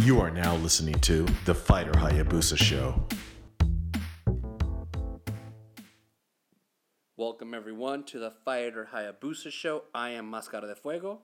You 0.00 0.18
are 0.22 0.30
now 0.30 0.56
listening 0.56 0.94
to 1.00 1.26
The 1.44 1.54
Fighter 1.54 1.92
Hayabusa 1.92 2.56
Show. 2.56 3.06
Welcome 7.18 7.52
everyone 7.52 8.04
to 8.04 8.18
the 8.18 8.30
Fighter 8.30 8.88
Hayabusa 8.94 9.52
Show. 9.52 9.82
I 9.94 10.10
am 10.10 10.30
Mascara 10.30 10.66
de 10.66 10.74
Fuego. 10.74 11.20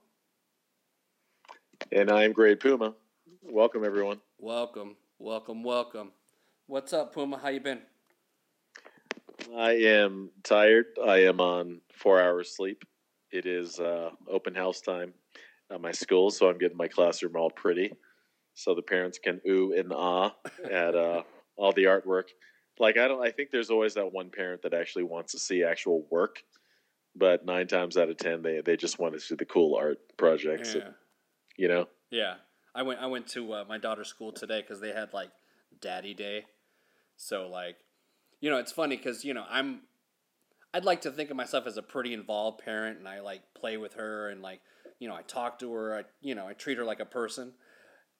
And 1.91 2.11
I'm 2.11 2.33
Great 2.33 2.61
Puma. 2.61 2.95
Welcome, 3.43 3.83
everyone. 3.83 4.21
Welcome, 4.39 4.97
welcome, 5.19 5.63
welcome. 5.63 6.13
What's 6.67 6.93
up, 6.93 7.15
Puma? 7.15 7.39
How 7.39 7.49
you 7.49 7.61
been? 7.61 7.81
I 9.57 9.71
am 9.71 10.29
tired. 10.43 10.85
I 11.03 11.23
am 11.23 11.41
on 11.41 11.81
four 11.95 12.21
hours 12.21 12.55
sleep. 12.55 12.85
It 13.31 13.47
is 13.47 13.81
uh, 13.81 14.11
open 14.31 14.55
house 14.55 14.83
time 14.83 15.15
at 15.71 15.81
my 15.81 15.93
school, 15.93 16.31
so 16.31 16.51
I'm 16.51 16.59
getting 16.59 16.77
my 16.77 16.89
classroom 16.89 17.37
all 17.37 17.51
pretty, 17.51 17.95
so 18.57 18.75
the 18.75 18.83
parents 18.83 19.19
can 19.19 19.41
ooh 19.47 19.73
and 19.73 19.93
ah 19.95 20.35
at 20.71 20.97
uh, 20.97 21.23
all 21.57 21.73
the 21.73 21.85
artwork. 21.85 22.25
Like 22.79 22.99
I 22.99 23.07
don't, 23.07 23.25
I 23.25 23.31
think 23.31 23.51
there's 23.51 23.71
always 23.71 23.95
that 23.95 24.13
one 24.13 24.31
parent 24.31 24.63
that 24.63 24.75
actually 24.75 25.05
wants 25.05 25.33
to 25.33 25.39
see 25.39 25.63
actual 25.63 26.07
work, 26.11 26.43
but 27.15 27.45
nine 27.45 27.69
times 27.69 27.97
out 27.97 28.09
of 28.09 28.17
ten, 28.17 28.43
they 28.43 28.63
they 28.63 28.77
just 28.77 28.99
want 28.99 29.15
to 29.15 29.21
see 29.21 29.35
the 29.35 29.45
cool 29.45 29.77
art 29.77 29.99
projects. 30.17 30.75
Yeah. 30.75 30.81
and, 30.83 30.95
you 31.57 31.69
know, 31.69 31.87
Yeah, 32.11 32.35
I 32.75 32.83
went. 32.83 33.01
I 33.01 33.07
went 33.07 33.29
to 33.29 33.53
uh, 33.53 33.65
my 33.69 33.79
daughter's 33.79 34.09
school 34.09 34.33
today 34.33 34.63
because 34.63 34.81
they 34.81 34.93
had 34.93 35.13
like 35.13 35.31
Daddy 35.81 36.15
Day. 36.15 36.47
So 37.17 37.49
like, 37.49 37.77
you 38.41 38.51
know, 38.51 38.59
it's 38.59 38.73
funny 38.73 38.97
because 38.97 39.25
you 39.25 39.35
know 39.35 39.45
I'm. 39.49 39.83
I'd 40.75 40.85
like 40.85 41.03
to 41.03 41.11
think 41.11 41.31
of 41.31 41.37
myself 41.37 41.67
as 41.67 41.79
a 41.79 41.83
pretty 41.83 42.13
involved 42.13 42.63
parent, 42.63 42.99
and 42.99 43.09
I 43.09 43.21
like 43.21 43.43
play 43.55 43.79
with 43.79 43.95
her, 43.95 44.29
and 44.29 44.43
like, 44.43 44.61
you 44.99 45.09
know, 45.09 45.15
I 45.15 45.23
talk 45.23 45.59
to 45.61 45.73
her. 45.73 45.95
I 45.95 46.05
you 46.21 46.35
know 46.35 46.47
I 46.47 46.55
treat 46.55 46.79
her 46.79 46.85
like 46.85 47.01
a 47.01 47.07
person. 47.07 47.53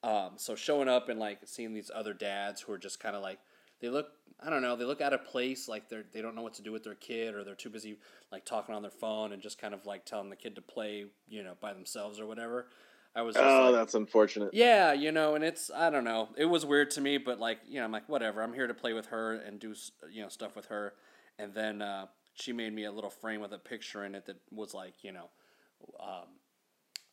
Um, 0.03 0.31
so 0.37 0.55
showing 0.55 0.87
up 0.87 1.09
and 1.09 1.19
like 1.19 1.39
seeing 1.45 1.73
these 1.73 1.91
other 1.93 2.13
dads 2.13 2.61
who 2.61 2.71
are 2.71 2.77
just 2.77 2.99
kind 2.99 3.15
of 3.15 3.21
like 3.21 3.39
they 3.81 3.89
look 3.89 4.07
I 4.39 4.49
don't 4.49 4.61
know 4.61 4.75
they 4.75 4.85
look 4.85 5.01
out 5.01 5.13
of 5.13 5.25
place 5.25 5.67
like 5.67 5.89
they're 5.89 6.05
they 6.13 6.21
don't 6.21 6.35
know 6.35 6.43
what 6.43 6.53
to 6.55 6.61
do 6.61 6.71
with 6.71 6.83
their 6.83 6.95
kid 6.95 7.33
or 7.33 7.43
they're 7.43 7.55
too 7.55 7.69
busy 7.69 7.97
like 8.31 8.45
talking 8.45 8.75
on 8.75 8.83
their 8.83 8.91
phone 8.91 9.33
and 9.33 9.41
just 9.41 9.59
kind 9.59 9.73
of 9.73 9.85
like 9.85 10.05
telling 10.05 10.29
the 10.29 10.35
kid 10.35 10.55
to 10.55 10.61
play 10.61 11.05
you 11.27 11.43
know 11.43 11.53
by 11.59 11.73
themselves 11.73 12.19
or 12.19 12.25
whatever. 12.25 12.67
I 13.15 13.23
was 13.23 13.33
just 13.33 13.43
oh, 13.43 13.71
like, 13.71 13.73
that's 13.73 13.95
unfortunate. 13.95 14.53
yeah, 14.53 14.93
you 14.93 15.11
know, 15.11 15.33
and 15.33 15.43
it's 15.43 15.71
I 15.75 15.89
don't 15.89 16.03
know. 16.03 16.29
It 16.37 16.45
was 16.45 16.67
weird 16.67 16.91
to 16.91 17.01
me, 17.01 17.17
but 17.17 17.39
like 17.39 17.59
you 17.67 17.79
know, 17.79 17.85
I'm 17.85 17.91
like 17.91 18.07
whatever. 18.07 18.43
I'm 18.43 18.53
here 18.53 18.67
to 18.67 18.75
play 18.75 18.93
with 18.93 19.07
her 19.07 19.33
and 19.33 19.59
do 19.59 19.73
you 20.11 20.21
know 20.21 20.29
stuff 20.29 20.55
with 20.55 20.67
her. 20.67 20.93
And 21.39 21.51
then 21.53 21.81
uh, 21.81 22.07
she 22.35 22.53
made 22.53 22.73
me 22.73 22.85
a 22.85 22.91
little 22.91 23.09
frame 23.09 23.41
with 23.41 23.53
a 23.53 23.57
picture 23.57 24.05
in 24.05 24.13
it 24.13 24.27
that 24.27 24.37
was 24.51 24.75
like 24.75 25.03
you 25.03 25.11
know, 25.11 25.29
um, 25.99 26.27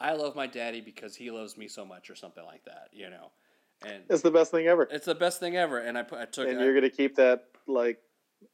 I 0.01 0.13
love 0.13 0.35
my 0.35 0.47
daddy 0.47 0.81
because 0.81 1.17
he 1.17 1.31
loves 1.31 1.57
me 1.57 1.69
so 1.69 1.85
much 1.85 2.11
or 2.11 2.15
something 2.15 2.45
like 2.45 2.65
that. 2.65 2.89
You 2.93 3.11
know, 3.11 3.31
and 3.87 4.03
It's 4.09 4.23
the 4.23 4.31
best 4.31 4.51
thing 4.51 4.67
ever, 4.67 4.89
it's 4.91 5.07
the 5.07 5.15
best 5.15 5.41
thing 5.41 5.57
ever. 5.57 5.79
And 5.79 5.97
I 5.97 6.03
put 6.03 6.19
I 6.19 6.25
took 6.25 6.49
and 6.49 6.61
you're 6.61 6.75
gonna 6.75 6.91
keep 6.91 7.17
that 7.17 7.47
like, 7.67 7.99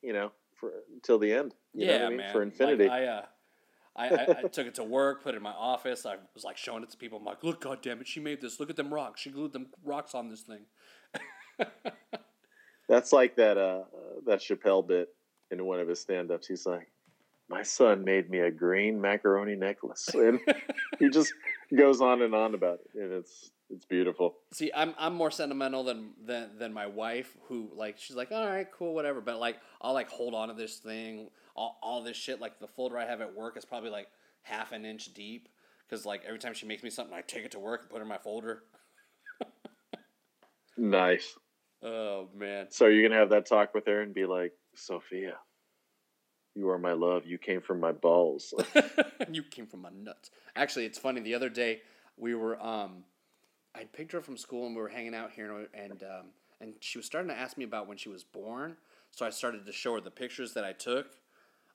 you 0.02 0.12
know, 0.12 0.32
for 0.56 0.72
till 1.02 1.18
the 1.18 1.32
end. 1.32 1.54
You 1.74 1.86
know 1.86 1.92
yeah, 1.92 2.06
I 2.06 2.08
mean? 2.08 2.16
man, 2.18 2.32
for 2.32 2.42
infinity. 2.42 2.88
Like, 2.88 2.92
I, 2.92 3.06
uh, 3.06 3.22
I, 3.96 4.08
I, 4.08 4.38
I 4.38 4.42
took 4.42 4.66
it 4.66 4.74
to 4.76 4.84
work, 4.84 5.22
put 5.22 5.34
it 5.34 5.38
in 5.38 5.42
my 5.42 5.52
office. 5.52 6.06
I 6.06 6.16
was 6.34 6.44
like 6.44 6.56
showing 6.56 6.82
it 6.82 6.90
to 6.90 6.96
people. 6.96 7.18
I'm 7.18 7.24
like, 7.24 7.42
look, 7.42 7.60
God 7.60 7.80
damn 7.82 8.00
it, 8.00 8.06
she 8.06 8.20
made 8.20 8.40
this. 8.40 8.60
Look 8.60 8.70
at 8.70 8.76
them 8.76 8.92
rocks. 8.92 9.20
She 9.20 9.30
glued 9.30 9.52
them 9.52 9.66
rocks 9.84 10.14
on 10.14 10.28
this 10.28 10.42
thing. 10.42 10.66
That's 12.88 13.12
like 13.12 13.36
that 13.36 13.56
uh 13.56 13.82
that 14.26 14.40
Chappelle 14.40 14.86
bit 14.86 15.14
in 15.50 15.64
one 15.64 15.80
of 15.80 15.88
his 15.88 16.00
stand 16.00 16.30
ups. 16.30 16.46
He's 16.46 16.66
like, 16.66 16.90
My 17.50 17.62
son 17.64 18.04
made 18.04 18.30
me 18.30 18.38
a 18.38 18.50
green 18.50 19.00
macaroni 19.00 19.56
necklace. 19.56 20.08
And 20.14 20.38
he 21.00 21.10
just 21.10 21.34
goes 21.76 22.00
on 22.00 22.22
and 22.22 22.34
on 22.34 22.54
about 22.54 22.78
it. 22.80 23.00
And 23.00 23.12
it's 23.12 23.50
it's 23.68 23.84
beautiful. 23.84 24.36
See, 24.52 24.70
I'm 24.74 24.94
I'm 24.96 25.14
more 25.14 25.30
sentimental 25.32 25.82
than 25.84 26.10
than 26.24 26.58
than 26.58 26.72
my 26.72 26.86
wife, 26.86 27.36
who 27.48 27.68
like 27.74 27.98
she's 27.98 28.16
like, 28.16 28.30
all 28.30 28.46
right, 28.46 28.66
cool, 28.72 28.94
whatever. 28.94 29.20
But 29.20 29.40
like, 29.40 29.58
I'll 29.82 29.94
like 29.94 30.08
hold 30.08 30.34
on 30.34 30.48
to 30.48 30.54
this 30.54 30.78
thing, 30.78 31.28
all 31.56 31.76
all 31.82 32.02
this 32.02 32.16
shit. 32.16 32.40
Like 32.40 32.60
the 32.60 32.68
folder 32.68 32.96
I 32.96 33.06
have 33.06 33.20
at 33.20 33.34
work 33.34 33.56
is 33.56 33.64
probably 33.64 33.90
like 33.90 34.08
half 34.42 34.70
an 34.72 34.84
inch 34.84 35.12
deep, 35.12 35.48
because 35.88 36.06
like 36.06 36.22
every 36.24 36.38
time 36.38 36.54
she 36.54 36.66
makes 36.66 36.82
me 36.84 36.90
something, 36.90 37.14
I 37.14 37.20
take 37.22 37.44
it 37.44 37.50
to 37.52 37.58
work 37.58 37.82
and 37.82 37.90
put 37.90 37.98
it 37.98 38.02
in 38.02 38.08
my 38.08 38.18
folder. 38.18 38.62
Nice. 40.76 41.36
Oh 41.82 42.28
man, 42.36 42.66
So 42.68 42.88
you're 42.88 43.08
gonna 43.08 43.18
have 43.18 43.30
that 43.30 43.46
talk 43.46 43.72
with 43.72 43.86
her 43.86 44.02
and 44.02 44.12
be 44.12 44.26
like, 44.26 44.52
Sophia, 44.74 45.36
you 46.54 46.68
are 46.70 46.78
my 46.78 46.92
love. 46.92 47.26
You 47.26 47.38
came 47.38 47.60
from 47.60 47.80
my 47.80 47.92
balls. 47.92 48.52
you 49.30 49.42
came 49.42 49.66
from 49.66 49.82
my 49.82 49.90
nuts. 49.90 50.30
Actually, 50.56 50.86
it's 50.86 50.98
funny. 50.98 51.20
The 51.20 51.34
other 51.34 51.48
day 51.48 51.82
we 52.16 52.34
were 52.34 52.60
um, 52.62 53.04
I 53.74 53.84
picked 53.84 54.12
her 54.12 54.18
up 54.18 54.24
from 54.24 54.36
school 54.36 54.66
and 54.66 54.74
we 54.74 54.82
were 54.82 54.88
hanging 54.88 55.14
out 55.14 55.30
here 55.32 55.52
and 55.52 55.68
and 55.74 56.02
um, 56.02 56.26
and 56.60 56.74
she 56.80 56.98
was 56.98 57.06
starting 57.06 57.30
to 57.30 57.36
ask 57.36 57.56
me 57.56 57.64
about 57.64 57.86
when 57.88 57.96
she 57.96 58.08
was 58.08 58.24
born. 58.24 58.76
So 59.10 59.26
I 59.26 59.30
started 59.30 59.66
to 59.66 59.72
show 59.72 59.94
her 59.94 60.00
the 60.00 60.10
pictures 60.10 60.52
that 60.54 60.64
I 60.64 60.72
took, 60.72 61.06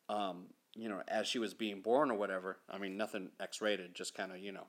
um, 0.07 0.45
you 0.75 0.87
know, 0.87 1.01
as 1.07 1.27
she 1.27 1.39
was 1.39 1.53
being 1.53 1.81
born 1.81 2.11
or 2.11 2.15
whatever. 2.15 2.57
I 2.69 2.77
mean, 2.77 2.95
nothing 2.95 3.29
X-rated, 3.39 3.93
just 3.93 4.15
kind 4.15 4.31
of 4.31 4.39
you 4.39 4.51
know, 4.51 4.67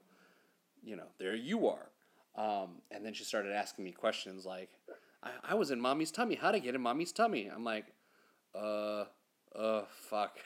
you 0.84 0.96
know, 0.96 1.06
there 1.18 1.34
you 1.34 1.68
are. 1.68 1.90
Um, 2.36 2.82
and 2.90 3.04
then 3.04 3.14
she 3.14 3.24
started 3.24 3.52
asking 3.52 3.84
me 3.84 3.92
questions 3.92 4.44
like, 4.44 4.68
I, 5.22 5.30
I 5.50 5.54
was 5.54 5.70
in 5.70 5.80
mommy's 5.80 6.10
tummy. 6.10 6.34
How'd 6.34 6.54
I 6.54 6.58
get 6.58 6.74
in 6.74 6.82
mommy's 6.82 7.12
tummy? 7.12 7.50
I'm 7.52 7.64
like, 7.64 7.86
uh, 8.54 9.04
uh, 9.58 9.82
fuck. 10.08 10.38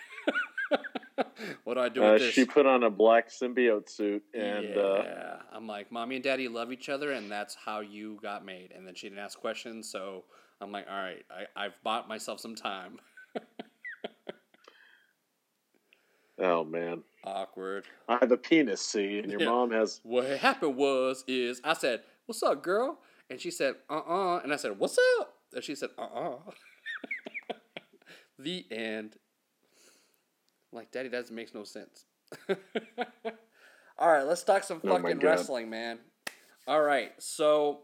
what 1.65 1.75
do 1.75 1.81
I 1.81 1.88
do 1.88 2.00
with 2.00 2.09
Uh, 2.10 2.19
this? 2.19 2.32
she 2.34 2.44
put 2.44 2.66
on 2.66 2.84
a 2.84 2.91
black 2.91 3.28
symbiote 3.31 3.88
suit 3.88 4.22
and 4.34 4.65
yeah, 4.75 4.81
uh, 4.81 5.38
I'm 5.53 5.66
like, 5.66 5.91
mommy 5.93 6.16
and 6.16 6.25
daddy 6.25 6.48
love 6.48 6.72
each 6.72 6.88
other, 6.88 7.12
and 7.12 7.31
that's 7.31 7.54
how 7.54 7.81
you 7.81 8.19
got 8.22 8.44
made. 8.44 8.72
And 8.75 8.87
then 8.87 8.94
she 8.94 9.09
didn't 9.09 9.22
ask 9.25 9.38
questions, 9.38 9.91
so 9.91 10.25
I'm 10.60 10.70
like, 10.72 10.87
all 10.88 10.97
right, 10.97 11.25
I, 11.31 11.65
I've 11.65 11.82
bought 11.82 12.09
myself 12.09 12.41
some 12.41 12.54
time. 12.54 12.99
oh 16.38 16.65
man. 16.65 17.03
Awkward. 17.25 17.84
I 18.09 18.16
have 18.20 18.32
a 18.32 18.37
penis, 18.37 18.81
see, 18.81 19.19
and 19.19 19.31
your 19.31 19.41
Yeah. 19.44 19.49
mom 19.49 19.70
has 19.72 20.00
What 20.04 20.26
happened 20.38 20.76
was, 20.76 21.22
is 21.28 21.60
I 21.65 21.75
said, 21.75 22.00
"What's 22.26 22.43
up, 22.43 22.62
girl?" 22.62 22.99
And 23.28 23.38
she 23.41 23.50
said, 23.50 23.75
"Uh 23.91 23.99
uh," 24.00 24.41
and 24.43 24.53
I 24.53 24.56
said, 24.56 24.78
"What's 24.78 24.99
up?" 25.20 25.34
And 25.53 25.62
she 25.62 25.75
said, 25.75 25.91
"Uh 25.99 26.03
uh." 26.03 26.37
The 28.42 28.66
end. 28.70 29.16
Like, 30.72 30.92
daddy, 30.92 31.08
that 31.08 31.30
makes 31.30 31.52
no 31.54 31.64
sense. 31.64 32.04
All 33.98 34.10
right, 34.10 34.22
let's 34.22 34.42
talk 34.42 34.62
some 34.62 34.80
Oh 34.84 34.96
fucking 34.96 35.18
God. 35.18 35.28
wrestling, 35.28 35.68
man. 35.68 35.98
All 36.68 36.80
right, 36.80 37.12
so 37.18 37.80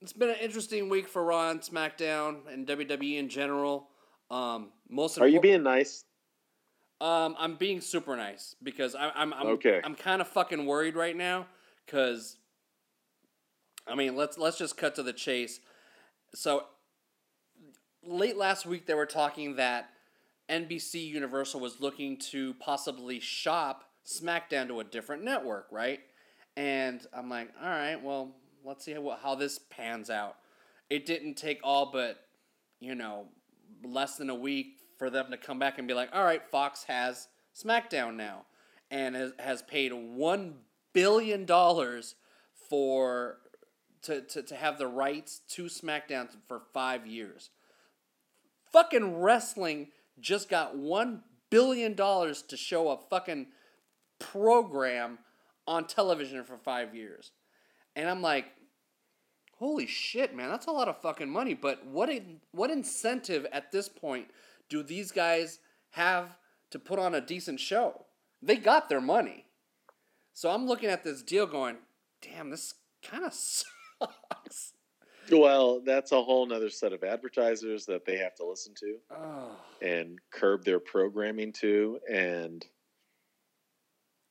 it's 0.00 0.12
been 0.12 0.30
an 0.30 0.36
interesting 0.40 0.88
week 0.88 1.08
for 1.08 1.22
Raw 1.24 1.50
and 1.50 1.60
SmackDown 1.60 2.52
and 2.52 2.66
WWE 2.66 3.18
in 3.18 3.28
general. 3.28 3.88
Um, 4.30 4.70
most 4.88 5.18
Are 5.18 5.28
you 5.28 5.40
being 5.40 5.62
nice? 5.62 6.04
um, 7.00 7.36
I'm 7.38 7.56
being 7.56 7.80
super 7.80 8.16
nice 8.16 8.54
because 8.62 8.94
I, 8.94 9.10
I'm 9.14 9.34
I'm 9.34 9.46
Okay. 9.48 9.80
I'm 9.84 9.94
kind 9.94 10.20
of 10.22 10.28
fucking 10.28 10.64
worried 10.64 10.96
right 10.96 11.16
now 11.16 11.46
because 11.84 12.38
I 13.86 13.94
mean 13.94 14.16
let's 14.16 14.38
let's 14.38 14.56
just 14.56 14.76
cut 14.76 14.94
to 14.94 15.02
the 15.02 15.12
chase. 15.12 15.60
So 16.34 16.64
late 18.06 18.36
last 18.36 18.66
week 18.66 18.86
they 18.86 18.94
were 18.94 19.06
talking 19.06 19.56
that 19.56 19.90
NBC 20.48 21.06
Universal 21.06 21.60
was 21.60 21.80
looking 21.80 22.16
to 22.18 22.54
possibly 22.54 23.20
shop 23.20 23.84
SmackDown 24.06 24.68
to 24.68 24.80
a 24.80 24.84
different 24.84 25.24
network, 25.24 25.66
right? 25.70 26.00
And 26.56 27.04
I'm 27.12 27.28
like, 27.28 27.50
all 27.62 27.68
right, 27.68 28.02
well, 28.02 28.36
let's 28.64 28.84
see 28.84 28.92
how, 28.92 29.16
how 29.22 29.34
this 29.34 29.58
pans 29.58 30.10
out. 30.10 30.36
It 30.90 31.06
didn't 31.06 31.34
take 31.34 31.60
all 31.64 31.90
but, 31.90 32.20
you 32.80 32.94
know, 32.94 33.26
less 33.82 34.16
than 34.16 34.30
a 34.30 34.34
week 34.34 34.78
for 34.98 35.10
them 35.10 35.30
to 35.30 35.36
come 35.36 35.58
back 35.58 35.78
and 35.78 35.88
be 35.88 35.94
like, 35.94 36.10
all 36.12 36.24
right, 36.24 36.42
Fox 36.50 36.84
has 36.84 37.28
SmackDown 37.54 38.16
now 38.16 38.44
and 38.90 39.14
has, 39.14 39.32
has 39.38 39.62
paid 39.62 39.92
$1 39.92 40.52
billion 40.92 41.46
for 42.68 43.38
to, 44.02 44.20
to, 44.20 44.42
to 44.42 44.54
have 44.54 44.78
the 44.78 44.86
rights 44.86 45.40
to 45.48 45.64
SmackDown 45.64 46.28
for 46.46 46.60
five 46.72 47.06
years. 47.06 47.50
Fucking 48.74 49.20
wrestling 49.20 49.92
just 50.18 50.48
got 50.48 50.76
$1 50.76 51.20
billion 51.48 51.94
to 51.94 52.56
show 52.56 52.88
a 52.88 52.98
fucking 53.08 53.46
program 54.18 55.20
on 55.64 55.86
television 55.86 56.42
for 56.42 56.56
five 56.56 56.92
years. 56.92 57.30
And 57.94 58.08
I'm 58.08 58.20
like, 58.20 58.46
holy 59.60 59.86
shit, 59.86 60.34
man, 60.34 60.48
that's 60.48 60.66
a 60.66 60.72
lot 60.72 60.88
of 60.88 61.00
fucking 61.00 61.30
money. 61.30 61.54
But 61.54 61.86
what 61.86 62.10
in, 62.10 62.40
what 62.50 62.68
incentive 62.68 63.46
at 63.52 63.70
this 63.70 63.88
point 63.88 64.26
do 64.68 64.82
these 64.82 65.12
guys 65.12 65.60
have 65.90 66.36
to 66.70 66.80
put 66.80 66.98
on 66.98 67.14
a 67.14 67.20
decent 67.20 67.60
show? 67.60 68.06
They 68.42 68.56
got 68.56 68.88
their 68.88 69.00
money. 69.00 69.44
So 70.32 70.50
I'm 70.50 70.66
looking 70.66 70.90
at 70.90 71.04
this 71.04 71.22
deal 71.22 71.46
going, 71.46 71.76
damn, 72.20 72.50
this 72.50 72.74
kind 73.04 73.24
of 73.24 73.32
sucks. 74.02 74.72
Well, 75.30 75.80
that's 75.84 76.12
a 76.12 76.22
whole 76.22 76.46
nother 76.46 76.70
set 76.70 76.92
of 76.92 77.02
advertisers 77.02 77.86
that 77.86 78.04
they 78.04 78.18
have 78.18 78.34
to 78.36 78.46
listen 78.46 78.74
to 78.80 78.96
Oh, 79.10 79.56
and 79.82 80.18
curb 80.30 80.64
their 80.64 80.80
programming 80.80 81.52
to. 81.54 81.98
And 82.12 82.64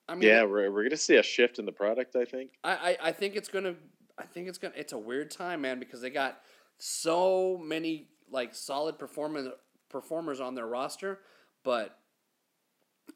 I 0.08 0.16
mean, 0.16 0.30
yeah, 0.30 0.44
we're, 0.44 0.72
we're 0.72 0.82
going 0.82 0.90
to 0.90 0.98
see 0.98 1.16
a 1.16 1.24
shift 1.24 1.60
in 1.60 1.66
the 1.66 1.72
product, 1.72 2.16
I 2.16 2.26
think. 2.26 2.52
I, 2.64 2.74
I, 2.74 2.98
I 3.10 3.12
think 3.12 3.36
it's 3.36 3.50
gonna 3.50 3.76
I 4.18 4.24
think 4.24 4.48
it's 4.48 4.58
gonna. 4.58 4.74
It's 4.78 4.94
a 4.94 4.98
weird 4.98 5.32
time, 5.32 5.62
man, 5.62 5.80
because 5.80 6.02
they 6.02 6.10
got 6.10 6.40
so 6.78 7.60
many 7.64 8.10
like 8.32 8.54
solid 8.54 9.00
performance 9.00 9.50
performers 9.90 10.40
on 10.40 10.56
their 10.56 10.68
roster, 10.68 11.20
but 11.64 11.98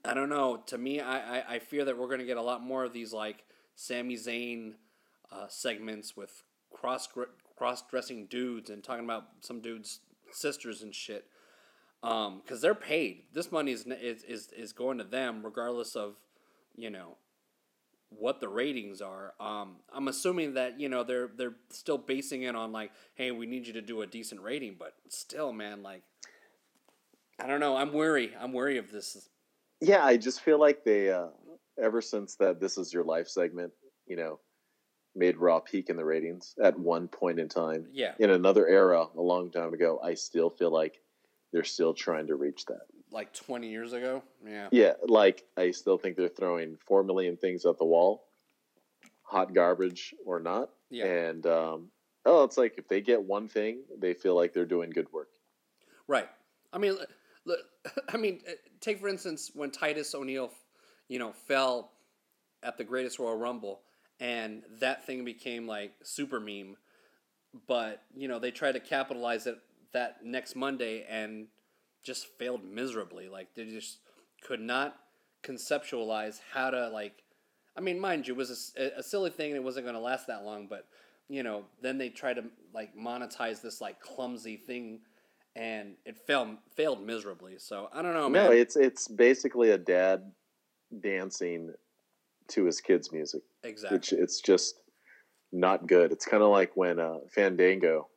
I 0.04 0.14
don't 0.14 0.30
know. 0.30 0.58
To 0.68 0.78
me, 0.78 1.00
I, 1.00 1.40
I, 1.40 1.54
I 1.56 1.60
fear 1.60 1.86
that 1.86 1.98
we're 1.98 2.08
gonna 2.08 2.26
get 2.26 2.38
a 2.38 2.42
lot 2.42 2.62
more 2.64 2.84
of 2.84 2.94
these 2.94 3.14
like 3.14 3.46
Sami 3.76 4.16
Zayn 4.16 4.74
uh, 5.32 5.48
segments 5.48 6.16
with 6.16 6.44
cross 6.72 7.08
cross 7.58 7.84
dressing 7.90 8.28
dudes 8.28 8.70
and 8.70 8.84
talking 8.84 9.04
about 9.04 9.26
some 9.42 9.60
dudes' 9.60 10.00
sisters 10.32 10.84
and 10.84 10.94
shit. 10.94 11.26
Um, 12.04 12.42
because 12.44 12.62
they're 12.62 12.76
paid. 12.76 13.24
This 13.34 13.52
money 13.52 13.72
is, 13.72 13.86
is 13.88 14.24
is 14.24 14.50
is 14.56 14.72
going 14.72 15.00
to 15.00 15.04
them 15.04 15.44
regardless 15.44 15.96
of, 15.96 16.16
you 16.76 16.92
know, 16.92 17.18
what 18.10 18.40
the 18.40 18.48
ratings 18.48 19.02
are. 19.02 19.34
Um, 19.40 19.78
I'm 19.92 20.08
assuming 20.08 20.54
that 20.54 20.80
you 20.80 20.90
know 20.90 21.04
they're 21.04 21.30
they're 21.36 21.56
still 21.70 21.98
basing 21.98 22.44
it 22.44 22.56
on 22.56 22.72
like, 22.72 22.92
hey, 23.16 23.32
we 23.32 23.48
need 23.48 23.66
you 23.66 23.74
to 23.74 23.82
do 23.82 24.02
a 24.02 24.08
decent 24.08 24.42
rating, 24.42 24.76
but 24.78 24.94
still, 25.10 25.52
man, 25.52 25.82
like, 25.82 26.04
I 27.40 27.48
don't 27.48 27.60
know. 27.60 27.76
I'm 27.76 27.92
worried. 27.92 28.34
I'm 28.40 28.54
worried 28.54 28.78
of 28.78 28.92
this. 28.92 29.30
Yeah, 29.82 30.06
I 30.06 30.18
just 30.18 30.42
feel 30.42 30.60
like 30.60 30.84
they, 30.84 31.12
uh, 31.12 31.28
ever 31.82 32.02
since 32.02 32.36
that 32.36 32.60
"This 32.60 32.78
Is 32.78 32.94
Your 32.94 33.04
Life" 33.04 33.28
segment, 33.28 33.74
you 34.06 34.16
know, 34.16 34.40
made 35.18 35.38
Raw 35.38 35.60
peak 35.60 35.90
in 35.90 35.98
the 35.98 36.06
ratings 36.06 36.56
at 36.64 36.78
one 36.80 37.08
point 37.08 37.40
in 37.40 37.50
time. 37.50 37.88
Yeah. 37.92 38.14
In 38.20 38.30
another 38.30 38.68
era, 38.68 39.08
a 39.18 39.22
long 39.22 39.50
time 39.52 39.74
ago, 39.74 40.00
I 40.04 40.14
still 40.14 40.50
feel 40.50 40.72
like 40.72 41.02
they're 41.52 41.64
still 41.64 41.94
trying 41.94 42.28
to 42.28 42.36
reach 42.36 42.66
that. 42.66 42.82
Like 43.12 43.34
20 43.34 43.70
years 43.70 43.94
ago? 43.94 44.22
Yeah. 44.46 44.68
Yeah, 44.72 44.94
like 45.08 45.44
I 45.58 45.72
still 45.72 45.98
think 45.98 46.18
they're 46.18 46.28
throwing 46.28 46.78
4 46.86 47.04
million 47.04 47.38
things 47.38 47.66
at 47.66 47.78
the 47.78 47.86
wall, 47.86 48.26
hot 49.24 49.54
garbage 49.54 50.14
or 50.26 50.40
not. 50.40 50.70
Yeah. 50.90 51.06
And, 51.06 51.46
um, 51.48 51.88
oh, 52.26 52.44
it's 52.44 52.58
like 52.58 52.76
if 52.78 52.88
they 52.88 53.02
get 53.02 53.24
one 53.24 53.48
thing, 53.48 53.80
they 53.98 54.14
feel 54.14 54.36
like 54.36 54.54
they're 54.54 54.66
doing 54.66 54.90
good 54.90 55.12
work. 55.12 55.30
Right. 56.08 56.28
I 56.72 56.78
mean, 56.78 56.98
look, 57.46 57.60
I 58.14 58.18
mean, 58.18 58.42
uh, 58.48 58.54
take 58.82 59.00
for 59.00 59.08
instance 59.08 59.52
when 59.54 59.72
Titus 59.72 60.14
O'Neil, 60.14 60.52
you 61.08 61.20
know, 61.20 61.32
fell 61.32 61.92
at 62.64 62.78
the 62.78 62.84
Greatest 62.84 63.20
Royal 63.20 63.38
Rumble, 63.38 63.82
and 64.20 64.64
that 64.80 65.06
thing 65.06 65.26
became 65.26 65.68
like 65.68 65.94
super 66.04 66.40
meme. 66.40 66.78
But 67.68 68.04
you 68.16 68.28
know, 68.28 68.40
they 68.40 68.52
tried 68.52 68.74
to 68.74 68.80
capitalize 68.80 69.48
it 69.48 69.58
that 69.94 70.24
next 70.24 70.56
Monday 70.56 71.06
and 71.10 71.48
just 72.04 72.28
failed 72.38 72.64
miserably. 72.64 73.30
Like 73.30 73.54
they 73.56 73.66
just 73.66 74.00
could 74.42 74.62
not 74.62 74.96
conceptualize 75.44 76.40
how 76.54 76.70
to 76.70 76.90
like. 76.90 77.24
I 77.76 77.80
mean, 77.80 78.00
mind 78.00 78.28
you, 78.28 78.34
it 78.34 78.38
was 78.38 78.74
a, 78.78 79.00
a 79.00 79.04
silly 79.04 79.30
thing 79.30 79.52
and 79.52 79.58
it 79.58 79.64
wasn't 79.64 79.86
going 79.86 79.96
to 79.96 80.02
last 80.02 80.28
that 80.28 80.44
long. 80.44 80.68
But 80.68 80.88
you 81.30 81.44
know, 81.44 81.66
then 81.82 81.98
they 81.98 82.10
tried 82.10 82.38
to 82.38 82.46
like 82.74 82.96
monetize 82.96 83.62
this 83.62 83.82
like 83.82 84.00
clumsy 84.00 84.58
thing, 84.58 85.02
and 85.56 85.96
it 86.06 86.18
failed 86.18 86.58
failed 86.76 87.06
miserably. 87.06 87.56
So 87.58 87.90
I 87.94 88.02
don't 88.02 88.14
know, 88.14 88.30
man. 88.30 88.46
No, 88.46 88.52
it's 88.52 88.76
it's 88.76 89.08
basically 89.08 89.72
a 89.72 89.78
dad 89.78 90.32
dancing 91.02 91.74
to 92.50 92.64
his 92.64 92.80
kids' 92.80 93.12
music. 93.12 93.42
Exactly. 93.68 93.98
Which 93.98 94.14
it's 94.14 94.42
just 94.42 94.80
not 95.52 95.88
good. 95.88 96.12
It's 96.12 96.26
kind 96.26 96.44
of 96.44 96.50
like 96.50 96.72
when 96.76 97.00
uh, 97.00 97.18
Fandango, 97.34 98.08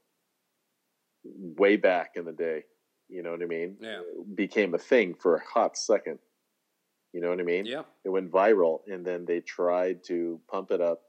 way 1.25 1.77
back 1.77 2.13
in 2.17 2.25
the 2.25 2.33
day, 2.33 2.65
you 3.09 3.23
know 3.23 3.31
what 3.33 3.43
I 3.43 3.47
mean? 3.47 3.77
Yeah. 3.81 4.01
Became 4.35 4.75
a 4.75 4.79
thing 4.79 5.15
for 5.15 5.37
a 5.37 5.43
hot 5.45 5.77
second. 5.77 6.19
You 7.13 7.21
know 7.21 7.29
what 7.31 7.41
I 7.41 7.43
mean? 7.45 7.67
yeah. 7.67 7.83
It 8.05 8.09
went 8.11 8.31
viral, 8.31 8.81
and 8.87 9.05
then 9.05 9.25
they 9.27 9.41
tried 9.41 10.05
to 10.05 10.41
pump 10.51 10.71
it 10.71 10.81
up, 10.81 11.03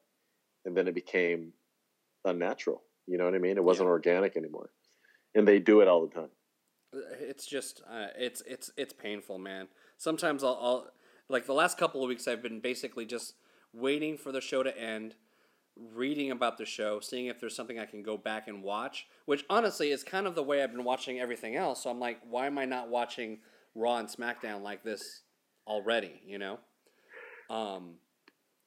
and 0.66 0.76
then 0.76 0.88
it 0.88 0.96
became 0.96 1.54
unnatural. 2.26 2.82
You 3.08 3.18
know 3.18 3.26
what 3.26 3.36
I 3.36 3.40
mean? 3.40 3.58
It 3.58 3.64
wasn't 3.64 3.88
Yeah. 3.88 3.92
organic 3.92 4.36
anymore, 4.36 4.72
and 5.36 5.48
they 5.48 5.60
do 5.60 5.82
it 5.82 5.88
all 5.88 6.08
the 6.08 6.14
time. 6.14 6.30
It's 7.20 7.46
just 7.46 7.82
uh, 7.90 8.08
it's 8.18 8.42
it's 8.48 8.72
it's 8.78 8.94
painful, 8.94 9.38
man. 9.38 9.68
Sometimes 9.98 10.44
I'll, 10.44 10.58
I'll 10.62 10.88
like 11.30 11.46
the 11.46 11.54
last 11.54 11.78
couple 11.78 12.04
of 12.04 12.10
weeks 12.10 12.28
I've 12.28 12.42
been 12.42 12.60
basically 12.60 13.06
just 13.06 13.36
waiting 13.74 14.18
for 14.18 14.32
the 14.32 14.42
show 14.42 14.64
to 14.64 14.78
end, 14.78 15.16
reading 15.76 16.32
about 16.32 16.58
the 16.58 16.66
show, 16.66 17.00
seeing 17.00 17.28
if 17.28 17.40
there's 17.40 17.56
something 17.56 17.80
I 17.80 17.86
can 17.86 18.04
go 18.04 18.18
back 18.18 18.48
and 18.48 18.64
watch. 18.64 19.08
Which 19.26 19.46
honestly 19.50 19.92
is 19.92 20.04
kind 20.04 20.28
of 20.28 20.36
the 20.36 20.44
way 20.44 20.64
I've 20.64 20.72
been 20.72 20.84
watching 20.84 21.20
everything 21.20 21.56
else. 21.56 21.84
So 21.84 21.90
I'm 21.90 22.00
like, 22.00 22.20
why 22.30 22.48
am 22.48 22.58
I 22.58 22.66
not 22.66 22.90
watching 22.90 23.40
Raw 23.76 23.98
and 23.98 24.08
SmackDown 24.08 24.62
like 24.62 24.84
this 24.84 25.22
already? 25.68 26.22
You 26.26 26.40
know, 26.40 26.60
um, 27.50 27.96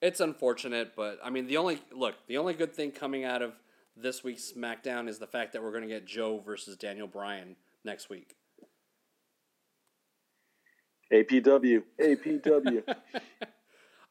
it's 0.00 0.20
unfortunate, 0.20 0.92
but 0.96 1.18
I 1.22 1.30
mean 1.30 1.46
the 1.46 1.56
only 1.56 1.80
look 1.92 2.14
the 2.26 2.38
only 2.38 2.54
good 2.54 2.74
thing 2.74 2.90
coming 2.90 3.24
out 3.24 3.42
of 3.42 3.52
this 3.96 4.24
week's 4.24 4.52
SmackDown 4.52 5.08
is 5.08 5.18
the 5.18 5.26
fact 5.26 5.52
that 5.52 5.62
we're 5.62 5.70
going 5.70 5.82
to 5.82 5.88
get 5.88 6.04
Joe 6.04 6.42
versus 6.44 6.76
Daniel 6.76 7.06
Bryan 7.06 7.56
next 7.84 8.10
week. 8.10 8.34
APW, 11.12 11.82
APW. 12.00 12.82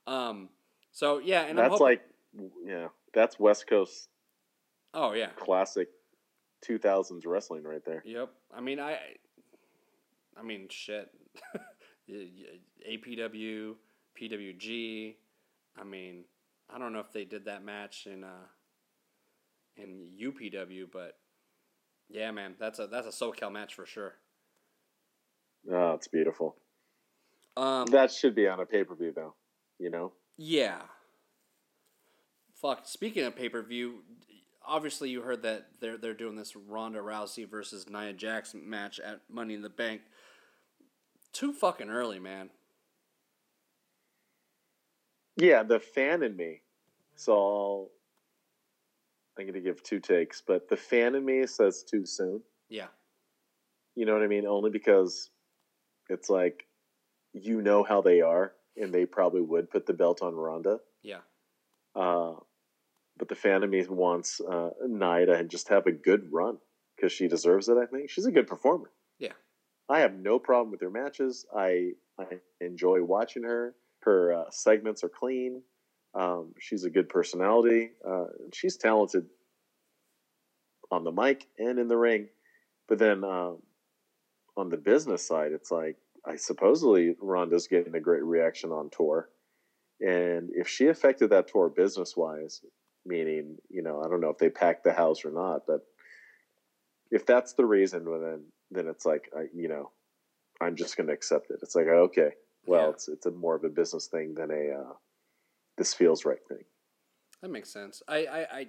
Um. 0.05 0.49
So 0.93 1.17
yeah, 1.17 1.41
and 1.41 1.59
I'm 1.59 1.69
that's 1.69 1.79
hoping, 1.79 1.85
like, 1.85 2.01
yeah, 2.65 2.87
that's 3.13 3.39
West 3.39 3.67
Coast 3.67 4.07
oh 4.93 5.13
yeah, 5.13 5.29
classic 5.35 5.89
2000s 6.65 7.25
wrestling 7.25 7.63
right 7.63 7.83
there. 7.85 8.01
yep. 8.05 8.29
I 8.55 8.61
mean, 8.61 8.79
I, 8.79 8.97
I 10.37 10.43
mean, 10.43 10.67
shit. 10.69 11.09
APW, 12.89 13.75
PWG. 14.19 15.15
I 15.77 15.83
mean, 15.83 16.23
I 16.73 16.77
don't 16.77 16.93
know 16.93 16.99
if 16.99 17.11
they 17.11 17.25
did 17.25 17.45
that 17.45 17.63
match 17.65 18.07
in 18.07 18.23
uh 18.23 18.47
in 19.75 20.09
UPW, 20.21 20.85
but 20.91 21.17
yeah, 22.09 22.31
man, 22.31 22.55
that's 22.59 22.79
a 22.79 22.87
that's 22.87 23.07
a 23.07 23.09
SoCal 23.09 23.51
match 23.51 23.73
for 23.73 23.85
sure. 23.85 24.13
Oh, 25.71 25.93
it's 25.93 26.07
beautiful. 26.07 26.55
Um, 27.55 27.85
That 27.87 28.11
should 28.11 28.35
be 28.35 28.47
on 28.47 28.59
a 28.59 28.65
pay 28.65 28.83
per 28.83 28.95
view, 28.95 29.13
though. 29.15 29.33
You 29.79 29.89
know, 29.89 30.13
Yeah. 30.37 30.81
Fuck. 32.55 32.81
Speaking 32.87 33.23
of 33.25 33.35
pay 33.35 33.49
per 33.49 33.61
view, 33.61 33.99
obviously 34.65 35.09
you 35.09 35.21
heard 35.21 35.43
that 35.43 35.67
they're 35.79 35.97
they're 35.97 36.13
doing 36.13 36.35
this 36.35 36.55
Ronda 36.55 36.99
Rousey 36.99 37.49
versus 37.49 37.89
Nia 37.89 38.13
Jax 38.13 38.53
match 38.55 38.99
at 38.99 39.21
Money 39.29 39.53
in 39.53 39.61
the 39.61 39.69
Bank. 39.69 40.01
Too 41.33 41.51
fucking 41.53 41.89
early, 41.89 42.19
man. 42.19 42.49
yeah, 45.35 45.63
the 45.63 45.79
fan 45.79 46.21
in 46.23 46.35
me. 46.35 46.61
So 47.15 47.33
I'll, 47.33 47.89
I'm 49.37 49.45
going 49.45 49.53
to 49.55 49.61
give 49.61 49.81
two 49.83 49.99
takes, 49.99 50.41
but 50.45 50.69
the 50.69 50.77
fan 50.77 51.15
in 51.15 51.25
me 51.25 51.45
says 51.47 51.83
too 51.83 52.05
soon. 52.05 52.41
Yeah. 52.69 52.87
You 53.95 54.05
know 54.05 54.13
what 54.13 54.23
I 54.23 54.27
mean? 54.27 54.45
Only 54.45 54.69
because 54.69 55.29
it's 56.09 56.29
like 56.29 56.65
you 57.33 57.61
know 57.61 57.83
how 57.83 58.01
they 58.01 58.21
are, 58.21 58.53
and 58.77 58.93
they 58.93 59.05
probably 59.05 59.41
would 59.41 59.69
put 59.69 59.85
the 59.85 59.93
belt 59.93 60.21
on 60.21 60.35
Ronda. 60.35 60.79
Yeah. 61.01 61.19
Uh, 61.95 62.33
but 63.17 63.29
the 63.29 63.35
fan 63.35 63.63
of 63.63 63.69
me 63.69 63.85
wants 63.87 64.41
uh, 64.41 64.71
Nia 64.87 65.25
to 65.27 65.43
just 65.43 65.69
have 65.69 65.85
a 65.85 65.91
good 65.91 66.31
run 66.31 66.57
because 66.95 67.11
she 67.11 67.27
deserves 67.27 67.69
it. 67.69 67.77
I 67.77 67.85
think 67.85 68.09
she's 68.09 68.25
a 68.25 68.31
good 68.31 68.47
performer. 68.47 68.89
Yeah. 69.19 69.33
I 69.89 69.99
have 69.99 70.15
no 70.15 70.39
problem 70.39 70.71
with 70.71 70.81
her 70.81 70.89
matches. 70.89 71.45
I 71.55 71.91
I 72.17 72.25
enjoy 72.61 73.03
watching 73.03 73.43
her. 73.43 73.75
Her 74.01 74.33
uh, 74.33 74.43
segments 74.49 75.03
are 75.03 75.09
clean. 75.09 75.61
Um, 76.13 76.53
she's 76.59 76.83
a 76.83 76.89
good 76.89 77.09
personality. 77.09 77.91
Uh, 78.07 78.25
she's 78.53 78.77
talented 78.77 79.25
on 80.91 81.03
the 81.03 81.11
mic 81.11 81.47
and 81.57 81.79
in 81.79 81.87
the 81.87 81.97
ring. 81.97 82.29
But 82.87 82.99
then 82.99 83.23
um, 83.23 83.59
on 84.55 84.69
the 84.69 84.77
business 84.77 85.25
side, 85.25 85.51
it's 85.51 85.71
like 85.71 85.97
I 86.25 86.35
supposedly 86.35 87.15
Ronda's 87.19 87.67
getting 87.67 87.95
a 87.95 87.99
great 87.99 88.23
reaction 88.23 88.71
on 88.71 88.89
tour, 88.89 89.29
and 89.99 90.49
if 90.53 90.67
she 90.67 90.87
affected 90.87 91.29
that 91.29 91.47
tour 91.47 91.69
business 91.69 92.15
wise, 92.15 92.61
meaning 93.05 93.57
you 93.69 93.81
know 93.81 94.01
I 94.01 94.07
don't 94.07 94.21
know 94.21 94.29
if 94.29 94.37
they 94.37 94.49
packed 94.49 94.83
the 94.83 94.93
house 94.93 95.25
or 95.25 95.31
not, 95.31 95.63
but 95.67 95.81
if 97.11 97.25
that's 97.25 97.53
the 97.53 97.65
reason, 97.65 98.09
well, 98.09 98.19
then 98.19 98.45
then 98.71 98.87
it's 98.87 99.05
like 99.05 99.29
I, 99.37 99.45
you 99.53 99.67
know 99.67 99.91
I'm 100.61 100.75
just 100.75 100.97
going 100.97 101.07
to 101.07 101.13
accept 101.13 101.51
it. 101.51 101.59
It's 101.61 101.75
like 101.75 101.87
okay, 101.87 102.31
well 102.65 102.85
Yeah. 102.85 102.89
it's 102.91 103.07
it's 103.07 103.25
a 103.25 103.31
more 103.31 103.55
of 103.55 103.63
a 103.63 103.69
business 103.69 104.07
thing 104.07 104.33
than 104.35 104.51
a 104.51 104.79
uh, 104.79 104.93
this 105.77 105.93
feels 105.93 106.25
right 106.25 106.45
thing. 106.47 106.63
That 107.41 107.49
makes 107.49 107.69
sense. 107.69 108.01
I, 108.07 108.25
I, 108.25 108.39
I 108.59 108.67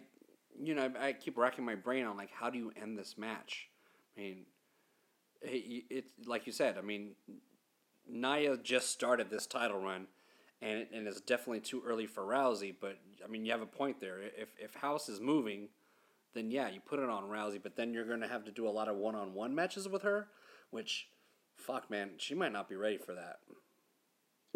you 0.60 0.74
know, 0.74 0.90
I, 1.00 1.12
keep 1.12 1.36
racking 1.36 1.64
my 1.64 1.74
brain 1.74 2.04
on 2.06 2.16
like 2.16 2.30
how 2.32 2.50
do 2.50 2.58
you 2.58 2.72
end 2.80 2.98
this 2.98 3.16
match? 3.16 3.68
I 4.16 4.20
mean, 4.20 4.46
it's 5.46 6.10
like 6.26 6.46
you 6.46 6.52
said. 6.52 6.76
I 6.78 6.80
mean, 6.80 7.12
Nia 8.08 8.56
just 8.56 8.90
started 8.90 9.30
this 9.30 9.46
title 9.46 9.80
run, 9.80 10.06
and 10.62 10.86
and 10.92 11.06
it's 11.06 11.20
definitely 11.20 11.60
too 11.60 11.82
early 11.86 12.06
for 12.06 12.22
Rousey. 12.22 12.74
But 12.80 12.98
I 13.24 13.28
mean, 13.28 13.44
you 13.44 13.52
have 13.52 13.62
a 13.62 13.66
point 13.66 14.00
there. 14.00 14.20
If 14.20 14.48
if 14.58 14.74
House 14.74 15.08
is 15.08 15.20
moving, 15.20 15.68
then 16.34 16.50
yeah, 16.50 16.68
you 16.68 16.80
put 16.80 16.98
it 16.98 17.08
on 17.08 17.24
Rousey. 17.24 17.62
But 17.62 17.76
then 17.76 17.94
you're 17.94 18.04
gonna 18.08 18.28
have 18.28 18.44
to 18.44 18.52
do 18.52 18.66
a 18.68 18.70
lot 18.70 18.88
of 18.88 18.96
one 18.96 19.14
on 19.14 19.34
one 19.34 19.54
matches 19.54 19.88
with 19.88 20.02
her, 20.02 20.28
which, 20.70 21.08
fuck, 21.56 21.90
man, 21.90 22.10
she 22.18 22.34
might 22.34 22.52
not 22.52 22.68
be 22.68 22.76
ready 22.76 22.98
for 22.98 23.14
that. 23.14 23.38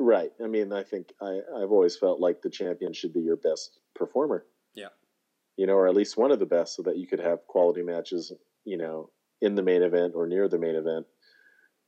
Right. 0.01 0.31
I 0.43 0.47
mean, 0.47 0.73
I 0.73 0.85
think 0.85 1.13
I, 1.21 1.41
I've 1.57 1.73
always 1.73 1.97
felt 1.97 2.21
like 2.21 2.41
the 2.41 2.51
champion 2.51 2.93
should 2.93 3.13
be 3.13 3.21
your 3.21 3.37
best 3.37 3.81
performer. 3.95 4.47
Yeah. 4.75 4.89
you 5.57 5.67
know, 5.67 5.75
or 5.75 5.89
at 5.89 5.95
least 5.97 6.17
one 6.17 6.31
of 6.31 6.39
the 6.39 6.47
best, 6.47 6.77
so 6.77 6.83
that 6.83 6.97
you 6.99 7.07
could 7.07 7.19
have 7.19 7.45
quality 7.49 7.83
matches, 7.83 8.33
you 8.65 8.79
know, 8.79 9.11
in 9.41 9.55
the 9.55 9.63
main 9.63 9.83
event 9.83 10.15
or 10.15 10.27
near 10.27 10.49
the 10.49 10.59
main 10.59 10.75
event 10.75 11.07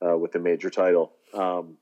uh, 0.05 0.17
with 0.17 0.35
a 0.35 0.39
major 0.39 0.69
title. 0.69 1.13
Um, 1.33 1.77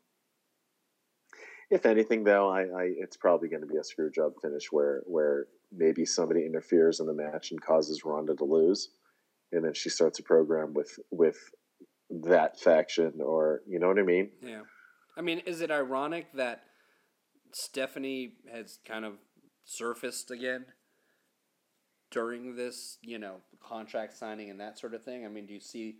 if 1.69 1.85
anything, 1.85 2.23
though, 2.23 2.49
I, 2.49 2.61
I 2.61 2.91
it's 2.97 3.17
probably 3.17 3.49
going 3.49 3.61
to 3.61 3.67
be 3.67 3.77
a 3.77 3.83
screw 3.83 4.09
job 4.09 4.33
finish 4.41 4.71
where 4.71 5.03
where 5.05 5.45
maybe 5.71 6.03
somebody 6.05 6.45
interferes 6.45 6.99
in 6.99 7.05
the 7.05 7.13
match 7.13 7.51
and 7.51 7.61
causes 7.61 8.03
Ronda 8.03 8.35
to 8.35 8.45
lose, 8.45 8.89
and 9.51 9.63
then 9.63 9.73
she 9.73 9.89
starts 9.89 10.19
a 10.19 10.23
program 10.23 10.73
with 10.73 10.97
with 11.11 11.37
that 12.09 12.59
faction, 12.59 13.19
or 13.23 13.61
you 13.67 13.79
know 13.79 13.87
what 13.87 13.99
I 13.99 14.03
mean? 14.03 14.31
Yeah. 14.41 14.61
I 15.15 15.21
mean, 15.21 15.39
is 15.39 15.61
it 15.61 15.69
ironic 15.69 16.33
that 16.33 16.61
Stephanie 17.53 18.33
has 18.51 18.79
kind 18.87 19.05
of 19.05 19.13
surfaced 19.63 20.31
again 20.31 20.65
during 22.11 22.55
this, 22.55 22.97
you 23.01 23.19
know, 23.19 23.35
contract 23.61 24.17
signing 24.17 24.49
and 24.49 24.59
that 24.59 24.77
sort 24.77 24.93
of 24.93 25.03
thing? 25.03 25.25
I 25.25 25.29
mean, 25.29 25.45
do 25.45 25.53
you 25.53 25.59
see 25.59 25.97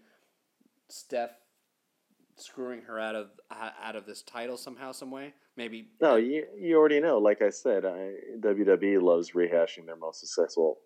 Steph 0.87 1.31
screwing 2.35 2.81
her 2.83 2.99
out 2.99 3.15
of 3.15 3.27
out 3.51 3.95
of 3.95 4.05
this 4.05 4.21
title 4.21 4.57
somehow, 4.57 4.91
some 4.91 5.11
way? 5.11 5.33
Maybe. 5.55 5.89
No, 6.01 6.15
you 6.15 6.45
you 6.57 6.77
already 6.77 6.99
know. 6.99 7.17
Like 7.17 7.41
I 7.41 7.49
said, 7.49 7.85
I, 7.85 8.13
WWE 8.39 9.01
loves 9.01 9.31
rehashing 9.31 9.85
their 9.85 9.97
most 9.97 10.21
successful 10.21 10.77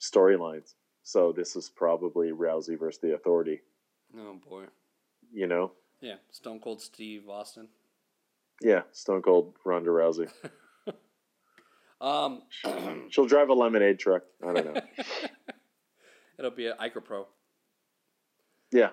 storylines. 0.00 0.74
So 1.02 1.32
this 1.32 1.56
is 1.56 1.68
probably 1.68 2.30
Rousey 2.30 2.78
versus 2.78 3.00
the 3.00 3.14
Authority. 3.14 3.60
Oh 4.16 4.38
boy. 4.48 4.64
You 5.32 5.46
know. 5.46 5.72
Yeah, 6.00 6.16
Stone 6.30 6.60
Cold 6.60 6.82
Steve 6.82 7.28
Austin. 7.28 7.68
Yeah, 8.60 8.82
Stone 8.92 9.22
Cold 9.22 9.54
Ronda 9.64 9.90
Rousey. 9.90 10.28
um, 12.02 12.42
she'll 13.10 13.26
drive 13.26 13.48
a 13.48 13.54
lemonade 13.54 13.98
truck. 13.98 14.22
I 14.46 14.52
don't 14.52 14.74
know. 14.74 14.80
It'll 16.38 16.50
be 16.50 16.66
an 16.66 16.74
Ica 16.80 17.04
Pro. 17.04 17.28
Yeah. 18.72 18.90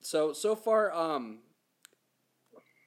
So 0.00 0.32
so 0.32 0.54
far, 0.54 0.92
um, 0.92 1.40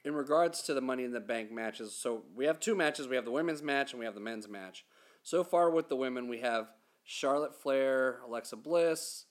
in 0.06 0.14
regards 0.14 0.62
to 0.64 0.74
the 0.74 0.82
Money 0.82 1.04
in 1.04 1.12
the 1.12 1.20
Bank 1.20 1.52
matches, 1.52 1.94
so 1.94 2.24
we 2.34 2.46
have 2.46 2.60
two 2.60 2.76
matches. 2.76 3.08
We 3.08 3.18
have 3.18 3.26
the 3.26 3.32
women's 3.32 3.62
match 3.62 3.92
and 3.92 4.00
we 4.00 4.06
have 4.06 4.16
the 4.16 4.22
men's 4.22 4.48
match. 4.48 4.86
So 5.22 5.44
far 5.44 5.70
with 5.70 5.90
the 5.90 5.98
women, 5.98 6.30
we 6.30 6.40
have 6.40 6.68
Charlotte 7.04 7.62
Flair, 7.62 8.22
Alexa 8.26 8.56
Bliss, 8.56 9.26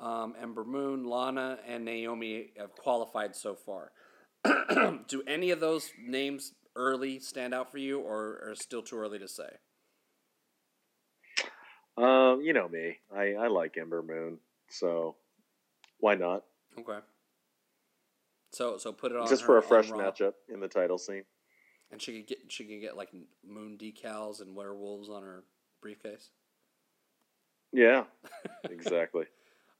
um, 0.00 0.34
Ember 0.40 0.64
Moon, 0.64 1.04
Lana, 1.04 1.58
and 1.66 1.84
Naomi 1.84 2.52
have 2.56 2.72
qualified 2.72 3.36
so 3.36 3.54
far. 3.54 3.92
Do 5.08 5.22
any 5.26 5.50
of 5.50 5.60
those 5.60 5.90
names 6.00 6.54
early 6.78 7.18
stand 7.18 7.52
out 7.52 7.70
for 7.70 7.78
you, 7.78 7.98
or 8.00 8.40
are 8.48 8.54
still 8.54 8.82
too 8.82 8.96
early 8.96 9.18
to 9.18 9.28
say? 9.28 9.50
Um, 11.96 12.40
you 12.42 12.52
know 12.52 12.68
me. 12.68 12.98
I, 13.14 13.34
I 13.34 13.48
like 13.48 13.76
Ember 13.76 14.02
Moon, 14.02 14.38
so 14.70 15.16
why 15.98 16.14
not? 16.14 16.44
Okay. 16.78 16.98
So 18.52 18.78
so 18.78 18.92
put 18.92 19.12
it 19.12 19.18
on 19.18 19.28
just 19.28 19.44
for 19.44 19.58
a 19.58 19.62
fresh 19.62 19.90
matchup 19.90 20.32
in 20.48 20.60
the 20.60 20.68
title 20.68 20.96
scene. 20.96 21.24
and 21.90 22.00
she 22.00 22.16
could 22.18 22.26
get 22.28 22.38
she 22.48 22.64
could 22.64 22.80
get 22.80 22.96
like 22.96 23.10
moon 23.46 23.76
decals 23.78 24.40
and 24.40 24.54
werewolves 24.54 25.08
on 25.10 25.22
her 25.22 25.42
briefcase. 25.82 26.30
Yeah, 27.72 28.04
exactly. 28.70 29.24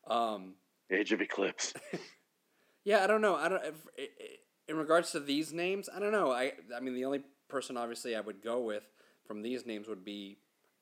Um, 0.07 0.55
Age 0.91 1.13
of 1.13 1.21
Eclipse. 1.23 1.73
yeah, 2.85 3.03
I 3.05 3.07
don't 3.07 3.21
know. 3.23 3.37
I 3.37 3.49
don't. 3.49 3.65
If, 3.65 3.75
i- 3.99 4.03
i- 4.03 4.37
in 4.69 4.77
regards 4.77 5.11
to 5.13 5.21
these 5.21 5.53
names, 5.53 5.89
I 5.95 5.99
don't 5.99 6.13
know. 6.13 6.31
I 6.33 6.53
I 6.77 6.81
mean, 6.81 6.95
the 6.95 7.05
only 7.05 7.23
person 7.49 7.77
obviously 7.77 8.15
I 8.15 8.21
would 8.21 8.43
go 8.43 8.61
with 8.61 8.85
from 9.27 9.43
these 9.43 9.65
names 9.67 9.89
would 9.89 10.05
be 10.05 10.39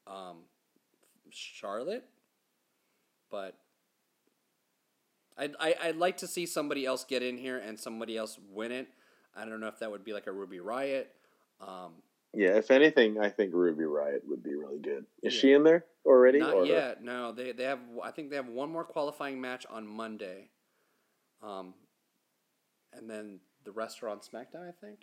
um, 0.07 0.38
Charlotte, 1.31 2.05
but. 3.31 3.57
I'd, 5.38 5.55
I, 5.61 5.75
I'd 5.83 5.97
like 5.97 6.16
to 6.19 6.26
see 6.26 6.47
somebody 6.47 6.87
else 6.87 7.05
get 7.05 7.23
in 7.23 7.37
here 7.37 7.59
and 7.59 7.78
somebody 7.78 8.16
else 8.16 8.38
win 8.50 8.73
it. 8.73 8.88
I 9.37 9.45
don't 9.45 9.61
know 9.61 9.66
if 9.69 9.78
that 9.81 9.90
would 9.90 10.02
be 10.02 10.14
like 10.14 10.26
a 10.26 10.33
Ruby 10.33 10.61
Riot. 10.61 11.12
Um, 11.61 11.93
Yeah, 12.33 12.57
if 12.57 12.71
anything, 12.71 13.21
I 13.21 13.28
think 13.28 13.52
Ruby 13.52 13.85
Riot 13.85 14.23
would 14.26 14.43
be 14.43 14.55
really 14.55 14.78
good. 14.78 15.05
Is 15.23 15.35
Yeah. 15.35 15.40
she 15.40 15.52
in 15.52 15.62
there 15.62 15.85
already? 16.07 16.38
Not 16.38 16.55
or- 16.55 16.64
yet. 16.64 17.02
No, 17.05 17.33
they 17.33 17.52
they 17.52 17.64
have. 17.64 17.81
I 18.02 18.12
think 18.12 18.31
they 18.31 18.37
have 18.37 18.49
one 18.49 18.71
more 18.71 18.85
qualifying 18.85 19.38
match 19.38 19.66
on 19.69 19.87
Monday, 19.87 20.49
um, 21.43 21.75
and 22.95 23.11
then 23.11 23.40
the 23.66 23.73
restaurant 23.73 24.23
SmackDown. 24.23 24.66
I 24.66 24.73
think, 24.80 25.00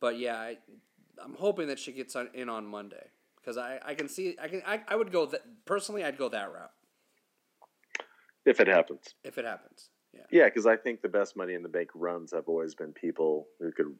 but 0.00 0.18
yeah, 0.18 0.36
I, 0.36 0.58
I'm 1.22 1.34
hoping 1.34 1.68
that 1.68 1.78
she 1.78 1.92
gets 1.92 2.14
on, 2.14 2.28
in 2.34 2.50
on 2.50 2.66
Monday 2.66 3.06
because 3.40 3.56
I, 3.56 3.78
I 3.82 3.94
can 3.94 4.08
see 4.08 4.36
I 4.42 4.48
can 4.48 4.62
I, 4.66 4.82
I 4.86 4.96
would 4.96 5.10
go 5.10 5.24
that 5.26 5.64
personally. 5.64 6.04
I'd 6.04 6.18
go 6.18 6.28
that 6.28 6.52
route 6.52 6.72
If 8.44 8.60
it 8.60 8.68
happens. 8.68 9.14
if 9.24 9.38
it 9.38 9.46
happens. 9.46 9.88
Yeah. 10.12 10.20
Yeah, 10.30 10.44
because 10.44 10.66
I 10.66 10.76
think 10.76 11.00
the 11.02 11.08
best 11.08 11.36
Money 11.36 11.54
in 11.54 11.62
the 11.62 11.68
Bank 11.68 11.90
runs 11.94 12.32
have 12.32 12.44
always 12.46 12.74
been 12.74 12.92
people 12.92 13.46
who 13.58 13.72
could 13.72 13.94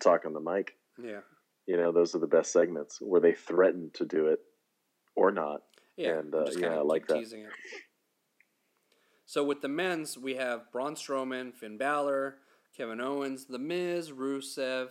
talk 0.00 0.24
on 0.24 0.32
the 0.32 0.40
mic. 0.40 0.76
Yeah. 1.02 1.20
You 1.66 1.76
know, 1.76 1.92
those 1.92 2.14
are 2.14 2.18
the 2.18 2.26
best 2.26 2.52
segments 2.52 2.98
where 3.02 3.20
they 3.20 3.32
threaten 3.34 3.90
to 3.94 4.06
do 4.06 4.28
it 4.28 4.40
or 5.14 5.30
not. 5.30 5.62
Yeah. 5.98 6.20
And, 6.20 6.34
uh, 6.34 6.46
yeah, 6.56 6.76
I 6.76 6.80
like 6.80 7.06
that. 7.08 7.18
it. 7.18 7.48
So 9.26 9.44
with 9.44 9.60
the 9.60 9.68
men's, 9.68 10.16
we 10.16 10.36
have 10.36 10.72
Braun 10.72 10.94
Strowman, 10.94 11.52
Finn 11.54 11.76
Balor, 11.76 12.36
Kevin 12.78 13.00
Owens, 13.00 13.46
The 13.46 13.58
Miz, 13.58 14.12
Rusev, 14.12 14.90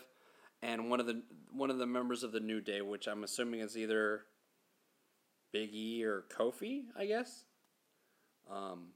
and 0.62 0.90
one 0.90 1.00
of 1.00 1.06
the 1.06 1.24
one 1.54 1.72
of 1.72 1.78
the 1.78 1.86
members 1.86 2.22
of 2.22 2.34
the 2.34 2.40
New 2.42 2.60
Day, 2.60 2.82
which 2.82 3.08
I'm 3.08 3.24
assuming 3.24 3.62
is 3.62 3.78
either 3.78 4.26
Big 5.54 5.74
E 5.74 6.04
or 6.04 6.26
Kofi, 6.38 6.84
I 6.98 7.06
guess. 7.06 7.46
Um, 8.52 8.90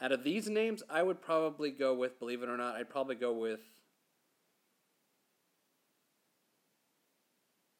out 0.00 0.10
of 0.10 0.24
these 0.24 0.48
names, 0.48 0.82
I 0.90 1.04
would 1.04 1.22
probably 1.22 1.70
go 1.70 1.94
with, 1.94 2.18
believe 2.18 2.42
it 2.42 2.48
or 2.48 2.56
not, 2.56 2.74
I'd 2.74 2.90
probably 2.90 3.14
go 3.14 3.32
with. 3.32 3.60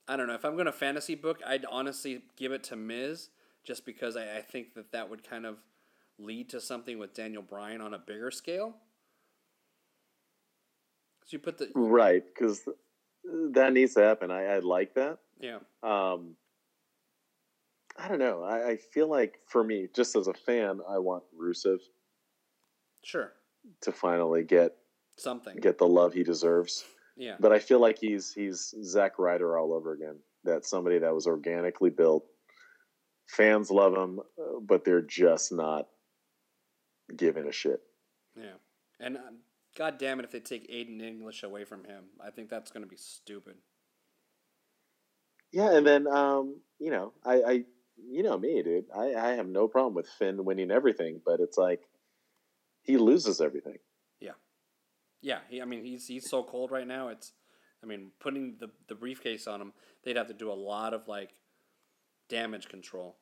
I 0.06 0.16
don't 0.16 0.28
know. 0.28 0.34
If 0.34 0.44
I'm 0.44 0.54
going 0.54 0.66
to 0.66 0.72
fantasy 0.72 1.16
book, 1.16 1.40
I'd 1.44 1.64
honestly 1.70 2.22
give 2.36 2.52
it 2.52 2.62
to 2.64 2.76
Miz 2.76 3.30
just 3.64 3.84
because 3.84 4.16
I, 4.16 4.38
I 4.38 4.42
think 4.42 4.74
that 4.74 4.92
that 4.92 5.10
would 5.10 5.28
kind 5.28 5.46
of 5.46 5.58
lead 6.18 6.48
to 6.50 6.60
something 6.60 6.98
with 6.98 7.14
Daniel 7.14 7.42
Bryan 7.42 7.80
on 7.80 7.94
a 7.94 7.98
bigger 7.98 8.30
scale. 8.30 8.76
You 11.28 11.38
put 11.38 11.58
the. 11.58 11.70
Right, 11.74 12.24
because 12.26 12.68
that 13.52 13.72
needs 13.72 13.94
to 13.94 14.00
happen. 14.00 14.30
I, 14.30 14.44
I 14.46 14.58
like 14.60 14.94
that. 14.94 15.18
Yeah. 15.40 15.58
Um, 15.82 16.34
I 17.96 18.08
don't 18.08 18.18
know. 18.18 18.42
I, 18.42 18.70
I 18.70 18.76
feel 18.76 19.08
like 19.08 19.38
for 19.46 19.62
me, 19.62 19.88
just 19.94 20.16
as 20.16 20.26
a 20.26 20.34
fan, 20.34 20.80
I 20.88 20.98
want 20.98 21.22
Rusev 21.38 21.78
Sure. 23.04 23.32
to 23.82 23.92
finally 23.92 24.42
get 24.42 24.76
Something. 25.16 25.56
get 25.56 25.78
the 25.78 25.86
love 25.86 26.12
he 26.14 26.22
deserves. 26.22 26.84
Yeah. 27.16 27.36
But 27.38 27.52
I 27.52 27.58
feel 27.58 27.80
like 27.80 27.98
he's 27.98 28.32
he's 28.32 28.74
Zack 28.82 29.18
Ryder 29.18 29.58
all 29.58 29.72
over 29.72 29.92
again. 29.92 30.16
That 30.44 30.64
somebody 30.66 30.98
that 30.98 31.14
was 31.14 31.26
organically 31.26 31.90
built. 31.90 32.24
Fans 33.28 33.70
love 33.70 33.94
him, 33.94 34.18
uh, 34.38 34.58
but 34.60 34.84
they're 34.84 35.02
just 35.02 35.52
not 35.52 35.86
giving 37.14 37.46
a 37.46 37.52
shit. 37.52 37.80
Yeah. 38.36 38.54
And 38.98 39.16
um, 39.18 39.38
God 39.80 39.96
damn 39.96 40.18
it 40.18 40.26
if 40.26 40.30
they 40.30 40.40
take 40.40 40.70
Aiden 40.70 41.00
English 41.00 41.42
away 41.42 41.64
from 41.64 41.84
him. 41.84 42.04
I 42.22 42.28
think 42.28 42.50
that's 42.50 42.70
going 42.70 42.82
to 42.82 42.86
be 42.86 42.98
stupid. 42.98 43.54
Yeah, 45.52 45.74
and 45.74 45.86
then 45.86 46.06
um, 46.06 46.60
you 46.78 46.90
know, 46.90 47.14
I, 47.24 47.34
I 47.36 47.64
you 47.96 48.22
know 48.22 48.36
me, 48.36 48.62
dude. 48.62 48.84
I, 48.94 49.14
I 49.14 49.30
have 49.36 49.48
no 49.48 49.68
problem 49.68 49.94
with 49.94 50.06
Finn 50.06 50.44
winning 50.44 50.70
everything, 50.70 51.22
but 51.24 51.40
it's 51.40 51.56
like 51.56 51.80
he 52.82 52.98
loses 52.98 53.40
everything. 53.40 53.78
Yeah, 54.20 54.32
yeah. 55.22 55.38
he, 55.48 55.62
I 55.62 55.64
mean 55.64 55.82
he's 55.82 56.06
he's 56.06 56.28
so 56.28 56.42
cold 56.42 56.70
right 56.70 56.86
now. 56.86 57.08
It's, 57.08 57.32
I 57.82 57.86
mean, 57.86 58.10
putting 58.20 58.56
the 58.60 58.68
the 58.86 58.94
briefcase 58.94 59.46
on 59.46 59.62
him, 59.62 59.72
they'd 60.04 60.18
have 60.18 60.28
to 60.28 60.34
do 60.34 60.52
a 60.52 60.52
lot 60.52 60.92
of 60.92 61.08
like 61.08 61.30
damage 62.28 62.68
control. 62.68 63.16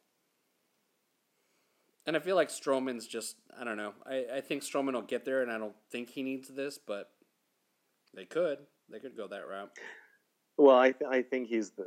And 2.08 2.16
I 2.16 2.20
feel 2.20 2.36
like 2.36 2.48
Strowman's 2.48 3.06
just 3.06 3.36
I 3.60 3.64
don't 3.64 3.76
know. 3.76 3.92
I, 4.06 4.24
I 4.36 4.40
think 4.40 4.62
Strowman 4.62 4.94
will 4.94 5.02
get 5.02 5.26
there, 5.26 5.42
and 5.42 5.52
I 5.52 5.58
don't 5.58 5.76
think 5.92 6.08
he 6.08 6.22
needs 6.22 6.48
this, 6.48 6.78
but 6.78 7.10
they 8.14 8.24
could 8.24 8.60
they 8.90 8.98
could 8.98 9.14
go 9.14 9.28
that 9.28 9.46
route. 9.46 9.70
Well, 10.56 10.78
I 10.78 10.92
th- 10.92 11.10
I 11.10 11.20
think 11.20 11.48
he's 11.48 11.72
the 11.72 11.84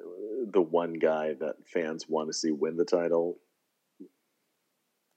the 0.53 0.61
one 0.61 0.93
guy 0.93 1.33
that 1.39 1.55
fans 1.65 2.05
want 2.07 2.29
to 2.29 2.33
see 2.33 2.51
win 2.51 2.77
the 2.77 2.85
title, 2.85 3.39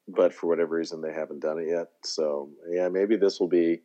but 0.08 0.32
for 0.32 0.46
whatever 0.46 0.76
reason 0.76 1.02
they 1.02 1.12
haven't 1.12 1.40
done 1.40 1.58
it 1.58 1.68
yet. 1.68 1.88
So 2.02 2.48
yeah, 2.70 2.88
maybe 2.88 3.16
this 3.16 3.38
will 3.38 3.48
be 3.48 3.82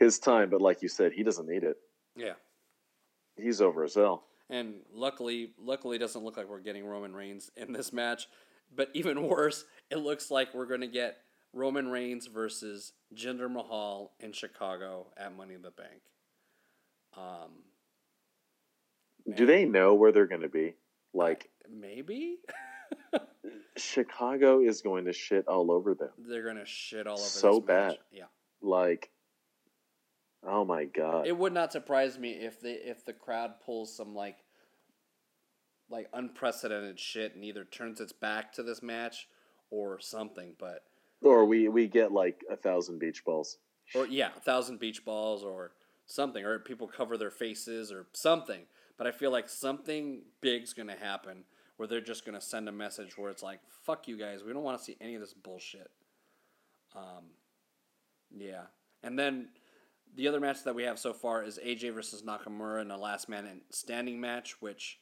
his 0.00 0.18
time. 0.18 0.50
But 0.50 0.60
like 0.60 0.82
you 0.82 0.88
said, 0.88 1.12
he 1.12 1.22
doesn't 1.22 1.48
need 1.48 1.62
it. 1.62 1.76
Yeah. 2.16 2.34
He's 3.36 3.60
over 3.60 3.84
as 3.84 3.94
hell. 3.94 4.24
And 4.50 4.80
luckily, 4.92 5.52
luckily, 5.60 5.94
it 5.94 6.00
doesn't 6.00 6.24
look 6.24 6.36
like 6.36 6.48
we're 6.48 6.58
getting 6.58 6.84
Roman 6.84 7.14
Reigns 7.14 7.52
in 7.56 7.72
this 7.72 7.92
match. 7.92 8.26
But 8.74 8.90
even 8.94 9.22
worse, 9.28 9.64
it 9.90 9.96
looks 9.96 10.30
like 10.30 10.54
we're 10.54 10.66
going 10.66 10.80
to 10.82 10.86
get 10.86 11.18
Roman 11.52 11.88
Reigns 11.88 12.26
versus 12.26 12.92
Jinder 13.14 13.50
Mahal 13.50 14.12
in 14.20 14.32
Chicago 14.32 15.06
at 15.16 15.36
Money 15.36 15.54
in 15.54 15.62
the 15.62 15.70
Bank. 15.70 16.02
Um, 17.16 17.50
Do 19.34 19.46
they 19.46 19.64
know 19.64 19.94
where 19.94 20.12
they're 20.12 20.26
going 20.26 20.42
to 20.42 20.48
be? 20.48 20.74
Like 21.14 21.48
maybe 21.70 22.38
Chicago 23.76 24.60
is 24.60 24.82
going 24.82 25.06
to 25.06 25.12
shit 25.12 25.46
all 25.48 25.70
over 25.70 25.94
them. 25.94 26.10
they're 26.18 26.44
gonna 26.44 26.66
shit 26.66 27.06
all 27.06 27.14
over 27.14 27.22
So 27.22 27.60
this 27.60 27.68
match. 27.68 27.90
bad. 27.92 27.98
Yeah, 28.12 28.24
Like, 28.60 29.10
oh 30.46 30.64
my 30.64 30.84
god. 30.84 31.26
it 31.26 31.36
would 31.36 31.52
not 31.54 31.72
surprise 31.72 32.18
me 32.18 32.32
if 32.32 32.60
they 32.60 32.72
if 32.72 33.04
the 33.04 33.12
crowd 33.12 33.54
pulls 33.64 33.96
some 33.96 34.14
like 34.14 34.36
like 35.90 36.08
unprecedented 36.12 36.98
shit 36.98 37.34
and 37.34 37.44
either 37.44 37.64
turns 37.64 38.00
its 38.00 38.12
back 38.12 38.52
to 38.54 38.62
this 38.62 38.82
match 38.82 39.28
or 39.70 40.00
something. 40.00 40.54
But 40.58 40.82
or 41.22 41.44
we 41.44 41.68
we 41.68 41.86
get 41.86 42.12
like 42.12 42.44
a 42.50 42.56
thousand 42.56 42.98
beach 42.98 43.24
balls. 43.24 43.58
or 43.94 44.06
yeah, 44.06 44.30
a 44.36 44.40
thousand 44.40 44.80
beach 44.80 45.04
balls 45.04 45.42
or 45.42 45.72
something, 46.06 46.44
or 46.44 46.58
people 46.58 46.88
cover 46.88 47.16
their 47.16 47.30
faces 47.30 47.92
or 47.92 48.06
something. 48.12 48.62
But 48.98 49.06
I 49.06 49.10
feel 49.10 49.30
like 49.30 49.48
something 49.48 50.22
big's 50.40 50.72
gonna 50.72 50.96
happen 50.96 51.44
where 51.76 51.86
they're 51.86 52.00
just 52.00 52.24
gonna 52.24 52.40
send 52.40 52.68
a 52.68 52.72
message 52.72 53.18
where 53.18 53.30
it's 53.30 53.42
like, 53.42 53.60
"Fuck 53.84 54.08
you 54.08 54.16
guys, 54.16 54.42
we 54.42 54.52
don't 54.52 54.62
want 54.62 54.78
to 54.78 54.84
see 54.84 54.96
any 55.00 55.14
of 55.14 55.20
this 55.20 55.34
bullshit." 55.34 55.90
Um, 56.94 57.30
yeah, 58.34 58.66
and 59.02 59.18
then 59.18 59.50
the 60.14 60.28
other 60.28 60.40
match 60.40 60.64
that 60.64 60.74
we 60.74 60.84
have 60.84 60.98
so 60.98 61.12
far 61.12 61.44
is 61.44 61.58
AJ 61.62 61.90
versus 61.90 62.22
Nakamura 62.22 62.80
in 62.80 62.90
a 62.90 62.96
last 62.96 63.28
man 63.28 63.60
standing 63.70 64.18
match, 64.20 64.62
which 64.62 64.98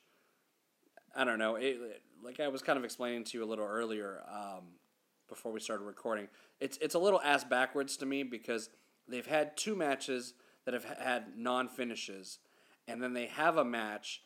I 1.14 1.24
don't 1.24 1.38
know. 1.38 1.56
It, 1.56 2.02
like 2.22 2.40
I 2.40 2.48
was 2.48 2.62
kind 2.62 2.78
of 2.78 2.84
explaining 2.84 3.24
to 3.24 3.38
you 3.38 3.44
a 3.44 3.46
little 3.46 3.66
earlier 3.66 4.22
um, 4.30 4.64
before 5.28 5.52
we 5.52 5.60
started 5.60 5.84
recording. 5.84 6.28
It's 6.60 6.78
it's 6.78 6.94
a 6.94 6.98
little 6.98 7.20
ass 7.22 7.44
backwards 7.44 7.96
to 7.98 8.06
me 8.06 8.22
because 8.22 8.70
they've 9.08 9.26
had 9.26 9.56
two 9.56 9.76
matches 9.76 10.34
that 10.64 10.74
have 10.74 10.84
had 10.84 11.36
non 11.36 11.68
finishes, 11.68 12.38
and 12.88 13.02
then 13.02 13.12
they 13.12 13.26
have 13.26 13.56
a 13.56 13.64
match 13.64 14.22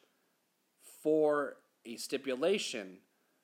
for 1.03 1.57
a 1.85 1.97
stipulation 1.97 2.99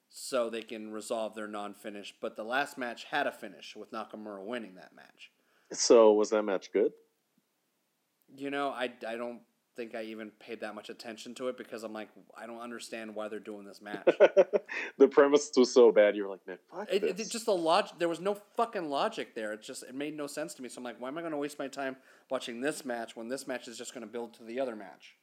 so 0.09 0.49
they 0.49 0.63
can 0.63 0.93
resolve 0.93 1.35
their 1.35 1.49
non 1.49 1.75
finish. 1.75 2.15
But 2.21 2.37
the 2.37 2.45
last 2.45 2.79
match 2.79 3.05
had 3.05 3.27
a 3.27 3.33
finish 3.33 3.75
with 3.77 3.91
Nakamura 3.91 4.45
winning 4.45 4.77
that 4.77 4.95
match. 4.95 5.31
So 5.73 6.13
was 6.13 6.31
that 6.31 6.45
match 6.45 6.73
good? 6.73 6.93
You 8.37 8.51
know, 8.51 8.71
I, 8.71 8.93
I 9.07 9.17
don't 9.17 9.41
think 9.77 9.95
I 9.95 10.03
even 10.05 10.31
paid 10.39 10.61
that 10.61 10.75
much 10.75 10.89
attention 10.91 11.35
to 11.37 11.49
it 11.49 11.57
because 11.57 11.83
I'm 11.83 11.93
like, 11.93 12.09
I 12.37 12.47
don't 12.47 12.61
understand 12.61 13.15
why 13.15 13.29
they're 13.29 13.39
doing 13.41 13.65
this 13.65 13.81
match. 13.83 14.05
the 14.99 15.09
premise 15.09 15.51
was 15.57 15.73
so 15.73 15.91
bad. 15.93 16.17
You 16.17 16.25
were 16.25 16.31
like, 16.31 16.47
man, 16.47 16.59
fuck 16.71 16.89
It, 16.93 17.03
this. 17.03 17.29
it 17.29 17.31
just 17.33 17.47
the 17.47 17.53
logic. 17.55 17.99
There 17.99 18.09
was 18.09 18.21
no 18.21 18.35
fucking 18.57 18.89
logic 18.89 19.35
there. 19.35 19.53
It 19.53 19.63
just 19.63 19.83
it 19.83 19.95
made 19.95 20.17
no 20.17 20.27
sense 20.27 20.55
to 20.55 20.63
me. 20.63 20.69
So 20.69 20.79
I'm 20.79 20.85
like, 20.85 21.01
why 21.01 21.09
am 21.09 21.19
I 21.19 21.21
going 21.21 21.33
to 21.33 21.39
waste 21.39 21.59
my 21.59 21.69
time 21.69 21.97
watching 22.31 22.61
this 22.61 22.85
match 22.85 23.17
when 23.17 23.29
this 23.29 23.47
match 23.47 23.69
is 23.69 23.77
just 23.79 23.95
going 23.95 24.07
to 24.07 24.13
build 24.13 24.35
to 24.35 24.45
the 24.45 24.61
other 24.61 24.77
match? 24.77 25.17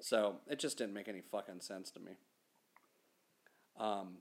So 0.00 0.36
it 0.48 0.58
just 0.58 0.78
didn't 0.78 0.94
make 0.94 1.08
any 1.08 1.20
fucking 1.20 1.60
sense 1.60 1.90
to 1.92 2.00
me. 2.00 2.12
Um, 3.78 4.18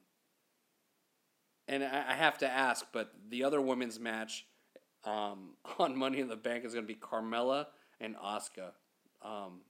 and 1.68 1.84
I, 1.84 2.06
I 2.10 2.14
have 2.16 2.38
to 2.40 2.50
ask, 2.50 2.86
but 2.94 3.12
the 3.30 3.44
other 3.44 3.62
women's 3.62 4.00
match 4.00 4.46
um, 5.06 5.56
on 5.80 5.98
Money 5.98 6.20
in 6.20 6.28
the 6.28 6.36
Bank 6.36 6.66
is 6.66 6.74
going 6.74 6.86
to 6.86 6.94
be 6.94 7.00
Carmella 7.00 7.68
and 8.00 8.16
Asuka. 8.16 8.72
Um, 9.24 9.62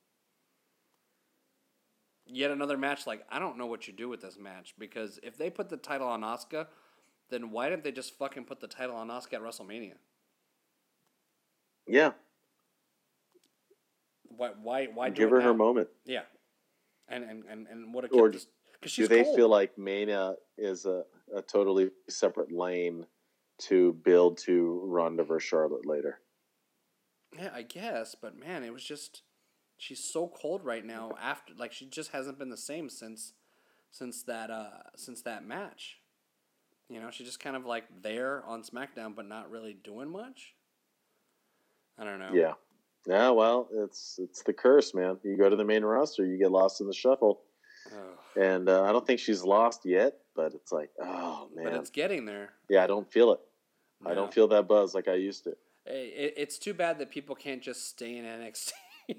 yet 2.32 2.52
another 2.52 2.78
match. 2.78 3.06
Like 3.08 3.24
I 3.30 3.40
don't 3.40 3.58
know 3.58 3.66
what 3.68 3.88
you 3.88 3.94
do 3.94 4.10
with 4.10 4.22
this 4.22 4.38
match 4.40 4.74
because 4.78 5.20
if 5.24 5.38
they 5.38 5.50
put 5.50 5.70
the 5.70 5.78
title 5.78 6.08
on 6.08 6.22
Asuka, 6.22 6.68
then 7.30 7.52
why 7.52 7.70
didn't 7.70 7.84
they 7.84 7.92
just 7.92 8.18
fucking 8.18 8.46
put 8.46 8.60
the 8.60 8.68
title 8.68 8.96
on 8.96 9.10
Asuka 9.10 9.34
at 9.34 9.42
WrestleMania? 9.42 9.94
yeah, 11.88 12.12
Why? 14.30 14.52
Why? 14.62 14.86
Why 14.94 15.10
give 15.10 15.30
her 15.32 15.42
her 15.42 15.54
moment. 15.54 15.90
Yeah, 16.06 16.22
and 17.08 17.24
and 17.24 17.44
and 17.50 17.68
and 17.68 17.94
what 17.94 18.06
a 18.06 18.08
Or 18.10 18.30
because 18.30 18.48
she's. 18.86 19.08
Do 19.08 19.16
they 19.16 19.24
cold. 19.24 19.36
feel 19.36 19.50
like 19.50 19.78
Mania 19.78 20.36
is 20.58 20.86
a, 20.86 21.04
a 21.36 21.42
totally 21.42 21.90
separate 22.10 22.52
lane 22.52 23.06
to 23.60 23.94
build 23.94 24.38
to 24.40 24.82
Ronda 24.86 25.24
versus 25.24 25.48
Charlotte 25.48 25.86
later? 25.86 26.20
Yeah, 27.38 27.50
I 27.54 27.62
guess, 27.64 28.16
but 28.20 28.38
man, 28.38 28.64
it 28.64 28.74
was 28.74 28.84
just 28.84 29.22
she's 29.82 30.04
so 30.04 30.28
cold 30.40 30.64
right 30.64 30.86
now. 30.86 31.12
After 31.22 31.54
like 31.58 31.74
she 31.74 31.86
just 31.88 32.12
hasn't 32.12 32.38
been 32.40 32.50
the 32.50 32.58
same 32.58 32.88
since 32.90 33.34
since 33.92 34.24
that 34.24 34.50
uh 34.52 34.70
since 34.96 35.22
that 35.24 35.44
match. 35.46 35.98
You 36.88 37.00
know, 37.02 37.10
she's 37.10 37.26
just 37.28 37.40
kind 37.40 37.56
of 37.56 37.66
like 37.66 37.86
there 38.02 38.44
on 38.46 38.64
SmackDown, 38.64 39.16
but 39.16 39.28
not 39.28 39.50
really 39.50 39.74
doing 39.74 40.10
much. 40.10 40.54
I 41.98 42.04
don't 42.04 42.20
know. 42.20 42.32
Yeah. 42.34 42.54
Yeah, 43.08 43.30
well, 43.32 43.68
it's 43.74 44.20
it's 44.22 44.44
the 44.44 44.54
curse, 44.54 44.94
man. 44.94 45.18
You 45.24 45.36
go 45.36 45.50
to 45.50 45.56
the 45.56 45.66
main 45.66 45.84
roster, 45.84 46.24
you 46.26 46.38
get 46.38 46.52
lost 46.52 46.82
in 46.82 46.88
the 46.88 46.94
shuffle, 46.94 47.42
Ugh. 47.92 48.18
and 48.40 48.70
uh, 48.70 48.84
I 48.84 48.92
don't 48.92 49.08
think 49.08 49.20
she's 49.20 49.44
lost 49.44 49.82
yet. 49.86 50.20
But 50.36 50.54
it's 50.54 50.72
like, 50.72 50.92
oh 51.02 51.50
man, 51.56 51.66
But 51.66 51.74
it's 51.74 51.90
getting 51.90 52.26
there. 52.26 52.52
yeah, 52.70 52.84
I 52.84 52.88
don't 52.88 53.12
feel 53.12 53.32
it. 53.34 53.40
I 54.06 54.14
don't 54.14 54.32
feel 54.34 54.48
that 54.50 54.68
buzz 54.68 54.94
like 54.96 55.08
I 55.08 55.16
used 55.16 55.44
to. 55.46 55.52
It- 55.86 56.34
it's 56.38 56.58
too 56.60 56.74
bad 56.76 57.00
that 57.00 57.10
people 57.10 57.36
can't 57.36 57.62
just 57.62 57.88
stay 57.90 58.18
in 58.18 58.26
NXT 58.26 58.72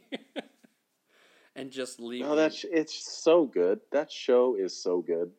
and 1.57 1.71
just 1.71 2.01
leave. 2.01 2.23
No, 2.23 2.35
that's 2.37 2.65
it's 2.65 2.95
so 3.23 3.45
good. 3.47 3.81
That 3.93 4.11
show 4.11 4.57
is 4.57 4.77
so 4.77 5.01
good. 5.03 5.31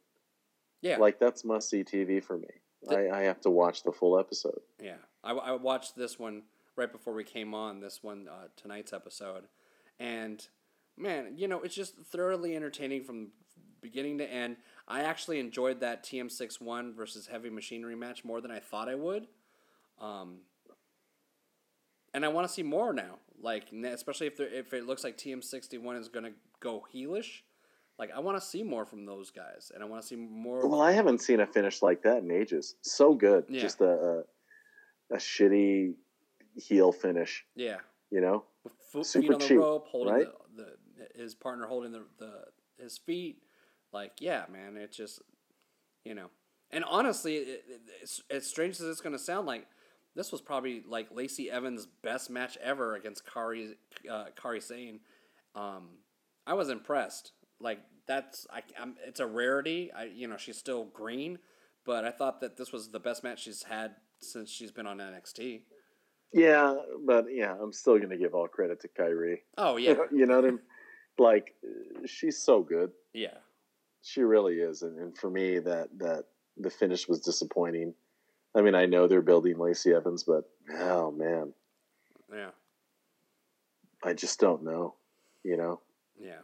yeah, 0.81 0.97
Like 0.97 1.19
that's 1.19 1.43
must 1.43 1.69
see 1.69 1.83
TV 1.83 2.23
for 2.23 2.37
me. 2.37 2.47
The- 2.83 3.09
I, 3.09 3.19
I 3.19 3.21
have 3.23 3.39
to 3.41 3.49
watch 3.49 3.83
the 3.83 3.91
full 3.91 4.19
episode. 4.19 4.59
yeah. 4.81 4.95
I, 5.23 5.31
I 5.31 5.51
watched 5.53 5.95
this 5.95 6.19
one 6.19 6.41
right 6.75 6.91
before 6.91 7.13
we 7.13 7.23
came 7.23 7.53
on. 7.53 7.79
This 7.79 8.03
one 8.03 8.27
uh, 8.27 8.47
tonight's 8.57 8.91
episode, 8.91 9.45
and 9.97 10.45
man, 10.97 11.33
you 11.37 11.47
know, 11.47 11.61
it's 11.61 11.75
just 11.75 11.95
thoroughly 11.97 12.55
entertaining 12.57 13.03
from 13.05 13.29
beginning 13.81 14.17
to 14.17 14.29
end. 14.29 14.57
I 14.85 15.03
actually 15.03 15.39
enjoyed 15.39 15.79
that 15.79 16.03
TM61 16.03 16.93
versus 16.93 17.27
Heavy 17.27 17.49
Machinery 17.49 17.95
match 17.95 18.25
more 18.25 18.41
than 18.41 18.51
I 18.51 18.59
thought 18.59 18.89
I 18.89 18.95
would. 18.95 19.27
Um, 20.01 20.39
and 22.13 22.25
I 22.25 22.27
want 22.27 22.47
to 22.47 22.53
see 22.53 22.63
more 22.63 22.91
now. 22.93 23.19
Like, 23.43 23.65
especially 23.73 24.27
if 24.27 24.37
they're- 24.37 24.47
if 24.47 24.73
it 24.73 24.85
looks 24.85 25.03
like 25.03 25.17
TM61 25.17 25.97
is 25.99 26.07
going 26.07 26.23
to 26.25 26.33
go 26.59 26.83
heelish. 26.93 27.41
Like, 27.99 28.09
I 28.11 28.19
want 28.19 28.37
to 28.37 28.41
see 28.41 28.63
more 28.63 28.85
from 28.85 29.05
those 29.05 29.29
guys, 29.29 29.71
and 29.73 29.83
I 29.83 29.85
want 29.85 30.01
to 30.01 30.07
see 30.07 30.15
more. 30.15 30.67
Well, 30.67 30.81
I 30.81 30.93
haven't 30.93 31.19
seen 31.19 31.39
a 31.41 31.45
finish 31.45 31.81
like 31.83 32.01
that 32.03 32.23
in 32.23 32.31
ages. 32.31 32.75
So 32.81 33.13
good. 33.13 33.45
Yeah. 33.49 33.61
Just 33.61 33.81
a, 33.81 34.23
a 35.11 35.15
a 35.15 35.17
shitty 35.17 35.93
heel 36.55 36.91
finish. 36.91 37.45
yeah, 37.55 37.77
You 38.09 38.21
know. 38.21 38.45
Super 39.03 39.21
feet 39.27 39.33
on 39.33 39.39
the 39.39 39.45
cheap, 39.47 39.57
rope, 39.59 39.87
holding 39.89 40.13
right? 40.13 40.27
the, 40.55 40.75
the 41.15 41.21
his 41.21 41.35
partner 41.35 41.67
holding 41.67 41.91
the, 41.91 42.03
the 42.17 42.45
his 42.81 42.97
feet. 42.97 43.43
Like, 43.91 44.13
yeah, 44.19 44.45
man, 44.51 44.75
it's 44.77 44.95
just 44.97 45.21
you 46.05 46.15
know. 46.15 46.29
And 46.71 46.83
honestly, 46.85 47.35
it, 47.35 47.63
it, 47.67 47.81
it's, 48.01 48.21
as 48.31 48.47
strange 48.47 48.75
as 48.79 48.87
it's 48.87 49.01
going 49.01 49.13
to 49.13 49.19
sound, 49.19 49.45
like 49.45 49.67
this 50.15 50.31
was 50.31 50.41
probably 50.41 50.83
like 50.87 51.07
Lacey 51.11 51.49
Evans' 51.49 51.87
best 52.03 52.29
match 52.29 52.57
ever 52.61 52.95
against 52.95 53.25
Kairi 53.25 53.75
uh, 54.09 54.25
Kairi 54.35 54.61
Sane. 54.61 54.99
Um, 55.55 55.89
I 56.45 56.53
was 56.53 56.69
impressed. 56.69 57.31
Like 57.59 57.79
that's 58.07 58.45
I, 58.51 58.61
I'm, 58.79 58.95
it's 59.07 59.19
a 59.19 59.25
rarity. 59.25 59.91
I 59.91 60.05
you 60.05 60.27
know 60.27 60.37
she's 60.37 60.57
still 60.57 60.85
green, 60.85 61.39
but 61.85 62.05
I 62.05 62.11
thought 62.11 62.41
that 62.41 62.57
this 62.57 62.71
was 62.71 62.89
the 62.89 62.99
best 62.99 63.23
match 63.23 63.43
she's 63.43 63.63
had 63.63 63.95
since 64.19 64.49
she's 64.49 64.71
been 64.71 64.87
on 64.87 64.97
NXT. 64.97 65.61
Yeah, 66.33 66.75
but 67.05 67.25
yeah, 67.31 67.55
I'm 67.61 67.73
still 67.73 67.99
gonna 67.99 68.17
give 68.17 68.33
all 68.33 68.47
credit 68.47 68.81
to 68.81 68.87
Kairi. 68.87 69.37
Oh 69.57 69.77
yeah, 69.77 69.95
you 70.11 70.25
know 70.25 70.35
what 70.35 70.45
I 70.45 70.51
mean? 70.51 70.59
Like, 71.17 71.53
she's 72.05 72.37
so 72.39 72.61
good. 72.61 72.91
yeah. 73.13 73.37
She 74.05 74.21
really 74.21 74.55
is, 74.55 74.81
and, 74.81 74.99
and 74.99 75.17
for 75.17 75.29
me, 75.29 75.59
that 75.59 75.87
that 75.99 76.25
the 76.57 76.69
finish 76.69 77.07
was 77.07 77.21
disappointing. 77.21 77.93
I 78.55 78.61
mean, 78.61 78.75
I 78.75 78.85
know 78.85 79.07
they're 79.07 79.21
building 79.21 79.57
Lacey 79.57 79.93
Evans, 79.93 80.23
but 80.23 80.49
oh 80.71 81.11
man, 81.11 81.53
Yeah, 82.31 82.51
I 84.03 84.13
just 84.13 84.39
don't 84.39 84.63
know. 84.63 84.95
You 85.43 85.57
know, 85.57 85.81
yeah, 86.19 86.39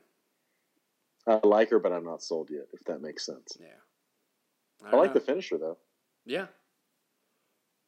I 1.27 1.39
like 1.45 1.69
her, 1.69 1.79
but 1.79 1.93
I'm 1.93 2.03
not 2.03 2.21
sold 2.23 2.49
yet. 2.51 2.67
If 2.73 2.83
that 2.85 3.01
makes 3.01 3.25
sense. 3.25 3.57
yeah. 3.59 3.67
I, 4.85 4.91
don't 4.91 4.99
like 4.99 5.09
know. 5.09 5.13
the 5.15 5.25
finisher 5.25 5.57
though. 5.57 5.77
Yeah. 6.25 6.47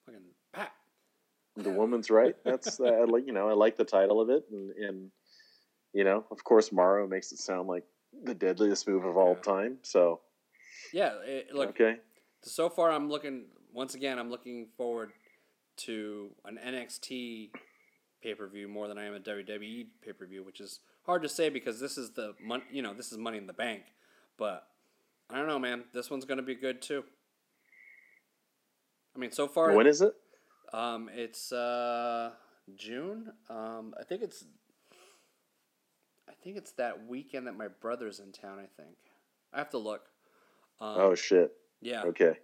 Fucking 0.06 0.22
pat. 0.54 0.72
The 1.58 1.70
woman's 1.70 2.10
right. 2.10 2.36
That's 2.46 2.80
uh, 2.80 2.86
I 2.86 3.04
like 3.06 3.26
you 3.28 3.34
know 3.34 3.50
I 3.50 3.54
like 3.54 3.76
the 3.78 3.86
title 3.86 4.22
of 4.22 4.30
it, 4.30 4.46
and, 4.52 4.72
and 4.72 5.12
you 5.94 6.04
know 6.04 6.26
of 6.32 6.44
course 6.44 6.72
Mauro 6.72 7.08
makes 7.08 7.32
it 7.32 7.40
sound 7.40 7.68
like 7.68 7.84
the 8.24 8.34
deadliest 8.34 8.88
move 8.88 9.04
of 9.06 9.18
all 9.18 9.36
Yeah. 9.36 9.42
time. 9.54 9.78
So 9.84 10.22
Yeah, 10.94 11.14
it, 11.26 11.54
look. 11.54 11.70
okay, 11.72 11.98
So 12.44 12.70
far, 12.70 12.92
I'm 12.92 13.10
looking. 13.10 13.46
Once 13.74 13.96
again, 13.96 14.20
I'm 14.20 14.30
looking 14.30 14.68
forward 14.78 15.12
to 15.78 16.32
an 16.46 16.60
NXT 16.64 17.52
pay 18.22 18.36
per 18.36 18.48
view 18.48 18.68
more 18.68 18.88
than 18.88 18.98
I 18.98 19.06
am 19.06 19.16
a 19.16 19.20
WWE 19.20 19.88
pay 20.04 20.14
per 20.14 20.26
view, 20.26 20.44
which 20.44 20.60
is 20.60 20.80
hard 21.06 21.24
to 21.24 21.30
say 21.30 21.50
because 21.50 21.80
this 21.80 21.98
is 21.98 22.12
the 22.12 22.34
mon- 22.42 22.64
You 22.72 22.82
know, 22.82 22.94
this 22.94 23.12
is 23.12 23.18
Money 23.18 23.38
in 23.38 23.48
the 23.48 23.54
Bank, 23.54 23.84
but 24.38 24.68
I 25.30 25.38
don't 25.38 25.48
know, 25.48 25.60
man. 25.60 25.86
This 25.94 26.10
one's 26.10 26.26
gonna 26.26 26.42
be 26.42 26.56
good 26.56 26.82
too. 26.82 27.04
I 29.16 29.20
mean, 29.20 29.32
so 29.32 29.48
far, 29.48 29.74
when 29.74 29.88
is 29.88 30.02
it? 30.02 30.14
Um, 30.74 31.10
it's 31.14 31.52
uh 31.52 32.32
June. 32.76 33.34
Um, 33.50 33.94
I 34.00 34.04
think 34.04 34.22
it's. 34.22 34.46
I 36.30 36.34
think 36.44 36.58
it's 36.58 36.72
that 36.74 37.08
weekend 37.08 37.48
that 37.48 37.58
my 37.58 37.68
brother's 37.68 38.20
in 38.20 38.32
town. 38.32 38.58
I 38.58 38.68
think. 38.82 38.96
I 39.54 39.58
have 39.58 39.70
to 39.72 39.78
look. 39.78 40.04
Um, 40.80 40.96
oh 40.98 41.16
shit. 41.16 41.52
yeah, 41.82 42.04
Okay. 42.04 42.38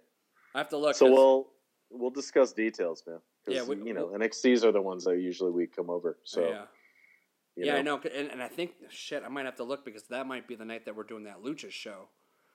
I 0.54 0.58
have 0.58 0.68
to 0.70 0.76
look. 0.78 0.94
So 0.96 1.06
'cause- 1.06 1.12
we'll 1.14 1.48
we'll 1.90 2.10
discuss 2.10 2.52
details, 2.52 3.02
man. 3.06 3.20
Yeah, 3.46 3.62
we- 3.64 3.76
you 3.82 3.94
know 3.94 4.08
NXTs 4.08 4.64
are 4.64 4.72
the 4.72 4.82
ones 4.82 5.04
that 5.04 5.16
usually 5.18 5.50
we 5.50 5.66
come 5.66 5.88
over. 5.90 6.16
Oh, 6.18 6.22
so 6.24 6.48
yeah, 6.48 6.66
yeah, 7.56 7.76
I 7.76 7.82
know, 7.82 7.98
and, 8.14 8.30
and 8.30 8.42
I 8.42 8.48
think 8.48 8.72
shit, 8.90 9.22
I 9.24 9.28
might 9.28 9.46
have 9.46 9.56
to 9.56 9.64
look 9.64 9.84
because 9.84 10.02
that 10.04 10.26
might 10.26 10.46
be 10.46 10.54
the 10.54 10.64
night 10.66 10.84
that 10.84 10.94
we're 10.94 11.02
doing 11.04 11.24
that 11.24 11.42
lucha 11.42 11.70
show. 11.70 12.08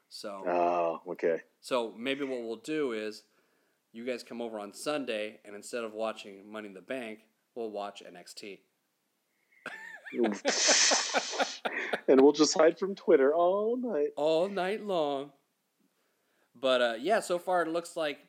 So, 0.10 0.44
Oh, 0.46 1.02
okay. 1.14 1.42
so 1.62 1.92
maybe 1.98 2.24
what 2.26 2.44
we'll 2.44 2.58
do 2.58 2.92
is, 2.92 3.24
you 3.92 4.06
guys 4.06 4.22
come 4.22 4.40
over 4.42 4.60
on 4.60 4.72
Sunday, 4.74 5.40
and 5.44 5.56
instead 5.56 5.84
of 5.84 5.94
watching 5.94 6.48
Money 6.52 6.68
in 6.68 6.76
the 6.76 6.82
Bank, 6.82 7.22
we'll 7.56 7.72
watch 7.72 8.04
NXT. 8.06 8.60
and 12.08 12.22
we'll 12.22 12.32
just 12.32 12.56
hide 12.56 12.78
from 12.78 12.94
Twitter 12.94 13.34
all 13.34 13.76
night. 13.78 14.10
all 14.16 14.48
night 14.48 14.84
long. 14.84 15.32
But 16.64 16.82
uh, 16.82 16.94
yeah, 16.98 17.20
so 17.20 17.38
far 17.40 17.62
it 17.62 17.68
looks 17.68 17.98
like, 17.98 18.20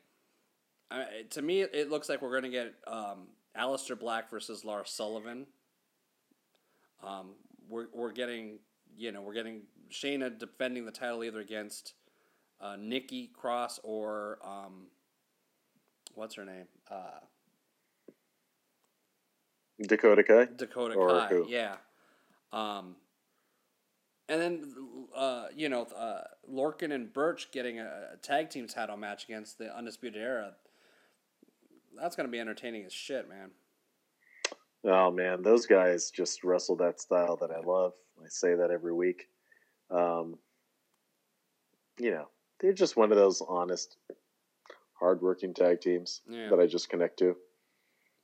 uh, 0.91 1.05
to 1.29 1.41
me, 1.41 1.61
it 1.61 1.89
looks 1.89 2.09
like 2.09 2.21
we're 2.21 2.37
going 2.37 2.43
to 2.43 2.49
get 2.49 2.73
um, 2.85 3.27
Aleister 3.57 3.97
Black 3.97 4.29
versus 4.29 4.65
Lars 4.65 4.89
Sullivan. 4.89 5.47
Um, 7.01 7.35
we're 7.69 7.87
we're 7.93 8.11
getting 8.11 8.59
you 8.97 9.13
know 9.13 9.21
we're 9.21 9.33
getting 9.33 9.61
Shayna 9.89 10.37
defending 10.37 10.85
the 10.85 10.91
title 10.91 11.23
either 11.23 11.39
against 11.39 11.93
uh, 12.59 12.75
Nikki 12.77 13.27
Cross 13.33 13.79
or 13.83 14.39
um, 14.43 14.87
what's 16.13 16.35
her 16.35 16.43
name 16.43 16.65
uh, 16.91 17.21
Dakota 19.81 20.23
Kai. 20.23 20.49
Dakota 20.57 20.95
Or 20.95 21.07
Kai. 21.07 21.27
who? 21.27 21.45
Yeah. 21.47 21.75
Um, 22.51 22.97
and 24.27 24.41
then, 24.41 24.73
uh, 25.15 25.47
you 25.55 25.69
know, 25.69 25.83
uh, 25.83 26.21
Lorcan 26.51 26.91
and 26.93 27.11
Burch 27.11 27.51
getting 27.51 27.79
a, 27.79 28.09
a 28.13 28.17
tag 28.17 28.49
team 28.49 28.67
title 28.67 28.97
match 28.97 29.25
against 29.25 29.57
the 29.57 29.75
Undisputed 29.75 30.21
Era. 30.21 30.53
That's 31.99 32.15
going 32.15 32.27
to 32.27 32.31
be 32.31 32.39
entertaining 32.39 32.85
as 32.85 32.93
shit, 32.93 33.29
man. 33.29 33.51
Oh 34.83 35.09
man, 35.11 35.41
those 35.41 35.65
guys 35.65 36.11
just 36.11 36.43
wrestle 36.43 36.75
that 36.77 36.99
style 37.01 37.37
that 37.37 37.49
I 37.51 37.59
love. 37.59 37.93
I 38.23 38.27
say 38.27 38.53
that 38.55 38.69
every 38.71 38.93
week. 38.93 39.27
Um, 39.89 40.37
you 41.97 42.11
know, 42.11 42.27
they're 42.59 42.73
just 42.73 42.95
one 42.97 43.11
of 43.11 43.17
those 43.17 43.41
honest, 43.47 43.97
hardworking 44.93 45.53
tag 45.53 45.81
teams 45.81 46.21
Yeah. 46.29 46.49
that 46.49 46.59
I 46.59 46.67
just 46.67 46.89
connect 46.89 47.17
to. 47.19 47.35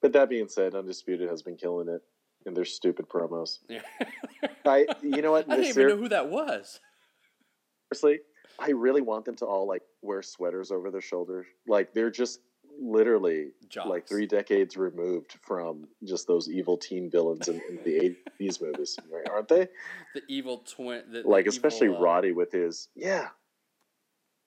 But 0.01 0.13
that 0.13 0.29
being 0.29 0.47
said, 0.47 0.75
Undisputed 0.75 1.29
has 1.29 1.41
been 1.41 1.57
killing 1.57 1.87
it 1.87 2.01
in 2.45 2.53
their 2.53 2.65
stupid 2.65 3.07
promos. 3.09 3.59
Yeah. 3.69 3.81
I, 4.65 4.85
you 5.01 5.21
know 5.21 5.31
what? 5.31 5.45
I 5.49 5.55
didn't 5.55 5.69
even 5.69 5.73
Ser- 5.73 5.89
know 5.89 5.97
who 5.97 6.09
that 6.09 6.29
was. 6.29 6.79
seriously, 7.91 8.19
I 8.59 8.71
really 8.71 9.01
want 9.01 9.25
them 9.25 9.35
to 9.37 9.45
all 9.45 9.67
like 9.67 9.81
wear 10.01 10.21
sweaters 10.21 10.71
over 10.71 10.91
their 10.91 11.01
shoulders. 11.01 11.45
Like 11.67 11.93
they're 11.93 12.11
just 12.11 12.39
literally 12.79 13.49
Jocks. 13.69 13.89
like 13.89 14.07
three 14.07 14.25
decades 14.25 14.77
removed 14.77 15.35
from 15.41 15.87
just 16.03 16.25
those 16.27 16.49
evil 16.49 16.77
teen 16.77 17.09
villains 17.11 17.47
in, 17.47 17.55
in 17.69 17.79
the 17.83 18.15
'80s 18.39 18.61
movies, 18.61 18.97
right? 19.11 19.27
aren't 19.29 19.47
they? 19.47 19.67
The 20.15 20.21
evil 20.27 20.59
twin. 20.59 21.03
The, 21.11 21.21
the 21.23 21.27
Like 21.27 21.45
evil, 21.45 21.53
especially 21.53 21.89
uh, 21.89 21.99
Roddy 21.99 22.31
with 22.31 22.51
his 22.51 22.87
yeah. 22.95 23.29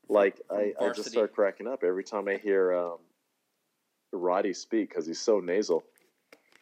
Like 0.08 0.40
I, 0.50 0.74
I 0.80 0.90
just 0.90 1.10
start 1.10 1.34
cracking 1.34 1.66
up 1.66 1.82
every 1.82 2.04
time 2.04 2.28
I 2.28 2.36
hear 2.36 2.74
um, 2.74 2.98
Roddy 4.12 4.52
speak 4.52 4.90
because 4.90 5.06
he's 5.06 5.20
so 5.20 5.40
nasal. 5.40 5.82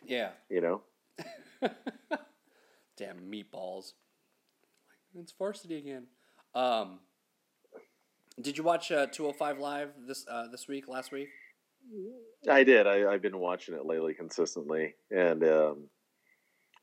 Yeah. 0.06 0.30
You 0.48 0.60
know, 0.60 0.82
Damn 2.96 3.30
meatballs. 3.30 3.92
It's 5.14 5.32
varsity 5.32 5.76
again. 5.78 6.06
Um, 6.54 7.00
did 8.40 8.56
you 8.56 8.64
watch 8.64 8.90
uh, 8.90 9.06
205 9.06 9.58
Live 9.58 9.90
this 10.06 10.26
uh, 10.28 10.48
this 10.48 10.66
week, 10.68 10.88
last 10.88 11.12
week? 11.12 11.28
I 12.48 12.64
did. 12.64 12.86
I, 12.86 13.12
I've 13.12 13.22
been 13.22 13.38
watching 13.38 13.74
it 13.74 13.84
lately 13.84 14.14
consistently, 14.14 14.94
and 15.10 15.44
um, 15.44 15.84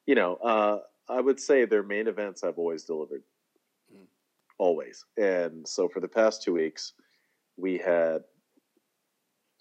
you 0.06 0.15
know, 0.15 0.36
uh, 0.36 0.80
I 1.10 1.22
would 1.22 1.39
say 1.39 1.65
their 1.65 1.84
main 1.84 2.08
events 2.08 2.42
have 2.44 2.58
always 2.58 2.84
delivered, 2.84 3.24
Mm. 3.92 4.06
always. 4.60 5.04
And 5.18 5.68
so 5.68 5.89
for 5.89 6.00
the 6.00 6.08
past 6.08 6.44
two 6.44 6.54
weeks, 6.54 6.94
we 7.58 7.80
had 7.80 8.24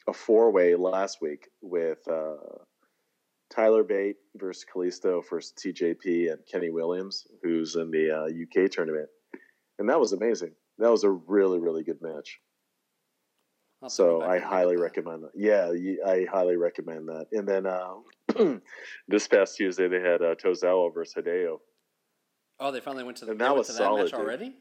a 0.06 0.12
four 0.12 0.50
way 0.50 0.74
last 0.74 1.22
week 1.22 1.48
with 1.62 2.06
uh, 2.06 2.34
Tyler 3.54 3.82
Bate 3.84 4.16
versus 4.36 4.64
Kalisto 4.72 5.22
versus 5.28 5.52
TJP 5.58 6.30
and 6.30 6.38
Kenny 6.50 6.70
Williams, 6.70 7.26
who's 7.42 7.76
in 7.76 7.90
the 7.90 8.10
uh, 8.10 8.24
UK 8.64 8.70
tournament, 8.70 9.08
and 9.78 9.88
that 9.88 9.98
was 9.98 10.12
amazing. 10.12 10.52
That 10.78 10.90
was 10.90 11.04
a 11.04 11.10
really 11.10 11.58
really 11.58 11.82
good 11.82 12.00
match. 12.02 12.38
I'll 13.82 13.88
So 13.88 14.20
I 14.22 14.36
and 14.36 14.42
look 14.42 14.42
at 14.42 14.48
highly 14.48 14.76
that. 14.76 14.82
recommend 14.82 15.22
that. 15.24 15.30
Yeah, 15.34 15.70
I 16.06 16.26
highly 16.30 16.56
recommend 16.56 17.08
that. 17.08 17.26
And 17.32 17.46
then 17.48 17.66
uh, 17.66 18.58
this 19.08 19.28
past 19.28 19.56
Tuesday 19.56 19.88
they 19.88 20.00
had 20.00 20.20
uh, 20.20 20.34
Tozawa 20.34 20.92
versus 20.92 21.14
Hideo. 21.22 21.58
Oh, 22.60 22.72
they 22.72 22.80
finally 22.80 23.04
went 23.04 23.16
to 23.18 23.24
the 23.24 23.32
And 23.32 23.40
that 23.40 23.54
was 23.56 23.68
to 23.68 23.72
that 23.74 23.78
solid, 23.78 24.02
match 24.02 24.10
dude. 24.10 24.20
already. 24.20 24.56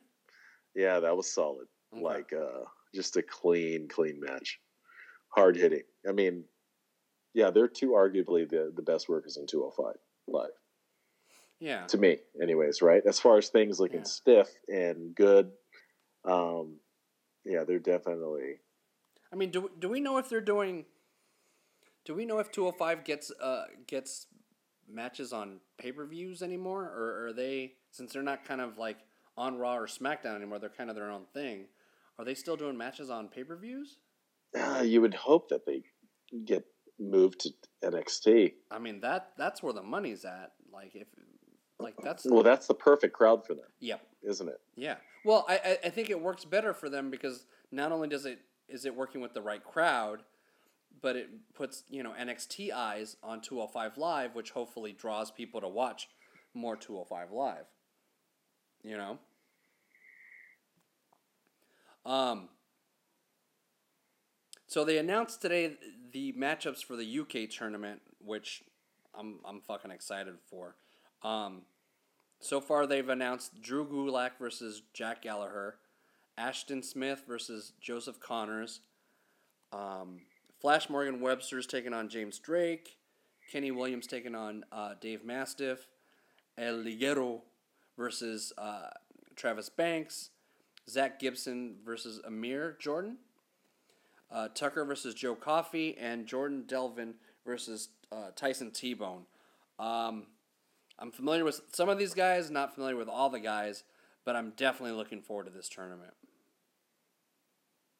Yeah, 0.75 0.99
that 0.99 1.17
was 1.17 1.31
solid. 1.33 1.65
Okay. 1.93 2.03
Like 2.03 2.31
uh, 2.31 2.63
just 2.93 3.17
a 3.17 3.23
clean, 3.23 3.87
clean 3.87 4.19
match. 4.19 4.59
Hard 5.29 5.55
hitting. 5.55 5.81
I 6.07 6.11
mean, 6.11 6.43
yeah, 7.33 7.51
they're 7.51 7.67
two 7.67 7.89
arguably 7.89 8.49
the 8.49 8.71
the 8.75 8.81
best 8.81 9.09
workers 9.09 9.37
in 9.37 9.47
205 9.47 9.95
live 10.27 10.51
yeah, 11.59 11.87
to 11.87 11.97
me, 11.97 12.17
anyways. 12.41 12.81
Right 12.81 13.01
as 13.05 13.19
far 13.19 13.37
as 13.37 13.49
things 13.49 13.79
looking 13.79 13.99
Yeah. 13.99 14.05
stiff 14.05 14.49
and 14.67 15.15
good. 15.15 15.51
Um, 16.23 16.79
yeah, 17.45 17.63
they're 17.63 17.79
definitely. 17.79 18.59
I 19.31 19.35
mean, 19.35 19.51
do 19.51 19.71
do 19.79 19.89
we 19.89 19.99
know 19.99 20.17
if 20.17 20.29
they're 20.29 20.41
doing? 20.41 20.85
Do 22.05 22.13
we 22.13 22.25
know 22.25 22.39
if 22.39 22.51
205 22.51 23.03
gets 23.03 23.31
uh 23.31 23.65
gets 23.87 24.27
matches 24.87 25.33
on 25.33 25.59
pay 25.77 25.91
per 25.91 26.05
views 26.05 26.43
anymore, 26.43 26.83
or 26.83 27.27
are 27.27 27.33
they 27.33 27.73
since 27.91 28.13
they're 28.13 28.23
not 28.23 28.45
kind 28.45 28.61
of 28.61 28.77
like 28.77 28.97
on 29.35 29.57
Raw 29.57 29.77
or 29.77 29.87
SmackDown 29.87 30.35
anymore? 30.35 30.59
They're 30.59 30.69
kind 30.69 30.89
of 30.89 30.95
their 30.95 31.11
own 31.11 31.25
thing. 31.33 31.65
Are 32.19 32.25
they 32.25 32.35
still 32.35 32.55
doing 32.55 32.77
matches 32.77 33.09
on 33.09 33.29
pay 33.29 33.43
per 33.43 33.55
views? 33.55 33.97
Uh, 34.55 34.81
you 34.81 35.01
would 35.01 35.13
hope 35.13 35.49
that 35.49 35.65
they 35.65 35.83
get 36.45 36.65
moved 36.99 37.39
to 37.41 37.49
NXT. 37.83 38.53
I 38.71 38.79
mean 38.79 38.99
that 39.01 39.31
that's 39.37 39.61
where 39.63 39.73
the 39.73 39.83
money's 39.83 40.25
at. 40.25 40.51
Like 40.71 40.95
if 40.95 41.07
like 41.79 41.95
that's 42.01 42.25
Well, 42.25 42.43
that's 42.43 42.67
the 42.67 42.73
perfect 42.73 43.13
crowd 43.13 43.45
for 43.45 43.53
them, 43.53 43.67
yep 43.79 44.01
isn't 44.23 44.47
it? 44.49 44.59
yeah. 44.75 44.95
Well, 45.23 45.45
I 45.47 45.57
I- 45.57 45.79
I 45.85 45.89
think 45.89 46.09
it 46.09 46.19
works 46.21 46.43
better 46.45 46.73
for 46.73 46.89
them 46.89 47.09
because 47.11 47.45
not 47.71 47.91
only 47.91 48.07
does 48.07 48.25
it 48.25 48.39
is 48.67 48.85
it 48.85 48.95
working 48.95 49.21
with 49.21 49.33
the 49.33 49.41
right 49.41 49.63
crowd, 49.63 50.23
but 51.01 51.15
it 51.15 51.29
puts 51.53 51.83
you 51.89 52.01
know 52.03 52.13
NXT 52.19 52.71
eyes 52.73 53.15
on 53.23 53.41
205 53.41 53.97
Live, 53.97 54.35
which 54.35 54.51
hopefully 54.51 54.91
draws 54.93 55.29
people 55.31 55.61
to 55.61 55.67
watch 55.67 56.09
more 56.53 56.75
205 56.75 57.31
Live. 57.31 57.65
You 58.83 58.97
know. 58.97 59.19
Um. 62.05 62.49
So 64.67 64.83
they 64.83 64.97
announced 64.97 65.41
today 65.41 65.77
the 66.11 66.33
matchups 66.33 66.83
for 66.83 66.97
the 66.97 67.19
UK 67.19 67.49
tournament, 67.49 68.01
which 68.23 68.63
I'm 69.17 69.39
I'm 69.45 69.61
fucking 69.61 69.91
excited 69.91 70.35
for. 70.49 70.75
Um, 71.23 71.61
so 72.39 72.59
far 72.59 72.85
they've 72.85 73.07
announced 73.07 73.61
Drew 73.61 73.85
Gulak 73.85 74.31
versus 74.37 74.83
Jack 74.93 75.21
Gallagher, 75.21 75.75
Ashton 76.37 76.83
Smith 76.83 77.23
versus 77.25 77.71
Joseph 77.79 78.19
Conners, 78.19 78.81
um, 79.71 80.21
Flash 80.59 80.89
Morgan 80.89 81.21
Webster's 81.21 81.65
taking 81.65 81.93
on 81.93 82.09
James 82.09 82.37
Drake, 82.37 82.97
Kenny 83.49 83.71
Williams 83.71 84.05
taking 84.05 84.35
on 84.35 84.65
uh, 84.73 84.95
Dave 84.99 85.23
Mastiff, 85.23 85.87
El 86.57 86.83
Ligero 86.83 87.39
versus 87.97 88.51
uh, 88.57 88.89
Travis 89.37 89.69
Banks, 89.69 90.31
Zach 90.89 91.19
Gibson 91.19 91.77
versus 91.85 92.21
Amir 92.25 92.75
Jordan, 92.79 93.17
uh, 94.31 94.49
Tucker 94.49 94.85
versus 94.85 95.13
Joe 95.13 95.35
Coffey, 95.35 95.97
and 95.97 96.25
Jordan 96.25 96.63
Devlin 96.67 97.15
versus 97.45 97.89
uh, 98.11 98.31
Tyson 98.35 98.71
T 98.71 98.93
Bone. 98.93 99.25
Um, 99.79 100.27
I'm 100.99 101.11
familiar 101.11 101.43
with 101.45 101.61
some 101.71 101.89
of 101.89 101.97
these 101.97 102.13
guys, 102.13 102.49
not 102.49 102.73
familiar 102.73 102.95
with 102.95 103.07
all 103.07 103.29
the 103.29 103.39
guys, 103.39 103.83
but 104.25 104.35
I'm 104.35 104.53
definitely 104.57 104.95
looking 104.95 105.21
forward 105.21 105.45
to 105.45 105.51
this 105.51 105.69
tournament. 105.69 106.13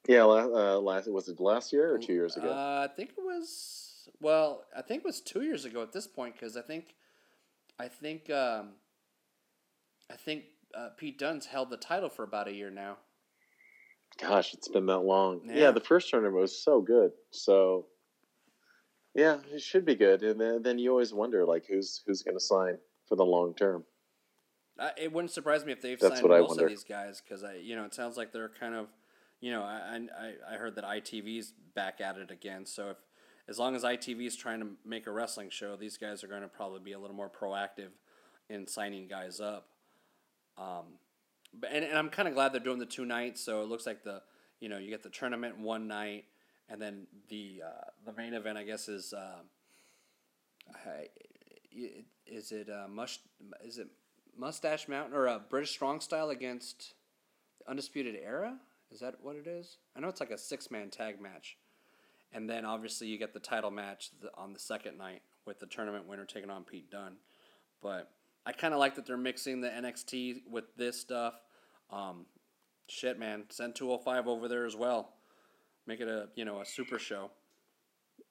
Yeah, 0.07 0.23
uh, 0.23 0.79
last 0.79 1.11
was 1.11 1.27
it 1.27 1.39
last 1.39 1.73
year 1.73 1.93
or 1.93 1.99
two 1.99 2.13
years 2.13 2.37
ago? 2.37 2.49
Uh, 2.49 2.87
I 2.89 2.93
think 2.95 3.11
it 3.11 3.21
was 3.21 3.87
well, 4.19 4.65
I 4.75 4.81
think 4.81 5.03
it 5.03 5.05
was 5.05 5.21
two 5.21 5.43
years 5.43 5.65
ago 5.65 5.81
at 5.81 5.91
this 5.91 6.07
point 6.07 6.33
because 6.33 6.57
I 6.57 6.61
think, 6.61 6.95
I 7.79 7.87
think, 7.87 8.29
um, 8.29 8.69
I 10.11 10.15
think 10.15 10.45
uh, 10.75 10.89
Pete 10.97 11.19
Dunne's 11.19 11.45
held 11.45 11.69
the 11.69 11.77
title 11.77 12.09
for 12.09 12.23
about 12.23 12.47
a 12.47 12.53
year 12.53 12.71
now. 12.71 12.97
Gosh, 14.19 14.53
it's 14.53 14.67
been 14.67 14.87
that 14.87 14.99
long. 14.99 15.41
Yeah. 15.45 15.55
Yeah. 15.55 15.71
the 15.71 15.79
first 15.79 16.09
tournament 16.09 16.39
was 16.39 16.63
so 16.63 16.81
good. 16.81 17.11
So, 17.31 17.85
yeah, 19.13 19.37
it 19.53 19.61
should 19.61 19.85
be 19.85 19.95
good. 19.95 20.23
And 20.23 20.39
then, 20.39 20.61
then 20.61 20.79
you 20.79 20.91
always 20.91 21.13
wonder 21.13 21.45
like 21.45 21.65
who's 21.67 22.01
who's 22.05 22.23
going 22.23 22.35
to 22.35 22.43
sign 22.43 22.77
for 23.07 23.15
the 23.15 23.25
long 23.25 23.53
term. 23.53 23.83
I, 24.79 24.91
it 24.97 25.11
wouldn't 25.11 25.31
surprise 25.31 25.65
me 25.65 25.71
if 25.71 25.81
they've 25.81 25.99
That's 25.99 26.19
signed 26.19 26.29
most 26.29 26.59
of 26.59 26.69
these 26.69 26.83
guys 26.83 27.21
because 27.21 27.43
I, 27.43 27.55
you 27.55 27.75
know, 27.75 27.85
it 27.85 27.93
sounds 27.93 28.15
like 28.17 28.31
they're 28.31 28.51
kind 28.59 28.75
of, 28.75 28.87
you 29.39 29.51
know, 29.51 29.63
I, 29.63 29.99
I, 30.19 30.53
I 30.53 30.57
heard 30.57 30.75
that 30.75 30.83
ITV's 30.83 31.53
back 31.73 31.99
at 31.99 32.17
it 32.17 32.29
again. 32.29 32.65
So 32.65 32.91
if 32.91 32.97
as 33.47 33.57
long 33.57 33.75
as 33.75 33.83
ITV's 33.83 34.35
trying 34.35 34.59
to 34.59 34.67
make 34.85 35.07
a 35.07 35.11
wrestling 35.11 35.49
show, 35.49 35.75
these 35.75 35.97
guys 35.97 36.23
are 36.23 36.27
going 36.27 36.41
to 36.41 36.47
probably 36.47 36.81
be 36.81 36.91
a 36.91 36.99
little 36.99 37.15
more 37.15 37.29
proactive 37.29 37.89
in 38.49 38.67
signing 38.67 39.07
guys 39.07 39.39
up. 39.39 39.67
Um, 40.57 40.99
but 41.59 41.71
and, 41.71 41.83
and 41.83 41.97
I'm 41.97 42.09
kind 42.09 42.27
of 42.27 42.33
glad 42.33 42.53
they're 42.53 42.59
doing 42.59 42.79
the 42.79 42.85
two 42.85 43.05
nights. 43.05 43.41
So 43.41 43.61
it 43.61 43.67
looks 43.67 43.85
like 43.85 44.03
the, 44.03 44.21
you 44.59 44.69
know, 44.69 44.77
you 44.77 44.89
get 44.89 45.03
the 45.03 45.09
tournament 45.09 45.59
one 45.59 45.87
night, 45.87 46.25
and 46.69 46.81
then 46.81 47.07
the 47.29 47.63
uh, 47.65 47.89
the 48.05 48.13
main 48.13 48.33
event, 48.33 48.57
I 48.57 48.63
guess, 48.63 48.87
is. 48.87 49.13
Uh, 49.13 49.39
is 52.25 52.51
it 52.51 52.69
uh, 52.69 52.87
mush? 52.87 53.19
Is 53.63 53.77
it 53.77 53.87
Mustache 54.37 54.87
Mountain 54.87 55.15
or 55.15 55.27
uh, 55.27 55.39
British 55.49 55.71
Strong 55.71 56.01
Style 56.01 56.29
against 56.29 56.93
Undisputed 57.67 58.15
Era? 58.15 58.57
Is 58.91 58.99
that 58.99 59.15
what 59.21 59.35
it 59.35 59.47
is? 59.47 59.77
I 59.95 59.99
know 59.99 60.07
it's 60.07 60.19
like 60.19 60.31
a 60.31 60.37
six 60.37 60.71
man 60.71 60.89
tag 60.89 61.21
match, 61.21 61.57
and 62.33 62.49
then 62.49 62.65
obviously 62.65 63.07
you 63.07 63.17
get 63.17 63.33
the 63.33 63.39
title 63.39 63.71
match 63.71 64.11
on 64.35 64.53
the 64.53 64.59
second 64.59 64.97
night 64.97 65.21
with 65.45 65.59
the 65.59 65.65
tournament 65.65 66.07
winner 66.07 66.25
taking 66.25 66.49
on 66.49 66.63
Pete 66.63 66.89
Dunne. 66.89 67.17
But 67.81 68.11
I 68.45 68.51
kind 68.51 68.73
of 68.73 68.79
like 68.79 68.95
that 68.95 69.05
they're 69.05 69.17
mixing 69.17 69.61
the 69.61 69.69
NXT 69.69 70.49
with 70.49 70.75
this 70.75 70.99
stuff. 70.99 71.35
Um, 71.91 72.25
shit, 72.87 73.17
man, 73.19 73.45
send 73.49 73.75
two 73.75 73.89
hundred 73.89 74.03
five 74.03 74.27
over 74.27 74.47
there 74.47 74.65
as 74.65 74.75
well. 74.75 75.13
Make 75.85 76.01
it 76.01 76.07
a 76.07 76.29
you 76.35 76.45
know 76.45 76.61
a 76.61 76.65
super 76.65 76.99
show. 76.99 77.31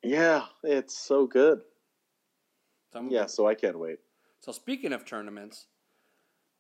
Yeah, 0.03 0.45
it's 0.63 0.97
so 0.97 1.27
good. 1.27 1.61
So 2.93 3.07
Yeah, 3.09 3.27
so 3.27 3.47
I 3.47 3.55
can't 3.55 3.79
wait. 3.79 3.99
So 4.41 4.53
speaking 4.53 4.93
of 4.93 5.05
tournaments, 5.05 5.67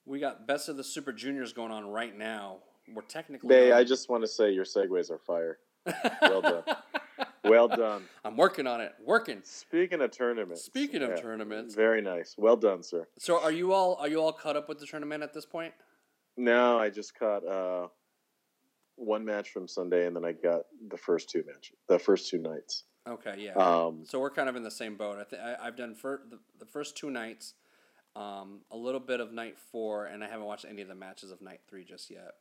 we 0.04 0.18
got 0.18 0.46
best 0.46 0.68
of 0.68 0.76
the 0.76 0.85
Super 0.85 1.12
Juniors 1.12 1.52
going 1.52 1.70
on 1.70 1.87
right 1.87 2.16
now. 2.16 2.59
We're 2.92 3.02
technically. 3.02 3.48
Bay, 3.48 3.72
on- 3.72 3.78
I 3.78 3.85
just 3.85 4.09
want 4.09 4.22
to 4.22 4.28
say 4.28 4.50
your 4.50 4.64
segues 4.64 5.11
are 5.11 5.18
fire. 5.18 5.59
Well 6.22 6.42
done. 6.42 6.62
Well 7.44 7.68
done. 7.68 8.02
I'm 8.24 8.37
working 8.37 8.66
on 8.66 8.80
it. 8.80 8.92
Working. 9.04 9.40
Speaking 9.44 10.00
of 10.00 10.11
tournaments. 10.11 10.64
Speaking 10.64 11.02
of 11.02 11.20
tournaments. 11.20 11.74
Very 11.76 12.02
nice. 12.02 12.35
Well 12.37 12.56
done, 12.56 12.82
sir. 12.82 13.06
So 13.18 13.40
are 13.40 13.52
you 13.52 13.72
all 13.72 13.96
are 14.00 14.09
you 14.09 14.20
all 14.20 14.32
caught 14.32 14.56
up 14.56 14.68
with 14.68 14.80
the 14.80 14.87
tournament 14.87 15.22
at 15.22 15.32
this 15.32 15.46
point? 15.46 15.72
No, 16.37 16.79
I 16.79 16.90
just 16.90 17.18
caught 17.18 17.46
uh, 17.46 17.88
one 18.96 19.25
match 19.25 19.51
from 19.51 19.66
Sunday, 19.68 20.07
and 20.07 20.14
then 20.14 20.25
I 20.25 20.33
got 20.33 20.62
the 20.88 20.96
first 20.96 21.31
two 21.31 21.44
matches, 21.46 21.77
the 21.88 21.99
first 21.99 22.29
two 22.29 22.38
nights. 22.38 22.85
Okay, 23.09 23.35
yeah. 23.38 23.53
Um, 23.53 24.05
so 24.05 24.18
we're 24.18 24.31
kind 24.31 24.49
of 24.49 24.57
in 24.57 24.62
the 24.62 24.70
same 24.70 24.96
boat. 24.96 25.18
I 25.18 25.25
think 25.25 25.42
I've 25.42 25.77
done 25.77 25.94
fir- 25.94 26.22
the, 26.29 26.38
the 26.59 26.66
first 26.66 26.96
two 26.96 27.11
nights, 27.11 27.55
um, 28.16 28.61
a 28.70 28.77
little 28.77 29.01
bit 29.01 29.20
of 29.20 29.33
night 29.33 29.57
four, 29.70 30.07
and 30.07 30.25
I 30.25 30.29
haven't 30.29 30.46
watched 30.46 30.64
any 30.68 30.83
of 30.83 30.88
the 30.88 30.94
matches 30.94 31.31
of 31.31 31.40
night 31.40 31.61
three 31.68 31.85
just 31.85 32.11
yet. 32.11 32.33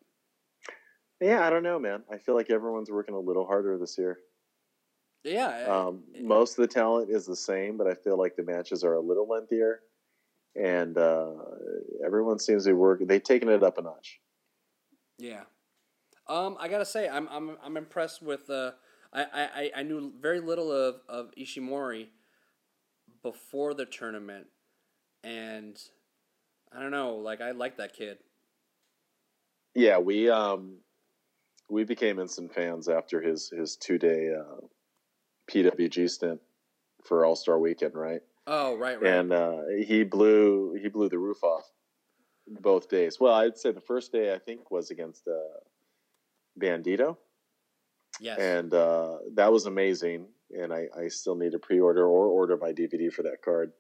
yeah, 1.22 1.46
I 1.46 1.50
don't 1.50 1.64
know, 1.64 1.78
man. 1.78 2.04
I 2.12 2.18
feel 2.18 2.36
like 2.36 2.50
everyone's 2.50 2.90
working 2.90 3.16
a 3.16 3.20
little 3.20 3.46
harder 3.46 3.78
this 3.78 3.98
year. 3.98 4.18
Yeah. 5.24 5.66
Um, 5.68 6.04
most 6.22 6.58
of 6.58 6.68
the 6.68 6.68
talent 6.68 7.10
is 7.10 7.26
the 7.26 7.36
same, 7.36 7.78
but 7.78 7.88
I 7.88 7.94
feel 7.96 8.18
like 8.18 8.36
the 8.36 8.44
matches 8.44 8.84
are 8.84 8.94
a 8.94 9.02
little 9.02 9.28
lengthier, 9.28 9.82
and 10.56 10.98
uh, 10.98 11.32
everyone 12.06 12.40
seems 12.40 12.64
to 12.64 12.70
be 12.70 12.74
working. 12.74 13.08
They've 13.08 13.24
taken 13.24 13.50
it 13.50 13.64
up 13.64 13.78
a 13.78 13.82
notch. 13.82 14.20
Yeah. 15.18 15.44
Um, 16.28 16.58
I 16.60 16.68
gotta 16.68 16.86
say, 16.86 17.08
I'm 17.08 17.28
I'm 17.30 17.58
I'm 17.64 17.78
impressed 17.78 18.22
with. 18.22 18.50
Uh, 18.50 18.72
I, 19.14 19.24
I 19.34 19.72
I 19.78 19.84
knew 19.84 20.12
very 20.20 20.40
little 20.40 20.72
of 20.72 20.96
of 21.08 21.32
Ishimori 21.38 22.08
before 23.22 23.74
the 23.74 23.86
tournament, 23.86 24.48
and 25.24 25.78
I 26.72 26.82
don't 26.82 26.92
know. 26.92 27.16
Like 27.16 27.42
I 27.42 27.52
like 27.52 27.78
that 27.78 27.96
kid. 27.96 28.18
Yeah, 29.76 30.00
we 30.00 30.30
um, 30.30 30.78
we 31.70 31.84
became 31.84 32.20
instant 32.20 32.54
fans 32.54 32.88
after 32.90 33.22
his 33.22 33.50
his 33.50 33.76
two 33.76 33.98
day 33.98 34.34
uh, 34.34 34.66
PWG 35.52 36.10
stint 36.10 36.42
for 37.04 37.26
All 37.26 37.36
Star 37.36 37.60
Weekend, 37.60 37.94
right? 37.94 38.22
Oh 38.48 38.78
right 38.78 39.02
right. 39.02 39.14
and 39.14 39.34
uh, 39.34 39.58
he 39.86 40.04
blew 40.04 40.78
he 40.80 40.88
blew 40.88 41.10
the 41.10 41.18
roof 41.18 41.44
off 41.44 41.64
both 42.48 42.90
days. 42.90 43.20
Well, 43.20 43.34
I'd 43.34 43.58
say 43.58 43.72
the 43.72 43.82
first 43.82 44.12
day 44.12 44.34
I 44.34 44.38
think 44.38 44.72
was 44.72 44.92
against 44.92 45.28
uh, 45.28 45.60
Bandito, 46.60 47.18
yes. 48.20 48.40
and 48.40 48.74
uh, 48.74 49.18
that 49.36 49.52
was 49.52 49.66
amazing. 49.66 50.28
And 50.52 50.72
I, 50.72 50.86
I 50.96 51.08
still 51.08 51.36
need 51.36 51.54
to 51.54 51.60
pre-order 51.60 52.06
or 52.06 52.28
order 52.28 52.56
my 52.56 52.72
DVD 52.72 53.12
for 53.12 53.24
that 53.24 53.42
card. 53.44 53.72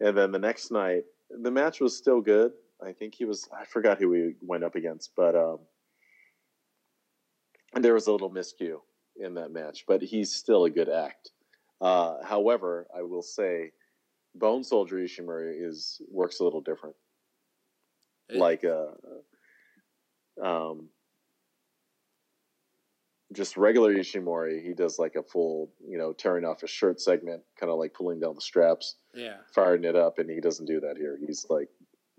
And 0.00 0.16
then 0.16 0.30
the 0.30 0.38
next 0.38 0.70
night, 0.70 1.02
the 1.30 1.50
match 1.50 1.80
was 1.80 1.96
still 1.96 2.20
good. 2.20 2.52
I 2.82 2.92
think 2.92 3.14
he 3.14 3.24
was 3.24 3.48
I 3.58 3.64
forgot 3.64 3.98
who 3.98 4.12
he 4.12 4.32
went 4.40 4.64
up 4.64 4.76
against, 4.76 5.12
but 5.16 5.34
um, 5.34 5.58
there 7.74 7.94
was 7.94 8.06
a 8.06 8.12
little 8.12 8.30
miscue 8.30 8.78
in 9.16 9.34
that 9.34 9.50
match. 9.50 9.84
But 9.86 10.02
he's 10.02 10.32
still 10.32 10.64
a 10.64 10.70
good 10.70 10.88
act. 10.88 11.30
Uh, 11.84 12.24
however, 12.24 12.86
I 12.96 13.02
will 13.02 13.22
say, 13.22 13.72
Bone 14.34 14.64
Soldier 14.64 14.96
Ishimori 14.96 15.62
is 15.62 16.00
works 16.10 16.40
a 16.40 16.44
little 16.44 16.62
different. 16.62 16.96
It- 18.30 18.38
like 18.38 18.64
uh, 18.64 18.86
um, 20.42 20.88
just 23.34 23.58
regular 23.58 23.94
Ishimori, 23.94 24.64
he 24.64 24.72
does 24.72 24.98
like 24.98 25.14
a 25.14 25.22
full, 25.22 25.70
you 25.86 25.98
know, 25.98 26.14
tearing 26.14 26.46
off 26.46 26.62
his 26.62 26.70
shirt 26.70 27.02
segment, 27.02 27.42
kind 27.60 27.70
of 27.70 27.78
like 27.78 27.92
pulling 27.92 28.18
down 28.18 28.34
the 28.34 28.40
straps, 28.40 28.96
yeah. 29.14 29.36
firing 29.54 29.84
it 29.84 29.94
up, 29.94 30.18
and 30.18 30.30
he 30.30 30.40
doesn't 30.40 30.64
do 30.66 30.80
that 30.80 30.96
here. 30.96 31.18
He's 31.20 31.44
like 31.50 31.68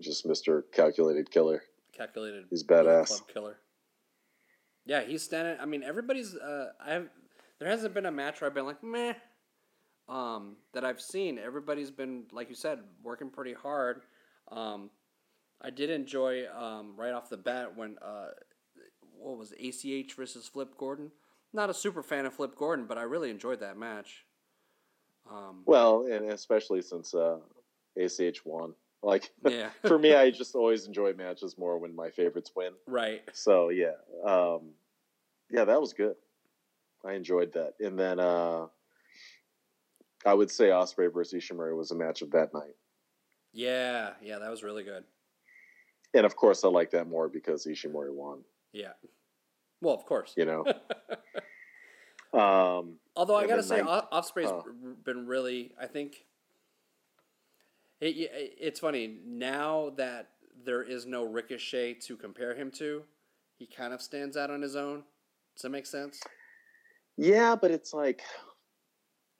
just 0.00 0.24
Mister 0.26 0.64
Calculated 0.72 1.28
Killer. 1.30 1.64
Calculated. 1.92 2.44
He's 2.50 2.62
badass. 2.62 3.08
Club 3.08 3.28
killer. 3.32 3.56
Yeah, 4.84 5.02
he's 5.02 5.24
standing. 5.24 5.56
I 5.60 5.66
mean, 5.66 5.82
everybody's. 5.82 6.36
Uh, 6.36 6.70
I've. 6.80 7.08
There 7.58 7.68
hasn't 7.68 7.94
been 7.94 8.06
a 8.06 8.12
match 8.12 8.40
where 8.40 8.48
I've 8.48 8.54
been 8.54 8.66
like 8.66 8.84
meh. 8.84 9.14
Um, 10.08 10.56
that 10.72 10.84
I've 10.84 11.00
seen. 11.00 11.38
Everybody's 11.38 11.90
been 11.90 12.24
like 12.32 12.48
you 12.48 12.54
said, 12.54 12.78
working 13.02 13.28
pretty 13.30 13.54
hard. 13.54 14.02
Um, 14.50 14.90
I 15.60 15.70
did 15.70 15.90
enjoy 15.90 16.44
um, 16.56 16.94
right 16.96 17.12
off 17.12 17.28
the 17.28 17.36
bat 17.36 17.76
when 17.76 17.96
uh, 18.00 18.28
what 19.18 19.36
was 19.38 19.52
it, 19.52 19.84
ACH 19.84 20.14
versus 20.14 20.46
Flip 20.46 20.76
Gordon. 20.78 21.10
Not 21.52 21.70
a 21.70 21.74
super 21.74 22.02
fan 22.02 22.26
of 22.26 22.34
Flip 22.34 22.54
Gordon, 22.54 22.86
but 22.86 22.98
I 22.98 23.02
really 23.02 23.30
enjoyed 23.30 23.60
that 23.60 23.76
match. 23.78 24.24
Um, 25.30 25.62
Well, 25.66 26.06
and 26.10 26.30
especially 26.30 26.82
since 26.82 27.14
uh, 27.14 27.38
ACH 27.96 28.44
won. 28.44 28.74
Like 29.02 29.30
yeah, 29.48 29.70
for 29.86 29.98
me, 29.98 30.14
I 30.14 30.30
just 30.30 30.54
always 30.54 30.86
enjoy 30.86 31.14
matches 31.14 31.56
more 31.58 31.78
when 31.78 31.94
my 31.94 32.10
favorites 32.10 32.52
win. 32.54 32.72
right. 32.86 33.22
So 33.32 33.68
yeah, 33.70 33.94
um, 34.24 34.70
yeah, 35.50 35.64
that 35.64 35.80
was 35.80 35.92
good. 35.92 36.14
I 37.04 37.12
enjoyed 37.14 37.52
that, 37.54 37.74
and 37.80 37.98
then 37.98 38.18
uh, 38.20 38.66
I 40.26 40.34
would 40.34 40.50
say 40.50 40.72
Osprey 40.72 41.06
versus 41.08 41.42
Ishimori 41.42 41.76
was 41.76 41.92
a 41.92 41.94
match 41.94 42.20
of 42.20 42.30
that 42.32 42.52
night, 42.52 42.74
Yeah, 43.52 44.10
yeah, 44.20 44.38
that 44.40 44.50
was 44.50 44.62
really 44.62 44.82
good. 44.82 45.04
and 46.14 46.26
of 46.26 46.34
course, 46.36 46.64
I 46.64 46.68
like 46.68 46.90
that 46.90 47.06
more 47.08 47.28
because 47.28 47.64
Ishimori 47.66 48.12
won. 48.12 48.40
Yeah. 48.72 48.92
Well, 49.80 49.94
of 49.94 50.04
course. 50.04 50.34
You 50.36 50.46
know, 50.46 50.64
um, 52.38 52.96
Although 53.14 53.36
I 53.36 53.46
gotta 53.46 53.62
say, 53.62 53.80
night- 53.82 54.04
Osprey's 54.12 54.50
been 55.04 55.26
really. 55.26 55.72
I 55.80 55.86
think 55.86 56.24
it, 58.00 58.16
it- 58.16 58.56
it's 58.60 58.80
funny 58.80 59.18
now 59.26 59.90
that 59.96 60.30
there 60.64 60.82
is 60.82 61.06
no 61.06 61.24
Ricochet 61.24 61.94
to 61.94 62.16
compare 62.16 62.54
him 62.54 62.70
to. 62.72 63.04
He 63.58 63.66
kind 63.66 63.94
of 63.94 64.02
stands 64.02 64.36
out 64.36 64.50
on 64.50 64.60
his 64.60 64.76
own. 64.76 65.04
Does 65.54 65.62
that 65.62 65.70
make 65.70 65.86
sense? 65.86 66.20
yeah, 67.16 67.54
but 67.56 67.70
it's 67.70 67.94
like 67.94 68.20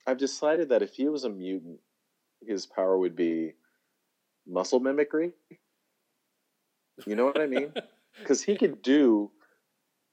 I've 0.07 0.19
decided 0.19 0.69
that 0.69 0.83
if 0.83 0.95
he 0.95 1.09
was 1.09 1.25
a 1.25 1.29
mutant, 1.31 1.81
his 2.47 2.67
power 2.67 2.97
would 2.97 3.17
be 3.17 3.55
muscle 4.47 4.81
mimicry. 4.81 5.33
You 7.07 7.17
know 7.17 7.25
what 7.27 7.41
I 7.41 7.47
mean? 7.47 7.73
Because 8.19 8.43
he 8.43 8.57
could 8.57 8.81
do 8.81 9.31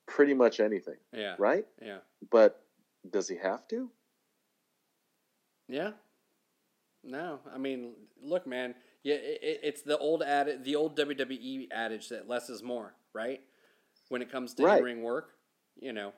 pretty 0.07 0.33
much 0.33 0.59
anything, 0.59 0.97
yeah. 1.13 1.35
right? 1.39 1.65
Yeah. 1.81 1.99
But 2.29 2.61
does 3.09 3.29
he 3.29 3.37
have 3.37 3.65
to? 3.69 3.89
Yeah. 5.69 5.91
No, 7.01 7.39
I 7.53 7.57
mean, 7.57 7.93
look, 8.21 8.45
man. 8.45 8.75
Yeah, 9.03 9.15
it, 9.15 9.39
it- 9.41 9.59
it's 9.63 9.81
the 9.83 9.97
old 9.97 10.21
ad, 10.21 10.65
the 10.65 10.75
old 10.75 10.97
WWE 10.97 11.67
adage 11.71 12.09
that 12.09 12.27
less 12.27 12.49
is 12.49 12.61
more, 12.61 12.93
right? 13.13 13.39
When 14.09 14.21
it 14.21 14.29
comes 14.29 14.53
to 14.55 14.63
Right. 14.65 14.79
in-ring 14.79 15.01
work, 15.01 15.29
you 15.77 15.93
know, 15.93 16.11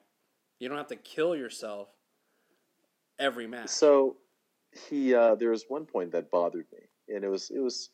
you 0.59 0.67
don't 0.67 0.77
have 0.79 0.87
to 0.87 0.95
kill 0.95 1.35
yourself 1.35 1.89
every 3.19 3.47
match. 3.47 3.69
So 3.69 4.17
he 4.89 5.13
uh, 5.13 5.35
there 5.35 5.51
was 5.51 5.65
one 5.67 5.85
point 5.85 6.11
that 6.11 6.31
bothered 6.31 6.65
me, 6.71 7.15
and 7.15 7.23
it 7.23 7.29
was 7.29 7.51
it 7.51 7.59
was 7.59 7.89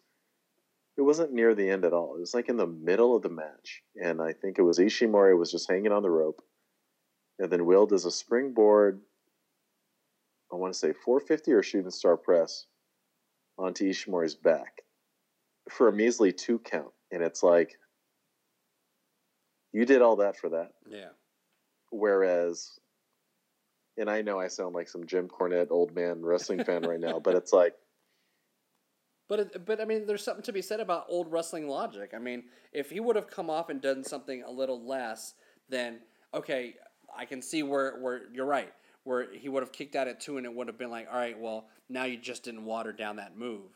it 0.97 1.01
wasn't 1.01 1.33
near 1.33 1.55
the 1.55 1.69
end 1.69 1.85
at 1.85 1.93
all. 1.93 2.15
It 2.15 2.19
was 2.19 2.33
like 2.33 2.49
in 2.49 2.57
the 2.57 2.67
middle 2.67 3.15
of 3.15 3.23
the 3.23 3.29
match, 3.29 3.81
and 3.95 4.21
I 4.21 4.33
think 4.33 4.57
it 4.57 4.63
was 4.63 4.79
Ishimori 4.79 5.37
was 5.37 5.51
just 5.51 5.69
hanging 5.69 5.91
on 5.91 6.03
the 6.03 6.09
rope, 6.09 6.41
and 7.39 7.51
then 7.51 7.65
Will 7.65 7.85
does 7.85 8.05
a 8.05 8.11
springboard. 8.11 9.01
I 10.51 10.57
want 10.57 10.73
to 10.73 10.79
say 10.79 10.91
450 10.91 11.53
or 11.53 11.63
shooting 11.63 11.91
star 11.91 12.17
press 12.17 12.65
onto 13.57 13.89
Ishimori's 13.89 14.35
back, 14.35 14.81
for 15.69 15.87
a 15.87 15.93
measly 15.93 16.33
two 16.33 16.59
count, 16.59 16.91
and 17.11 17.23
it's 17.23 17.41
like 17.41 17.77
you 19.71 19.85
did 19.85 20.01
all 20.01 20.17
that 20.17 20.37
for 20.37 20.49
that. 20.49 20.71
Yeah. 20.89 21.09
Whereas, 21.91 22.79
and 24.01 24.09
I 24.09 24.21
know 24.21 24.39
I 24.39 24.47
sound 24.47 24.75
like 24.75 24.89
some 24.89 25.05
Jim 25.05 25.29
Cornette 25.29 25.71
old 25.71 25.95
man 25.95 26.21
wrestling 26.21 26.63
fan 26.63 26.81
right 26.81 26.99
now, 26.99 27.19
but 27.19 27.35
it's 27.35 27.53
like 27.53 27.75
But 29.31 29.39
it, 29.39 29.65
but 29.65 29.79
I 29.79 29.85
mean, 29.85 30.07
there's 30.07 30.25
something 30.25 30.43
to 30.43 30.51
be 30.51 30.61
said 30.61 30.81
about 30.81 31.05
old 31.07 31.31
wrestling 31.31 31.69
logic. 31.69 32.11
I 32.13 32.19
mean, 32.19 32.43
if 32.73 32.89
he 32.89 32.99
would 32.99 33.15
have 33.15 33.27
come 33.27 33.49
off 33.49 33.69
and 33.69 33.79
done 33.79 34.03
something 34.03 34.43
a 34.43 34.51
little 34.51 34.85
less, 34.85 35.35
then 35.69 35.99
okay, 36.33 36.75
I 37.17 37.23
can 37.23 37.41
see 37.41 37.63
where 37.63 37.97
where 38.01 38.23
you're 38.33 38.45
right. 38.45 38.73
Where 39.05 39.31
he 39.31 39.47
would 39.47 39.63
have 39.63 39.71
kicked 39.71 39.95
out 39.95 40.09
at 40.09 40.19
two, 40.19 40.35
and 40.35 40.45
it 40.45 40.53
would 40.53 40.67
have 40.67 40.77
been 40.77 40.91
like, 40.91 41.07
all 41.09 41.17
right, 41.17 41.39
well, 41.39 41.67
now 41.87 42.03
you 42.03 42.17
just 42.17 42.43
didn't 42.43 42.65
water 42.65 42.91
down 42.91 43.15
that 43.15 43.37
move. 43.37 43.71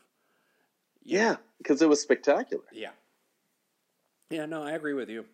You 1.02 1.20
yeah, 1.20 1.36
because 1.56 1.80
it 1.80 1.88
was 1.88 2.02
spectacular. 2.02 2.64
Yeah. 2.70 2.90
Yeah. 4.28 4.44
No, 4.44 4.62
I 4.62 4.72
agree 4.72 4.92
with 4.92 5.08
you. 5.08 5.24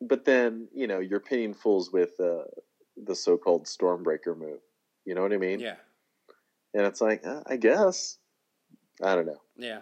But 0.00 0.26
then 0.26 0.68
you 0.72 0.86
know 0.86 1.00
you're 1.00 1.18
pitting 1.18 1.54
fools 1.54 1.92
with 1.92 2.12
uh, 2.20 2.44
the 3.04 3.14
so-called 3.14 3.66
Stormbreaker 3.66 4.36
move. 4.36 4.60
You 5.04 5.14
know 5.14 5.22
what 5.22 5.32
I 5.32 5.38
mean? 5.38 5.60
Yeah. 5.60 5.76
And 6.74 6.84
it's 6.86 7.00
like 7.00 7.26
uh, 7.26 7.42
I 7.46 7.56
guess 7.56 8.18
I 9.02 9.14
don't 9.14 9.26
know. 9.26 9.40
Yeah. 9.56 9.80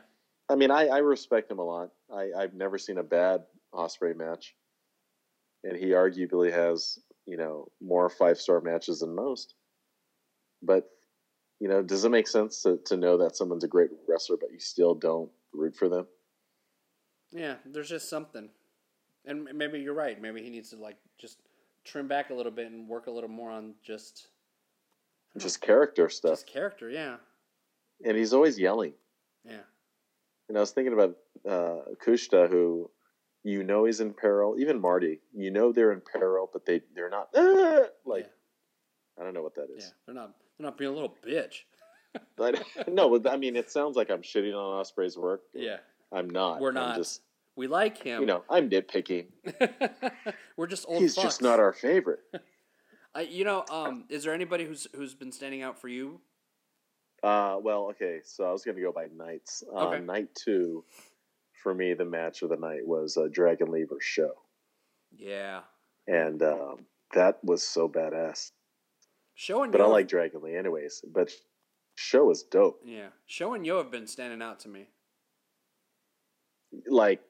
I 0.49 0.55
mean, 0.55 0.71
I, 0.71 0.87
I 0.87 0.99
respect 0.99 1.51
him 1.51 1.59
a 1.59 1.65
lot. 1.65 1.91
I, 2.13 2.31
I've 2.39 2.55
never 2.55 2.79
seen 2.79 2.99
a 2.99 3.03
bad 3.03 3.43
Ospreay 3.75 4.17
match, 4.17 4.55
and 5.65 5.77
he 5.77 5.87
arguably 5.87 6.53
has 6.53 6.99
you 7.27 7.37
know 7.37 7.69
more 7.81 8.09
five 8.09 8.39
star 8.39 8.61
matches 8.61 9.01
than 9.01 9.15
most. 9.15 9.55
But 10.63 10.89
you 11.59 11.69
know, 11.69 11.83
does 11.83 12.05
it 12.05 12.11
make 12.11 12.29
sense 12.29 12.63
to, 12.63 12.79
to 12.85 12.97
know 12.97 13.19
that 13.19 13.37
someone's 13.37 13.65
a 13.65 13.69
great 13.69 13.91
wrestler, 14.09 14.37
but 14.39 14.53
you 14.53 14.61
still 14.61 14.95
don't 14.95 15.31
root 15.53 15.75
for 15.75 15.89
them? 15.89 16.07
Yeah. 17.33 17.55
There's 17.65 17.89
just 17.89 18.09
something, 18.09 18.51
and 19.25 19.49
maybe 19.55 19.81
you're 19.81 19.95
right. 19.95 20.21
Maybe 20.21 20.43
he 20.43 20.51
needs 20.51 20.71
to 20.71 20.77
like 20.77 20.99
just 21.19 21.39
trim 21.87 22.09
back 22.09 22.31
a 22.31 22.35
little 22.35 22.53
bit 22.53 22.71
and 22.71 22.89
work 22.89 23.07
a 23.07 23.11
little 23.11 23.31
more 23.31 23.51
on 23.51 23.75
just 23.83 24.29
Just 25.39 25.61
character 25.61 26.09
stuff, 26.09 26.33
just 26.33 26.47
character. 26.47 26.91
Yeah. 26.91 27.17
and 28.05 28.17
he's 28.17 28.33
always 28.33 28.59
yelling. 28.59 28.93
Yeah. 29.45 29.61
And 30.49 30.57
I 30.57 30.61
was 30.61 30.71
thinking 30.73 30.93
about 30.93 31.17
uh, 31.49 31.83
Kushida, 32.05 32.49
who 32.51 32.91
you 33.43 33.63
know 33.63 33.85
he's 33.85 34.01
in 34.01 34.13
peril. 34.13 34.57
Even 34.59 34.81
Marty, 34.81 35.21
you 35.35 35.51
know 35.51 35.73
they're 35.73 35.93
in 35.93 36.01
peril, 36.03 36.49
but 36.53 36.67
they 36.67 36.83
they're 36.95 37.11
not 37.11 37.29
"Ah!" 37.37 37.85
like 38.05 38.31
I 39.19 39.25
don't 39.25 39.35
know 39.35 39.43
what 39.43 39.55
that 39.55 39.69
is. 39.77 39.85
Yeah. 39.85 39.91
They're 40.07 40.15
not. 40.15 40.35
They're 40.59 40.67
not 40.67 40.79
being 40.79 40.91
a 40.91 40.95
little 40.95 41.15
bitch. 41.27 41.63
No, 42.89 43.19
but 43.19 43.31
I 43.31 43.37
mean, 43.37 43.57
it 43.57 43.71
sounds 43.71 43.95
like 43.95 44.11
I'm 44.11 44.23
shitting 44.23 44.55
on 44.55 44.83
Ospreay's 44.83 45.19
work. 45.19 45.43
Yeah. 45.53 45.77
I'm 46.11 46.31
not. 46.31 46.61
We're 46.61 46.73
not. 46.73 46.91
I'm 46.93 46.97
just, 46.97 47.21
we 47.57 47.67
like 47.67 47.99
him. 48.03 48.21
you 48.21 48.27
know, 48.27 48.45
I'm 48.51 48.69
nitpicking. 48.71 49.27
We're 50.57 50.67
just 50.67 50.85
old. 50.89 51.01
He's 51.03 51.17
fucks. 51.17 51.23
just 51.23 51.43
not 51.43 51.59
our 51.59 51.73
favorite. 51.73 52.21
I, 53.15 53.23
you 53.23 53.45
know, 53.45 53.65
um, 53.71 54.05
is 54.11 54.25
there 54.25 54.35
anybody 54.35 54.65
who's 54.67 54.87
who's 54.95 55.15
been 55.15 55.33
standing 55.33 55.63
out 55.63 55.81
for 55.81 55.89
you? 55.89 56.21
Uh, 57.23 57.57
well, 57.63 57.87
okay, 57.91 58.21
so 58.25 58.45
I 58.45 58.53
was 58.53 58.63
going 58.63 58.77
to 58.77 58.83
go 58.83 58.93
by 58.93 59.07
nights. 59.17 59.65
Uh, 59.75 59.89
Okay. 59.89 60.01
Night 60.01 60.29
two, 60.35 60.85
for 61.63 61.75
me, 61.75 61.95
the 61.95 62.05
match 62.05 62.43
of 62.43 62.51
the 62.51 62.57
night 62.57 62.87
was 62.87 63.17
uh, 63.17 63.27
Dragon 63.33 63.71
Lee 63.73 63.85
versus 63.85 64.05
Sho, 64.05 64.31
Yeah. 65.17 65.61
and 66.07 66.43
um, 66.43 66.85
that 67.15 67.43
was 67.43 67.63
so 67.63 67.89
badass. 67.89 68.53
Sho 69.35 69.63
and 69.63 69.73
But 69.73 69.81
Yoh 69.81 69.87
I 69.87 69.89
like 69.89 70.09
Dragon 70.09 70.43
Lee, 70.43 70.57
anyways. 70.57 71.03
But 71.11 71.31
Sho 71.95 72.31
is 72.31 72.43
dope. 72.43 72.81
Yeah. 72.85 73.09
Sho 73.27 73.55
and 73.55 73.65
Yoh 73.67 73.79
have 73.79 73.91
been 73.91 74.07
standing 74.07 74.43
out 74.43 74.61
to 74.61 74.69
me. 74.69 74.89
Like, 76.87 77.23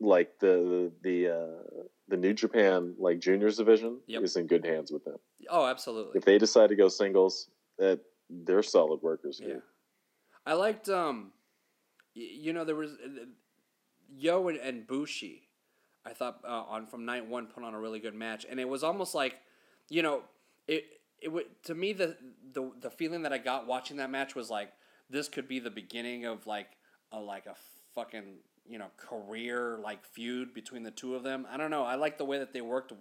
like 0.00 0.38
the 0.38 0.90
the 1.02 1.28
uh, 1.28 1.82
the 2.08 2.16
New 2.16 2.32
Japan 2.34 2.94
like 2.98 3.20
juniors 3.20 3.58
division 3.58 4.00
Yep. 4.06 4.22
is 4.22 4.36
in 4.36 4.46
good 4.46 4.64
hands 4.64 4.90
with 4.90 5.04
them. 5.04 5.16
Oh, 5.48 5.66
absolutely. 5.66 6.18
If 6.18 6.24
they 6.24 6.38
decide 6.38 6.68
to 6.70 6.76
go 6.76 6.88
singles, 6.88 7.48
that 7.78 8.00
they're 8.28 8.62
solid 8.62 9.02
workers. 9.02 9.38
Yeah. 9.40 9.46
Here. 9.48 9.62
I 10.46 10.54
liked 10.54 10.88
um, 10.88 11.32
y- 12.16 12.22
you 12.32 12.52
know 12.52 12.64
there 12.64 12.74
was 12.76 12.92
uh, 12.92 13.24
Yoh 14.16 14.48
and, 14.48 14.58
and 14.58 14.86
Bushi. 14.86 15.42
I 16.04 16.14
thought 16.14 16.40
uh, 16.44 16.48
on 16.48 16.86
from 16.86 17.04
night 17.04 17.26
one 17.26 17.46
put 17.46 17.62
on 17.62 17.74
a 17.74 17.78
really 17.80 18.00
good 18.00 18.14
match, 18.14 18.46
and 18.48 18.58
it 18.58 18.68
was 18.68 18.82
almost 18.82 19.14
like, 19.14 19.38
you 19.90 20.02
know, 20.02 20.22
it 20.66 20.84
it 21.20 21.28
would 21.28 21.44
to 21.64 21.74
me 21.74 21.92
the 21.92 22.16
the 22.52 22.70
the 22.80 22.90
feeling 22.90 23.22
that 23.22 23.32
I 23.34 23.38
got 23.38 23.66
watching 23.66 23.98
that 23.98 24.10
match 24.10 24.34
was 24.34 24.48
like 24.48 24.72
this 25.10 25.28
could 25.28 25.46
be 25.46 25.58
the 25.58 25.70
beginning 25.70 26.24
of 26.24 26.46
like 26.46 26.68
a 27.12 27.20
like 27.20 27.44
a 27.46 27.54
fucking 27.94 28.36
you 28.70 28.78
know 28.78 28.86
career 28.96 29.78
like 29.82 30.04
feud 30.04 30.54
between 30.54 30.82
the 30.84 30.90
two 30.92 31.14
of 31.16 31.22
them. 31.22 31.46
I 31.50 31.56
don't 31.56 31.70
know. 31.70 31.82
I 31.84 31.96
like 31.96 32.16
the 32.18 32.24
way 32.24 32.38
that 32.38 32.52
they 32.52 32.60
worked. 32.60 32.92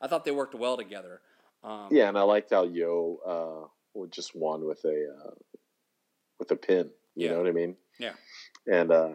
I 0.00 0.06
thought 0.06 0.24
they 0.24 0.30
worked 0.30 0.54
well 0.54 0.76
together. 0.76 1.20
Um, 1.64 1.88
Yeah, 1.90 2.08
and 2.08 2.16
I 2.16 2.22
liked 2.22 2.50
how 2.50 2.64
Yoh 2.64 3.18
uh, 3.26 3.68
would 3.94 4.12
just 4.12 4.34
won 4.36 4.64
with 4.64 4.84
a 4.84 5.08
uh, 5.18 5.30
with 6.38 6.50
a 6.50 6.56
pin. 6.56 6.90
You 7.14 7.26
Yeah. 7.26 7.32
know 7.32 7.38
what 7.38 7.48
I 7.48 7.52
mean? 7.52 7.76
Yeah. 7.98 8.12
And 8.70 8.92
uh, 8.92 9.14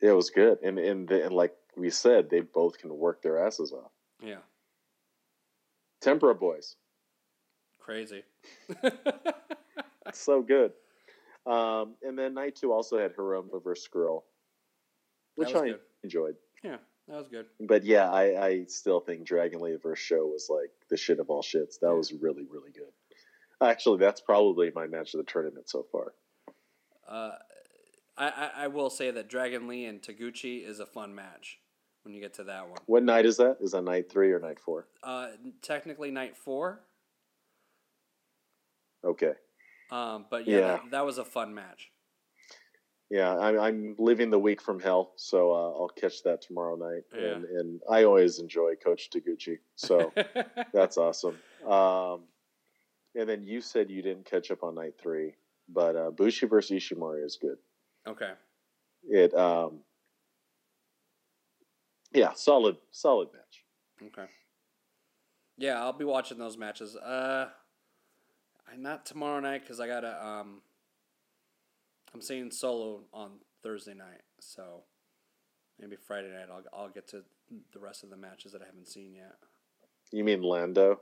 it 0.00 0.12
was 0.12 0.30
good, 0.30 0.58
and 0.62 0.78
and 0.78 1.08
the, 1.08 1.24
and 1.24 1.34
like 1.34 1.54
we 1.76 1.90
said, 1.90 2.30
they 2.30 2.40
both 2.40 2.78
can 2.78 2.92
work 2.96 3.22
their 3.22 3.46
asses 3.46 3.72
off. 3.72 3.92
yeah, 4.22 4.42
Tempura 6.00 6.34
boys, 6.34 6.76
crazy. 7.78 8.24
so 10.12 10.42
good. 10.42 10.72
Um, 11.46 11.94
and 12.02 12.18
then 12.18 12.34
night 12.34 12.56
two 12.56 12.72
also 12.72 12.98
had 12.98 13.14
Hiromu 13.16 13.62
versus 13.62 13.86
Scurll, 13.88 14.22
which 15.46 15.54
I 15.54 15.68
good. 15.68 15.80
enjoyed. 16.04 16.36
yeah, 16.62 16.76
that 17.08 17.16
was 17.16 17.28
good. 17.28 17.46
But 17.60 17.84
yeah, 17.84 18.10
I, 18.10 18.46
I 18.46 18.64
still 18.66 19.00
think 19.00 19.24
Dragon 19.24 19.60
Lee 19.60 19.76
versus 19.82 20.04
Sho 20.04 20.26
was 20.26 20.48
like 20.50 20.70
the 20.88 20.96
shit 20.96 21.18
of 21.20 21.30
all 21.30 21.42
shits. 21.42 21.80
That 21.80 21.94
was 21.94 22.12
really 22.12 22.44
really 22.50 22.70
good. 22.72 22.92
Actually, 23.62 23.98
that's 23.98 24.20
probably 24.20 24.70
my 24.74 24.86
match 24.86 25.12
of 25.14 25.18
the 25.18 25.30
tournament 25.30 25.68
so 25.68 25.84
far. 25.92 26.14
Uh, 27.06 27.32
I, 28.16 28.28
I, 28.28 28.50
I 28.64 28.66
will 28.68 28.88
say 28.90 29.10
that 29.10 29.28
Dragon 29.28 29.66
Lee 29.68 29.84
and 29.86 30.00
Taguchi 30.00 30.66
is 30.66 30.80
a 30.80 30.86
fun 30.86 31.14
match 31.14 31.58
when 32.02 32.14
you 32.14 32.20
get 32.22 32.32
to 32.34 32.44
that 32.44 32.68
one. 32.68 32.78
What 32.86 33.02
night 33.02 33.26
is 33.26 33.36
that? 33.38 33.58
Is 33.60 33.72
that 33.72 33.82
night 33.82 34.10
three 34.10 34.32
or 34.32 34.38
night 34.38 34.58
four? 34.60 34.86
Uh, 35.02 35.28
technically 35.60 36.10
night 36.10 36.36
four, 36.38 36.80
Okay. 39.04 39.32
um, 39.90 40.26
but 40.30 40.46
yeah, 40.46 40.56
Yeah. 40.56 40.66
That, 40.68 40.90
that 40.92 41.06
was 41.06 41.18
a 41.18 41.24
fun 41.24 41.54
match. 41.54 41.90
Yeah, 43.10 43.36
I'm, 43.36 43.58
I'm 43.58 43.96
living 43.98 44.30
the 44.30 44.38
week 44.38 44.62
from 44.62 44.78
hell, 44.78 45.12
so 45.16 45.50
uh, 45.52 45.80
I'll 45.80 45.88
catch 45.88 46.22
that 46.22 46.42
tomorrow 46.42 46.76
night. 46.76 47.02
Yeah. 47.12 47.34
And, 47.34 47.44
and 47.44 47.80
I 47.90 48.04
always 48.04 48.38
enjoy 48.38 48.74
Coach 48.76 49.10
Taguchi, 49.10 49.58
so 49.74 50.12
that's 50.72 50.96
awesome. 50.96 51.36
Um, 51.66 52.20
and 53.16 53.28
then 53.28 53.42
you 53.42 53.60
said 53.60 53.90
you 53.90 54.02
didn't 54.02 54.26
catch 54.30 54.52
up 54.52 54.62
on 54.62 54.76
night 54.76 54.94
three, 55.02 55.34
but 55.68 55.96
uh, 55.96 56.10
Bushi 56.12 56.46
versus 56.46 56.82
Ishimori 56.82 57.24
is 57.24 57.36
good. 57.40 57.58
okay. 58.06 58.32
It, 59.08 59.34
um, 59.34 59.80
yeah, 62.12 62.32
solid, 62.34 62.76
solid 62.90 63.28
match. 63.32 63.64
Okay. 64.08 64.30
Yeah, 65.56 65.80
I'll 65.82 65.92
be 65.92 66.04
watching 66.04 66.38
those 66.38 66.56
matches. 66.56 66.96
Uh, 66.96 67.48
not 68.78 69.04
tomorrow 69.04 69.40
night 69.40 69.62
because 69.62 69.80
I 69.80 69.86
gotta 69.86 70.24
um. 70.24 70.62
I'm 72.14 72.20
seeing 72.20 72.50
solo 72.50 73.02
on 73.12 73.32
Thursday 73.62 73.94
night, 73.94 74.22
so 74.40 74.82
maybe 75.78 75.96
Friday 75.96 76.28
night 76.30 76.46
I'll 76.50 76.62
I'll 76.72 76.88
get 76.88 77.08
to 77.08 77.22
the 77.72 77.78
rest 77.78 78.02
of 78.04 78.10
the 78.10 78.16
matches 78.16 78.52
that 78.52 78.62
I 78.62 78.66
haven't 78.66 78.88
seen 78.88 79.14
yet. 79.14 79.36
You 80.12 80.24
mean 80.24 80.42
Lando? 80.42 81.00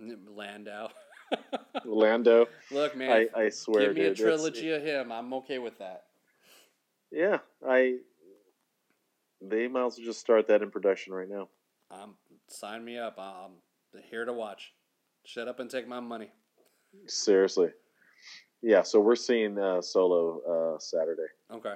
Landau. 0.00 0.88
Lando? 1.84 2.46
Look, 2.70 2.96
man. 2.96 3.28
I, 3.36 3.40
I 3.42 3.48
swear, 3.50 3.88
give 3.88 3.94
me 3.96 4.00
a 4.02 4.04
dude, 4.08 4.12
it's- 4.12 4.18
trilogy 4.40 4.72
of 4.72 4.82
him. 4.82 5.12
I'm 5.12 5.32
okay 5.34 5.58
with 5.58 5.78
that. 5.78 6.04
Yeah, 7.12 7.38
I. 7.66 7.98
They 9.42 9.68
might 9.68 9.86
as 9.86 9.96
well 9.96 10.04
just 10.06 10.20
start 10.20 10.48
that 10.48 10.62
in 10.62 10.70
production 10.70 11.12
right 11.14 11.28
now. 11.28 11.48
Um, 11.90 12.14
sign 12.48 12.84
me 12.84 12.98
up. 12.98 13.18
I'm 13.18 13.52
here 14.10 14.24
to 14.24 14.32
watch. 14.32 14.72
Shut 15.24 15.48
up 15.48 15.60
and 15.60 15.70
take 15.70 15.88
my 15.88 16.00
money. 16.00 16.30
Seriously. 17.06 17.70
Yeah, 18.62 18.82
so 18.82 19.00
we're 19.00 19.16
seeing 19.16 19.58
uh, 19.58 19.80
Solo 19.80 20.74
uh, 20.74 20.78
Saturday. 20.78 21.28
Okay. 21.52 21.74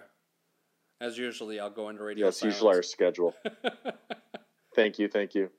As 1.01 1.19
usually, 1.19 1.59
I'll 1.61 1.71
go 1.71 1.89
into 1.89 2.03
radio. 2.03 2.27
That's 2.27 2.43
usually 2.43 2.77
our 2.77 2.83
schedule. 2.83 3.35
Thank 4.75 4.99
you, 4.99 5.09
thank 5.09 5.35
you. 5.35 5.51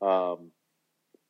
Um, 0.00 0.50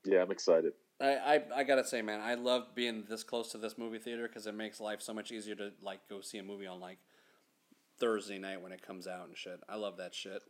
yeah, 0.04 0.22
I'm 0.22 0.30
excited. 0.30 0.72
I, 1.00 1.16
I 1.16 1.42
I 1.56 1.64
gotta 1.64 1.84
say, 1.84 2.00
man, 2.02 2.20
I 2.20 2.34
love 2.34 2.74
being 2.74 3.04
this 3.08 3.22
close 3.22 3.50
to 3.52 3.58
this 3.58 3.76
movie 3.76 3.98
theater 3.98 4.26
because 4.28 4.46
it 4.46 4.54
makes 4.54 4.80
life 4.80 5.02
so 5.02 5.12
much 5.12 5.32
easier 5.32 5.54
to 5.56 5.72
like 5.82 6.00
go 6.08 6.20
see 6.20 6.38
a 6.38 6.42
movie 6.42 6.66
on 6.66 6.80
like 6.80 6.98
Thursday 7.98 8.38
night 8.38 8.62
when 8.62 8.72
it 8.72 8.80
comes 8.80 9.06
out 9.06 9.26
and 9.26 9.36
shit. 9.36 9.60
I 9.68 9.76
love 9.76 9.98
that 9.98 10.14
shit. 10.14 10.42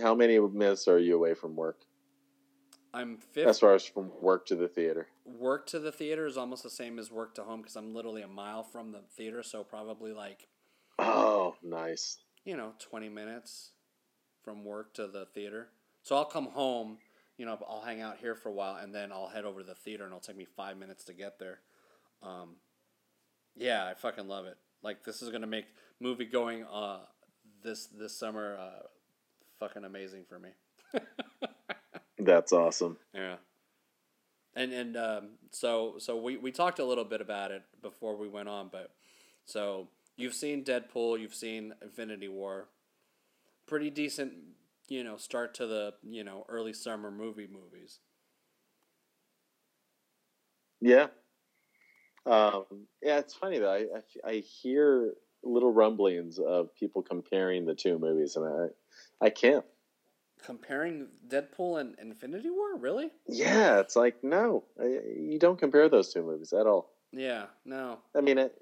How 0.00 0.14
many 0.14 0.40
minutes 0.40 0.88
are 0.88 0.98
you 0.98 1.14
away 1.14 1.34
from 1.34 1.54
work? 1.54 1.82
I'm 2.94 3.18
As 3.36 3.58
far 3.58 3.74
as 3.74 3.84
from 3.84 4.10
work 4.20 4.46
to 4.46 4.56
the 4.56 4.68
theater. 4.68 5.08
Work 5.24 5.66
to 5.68 5.80
the 5.80 5.90
theater 5.90 6.26
is 6.26 6.36
almost 6.36 6.62
the 6.62 6.70
same 6.70 6.98
as 6.98 7.10
work 7.10 7.34
to 7.34 7.42
home 7.42 7.60
because 7.60 7.74
I'm 7.74 7.92
literally 7.92 8.22
a 8.22 8.28
mile 8.28 8.62
from 8.62 8.92
the 8.92 9.00
theater, 9.16 9.42
so 9.42 9.64
probably 9.64 10.12
like 10.12 10.46
Oh, 10.98 11.56
nice. 11.62 12.18
You 12.44 12.56
know, 12.56 12.72
twenty 12.78 13.08
minutes 13.08 13.72
from 14.44 14.64
work 14.64 14.94
to 14.94 15.08
the 15.08 15.26
theater. 15.26 15.68
So 16.02 16.14
I'll 16.16 16.24
come 16.24 16.46
home. 16.46 16.98
You 17.36 17.46
know, 17.46 17.58
I'll 17.68 17.82
hang 17.82 18.00
out 18.00 18.18
here 18.18 18.36
for 18.36 18.50
a 18.50 18.52
while, 18.52 18.76
and 18.76 18.94
then 18.94 19.10
I'll 19.10 19.28
head 19.28 19.44
over 19.44 19.60
to 19.60 19.66
the 19.66 19.74
theater, 19.74 20.04
and 20.04 20.12
it'll 20.12 20.20
take 20.20 20.36
me 20.36 20.44
five 20.44 20.76
minutes 20.76 21.02
to 21.04 21.14
get 21.14 21.40
there. 21.40 21.58
Um, 22.22 22.56
yeah, 23.56 23.86
I 23.86 23.94
fucking 23.94 24.28
love 24.28 24.46
it. 24.46 24.56
Like 24.82 25.02
this 25.04 25.20
is 25.20 25.30
gonna 25.30 25.48
make 25.48 25.66
movie 26.00 26.26
going 26.26 26.64
uh 26.64 27.00
this 27.62 27.86
this 27.86 28.16
summer 28.16 28.56
uh 28.58 28.86
fucking 29.58 29.84
amazing 29.84 30.24
for 30.28 30.38
me. 30.38 30.50
That's 32.18 32.52
awesome. 32.52 32.96
Yeah. 33.12 33.36
And 34.54 34.72
and 34.72 34.96
um, 34.96 35.28
so 35.50 35.96
so 35.98 36.16
we, 36.16 36.36
we 36.36 36.52
talked 36.52 36.78
a 36.78 36.84
little 36.84 37.04
bit 37.04 37.20
about 37.20 37.50
it 37.50 37.62
before 37.82 38.16
we 38.16 38.28
went 38.28 38.48
on, 38.48 38.68
but 38.70 38.92
so 39.44 39.88
you've 40.16 40.34
seen 40.34 40.64
Deadpool, 40.64 41.20
you've 41.20 41.34
seen 41.34 41.74
Infinity 41.82 42.28
War. 42.28 42.68
Pretty 43.66 43.90
decent, 43.90 44.32
you 44.88 45.02
know, 45.02 45.16
start 45.16 45.54
to 45.54 45.66
the, 45.66 45.94
you 46.02 46.22
know, 46.22 46.44
early 46.48 46.72
summer 46.72 47.10
movie 47.10 47.48
movies. 47.50 47.98
Yeah. 50.80 51.06
Um, 52.26 52.64
yeah, 53.02 53.18
it's 53.18 53.34
funny 53.34 53.58
though. 53.58 53.72
I, 53.72 53.86
I, 54.28 54.30
I 54.30 54.34
hear 54.36 55.14
little 55.42 55.72
rumblings 55.72 56.38
of 56.38 56.74
people 56.74 57.02
comparing 57.02 57.66
the 57.66 57.74
two 57.74 57.98
movies, 57.98 58.36
and 58.36 58.46
I 58.46 59.26
I 59.26 59.30
can't. 59.30 59.64
Comparing 60.44 61.06
Deadpool 61.26 61.80
and 61.80 61.96
Infinity 61.98 62.50
War, 62.50 62.76
really? 62.76 63.10
Yeah, 63.26 63.80
it's 63.80 63.96
like 63.96 64.22
no, 64.22 64.64
you 64.78 65.38
don't 65.38 65.58
compare 65.58 65.88
those 65.88 66.12
two 66.12 66.22
movies 66.22 66.52
at 66.52 66.66
all. 66.66 66.90
Yeah, 67.12 67.46
no. 67.64 67.98
I 68.14 68.20
mean, 68.20 68.36
it, 68.38 68.54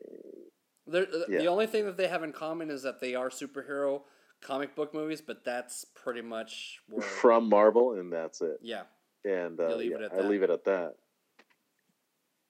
Yeah. 0.87 1.39
The 1.39 1.47
only 1.49 1.67
thing 1.67 1.87
that 1.87 1.97
they 1.97 2.07
have 2.09 2.23
in 2.23 2.33
common 2.33 2.71
is 2.71 2.83
that 2.83 3.01
they 3.01 3.15
are 3.15 3.31
superhero 3.31 4.03
comic 4.41 4.75
book 4.77 4.95
movies, 4.95 5.21
but 5.21 5.45
that's 5.45 5.85
pretty 5.85 6.21
much 6.23 6.81
where. 6.89 7.03
from 7.23 7.49
Marvel, 7.49 7.99
and 7.99 8.13
that's 8.13 8.41
it. 8.43 8.59
yeah, 8.63 8.83
And 9.25 9.59
uh, 9.59 9.75
leave 9.77 9.91
yeah, 9.93 10.07
I 10.13 10.17
that. 10.17 10.29
leave 10.29 10.43
it 10.43 10.51
at 10.51 10.65
that. 10.67 10.95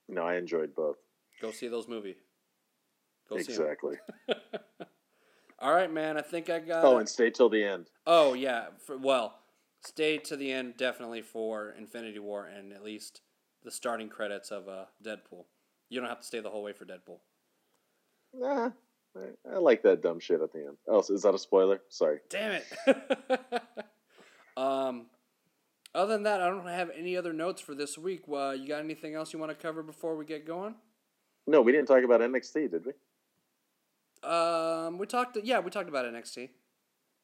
No, 0.09 0.23
I 0.23 0.35
enjoyed 0.37 0.75
both. 0.75 0.97
go 1.41 1.53
see 1.53 1.69
those 1.69 1.89
movies. 1.89 2.17
Go 3.31 3.37
see 3.39 3.53
'em. 3.55 3.61
exactly. 3.63 3.97
All 5.63 5.73
right, 5.73 5.91
man. 5.91 6.19
I 6.19 6.23
think 6.23 6.51
I 6.51 6.59
got. 6.59 6.85
Oh, 6.85 6.97
it. 6.97 7.01
and 7.01 7.09
stay 7.09 7.31
till 7.31 7.49
the 7.49 7.63
end. 7.63 7.87
oh 8.07 8.35
yeah. 8.35 8.67
For, 8.85 8.99
well, 8.99 9.39
stay 9.81 10.19
to 10.19 10.37
the 10.37 10.51
end 10.51 10.77
definitely 10.77 11.23
for 11.23 11.75
Infinity 11.79 12.19
War 12.19 12.47
and 12.47 12.73
at 12.73 12.85
least 12.85 13.21
the 13.63 13.71
starting 13.71 14.09
credits 14.09 14.51
of 14.51 14.69
uh, 14.69 14.87
Deadpool. 15.05 15.45
You 15.89 16.01
don't 16.01 16.09
have 16.09 16.21
to 16.21 16.27
stay 16.27 16.41
the 16.41 16.51
whole 16.51 16.65
way 16.65 16.73
for 16.73 16.85
Deadpool. 16.85 17.21
Nah, 18.35 18.71
I, 19.17 19.55
I 19.55 19.59
like 19.59 19.83
that 19.83 20.03
dumb 20.03 20.19
shit 20.19 20.41
at 20.41 20.53
the 20.53 20.67
end. 20.67 20.77
Oh, 20.89 21.01
is 21.01 21.23
that 21.23 21.35
a 21.35 21.39
spoiler? 21.39 21.81
Sorry. 21.89 22.19
Damn 22.29 22.61
it. 22.63 22.65
um, 24.57 25.07
other 25.95 26.15
than 26.15 26.23
that, 26.25 26.41
I 26.41 26.49
don't 26.49 26.67
have 26.67 26.91
any 26.97 27.17
other 27.17 27.33
notes 27.33 27.61
for 27.61 27.75
this 27.75 27.99
week. 27.99 28.23
Uh, 28.27 28.51
you 28.51 28.67
got 28.67 28.81
anything 28.83 29.15
else 29.15 29.33
you 29.33 29.39
want 29.39 29.51
to 29.51 29.55
cover 29.55 29.83
before 29.83 30.17
we 30.17 30.25
get 30.25 30.47
going? 30.47 30.75
No, 31.47 31.61
we 31.61 31.73
didn't 31.73 31.87
talk 31.87 32.03
about 32.03 32.21
NXT, 32.21 32.71
did 32.71 32.87
we? 32.87 32.93
Um, 34.25 34.99
we 34.99 35.07
talked. 35.07 35.37
Yeah, 35.43 35.61
we 35.61 35.71
talked 35.71 35.89
about 35.89 36.05
NXT. 36.05 36.51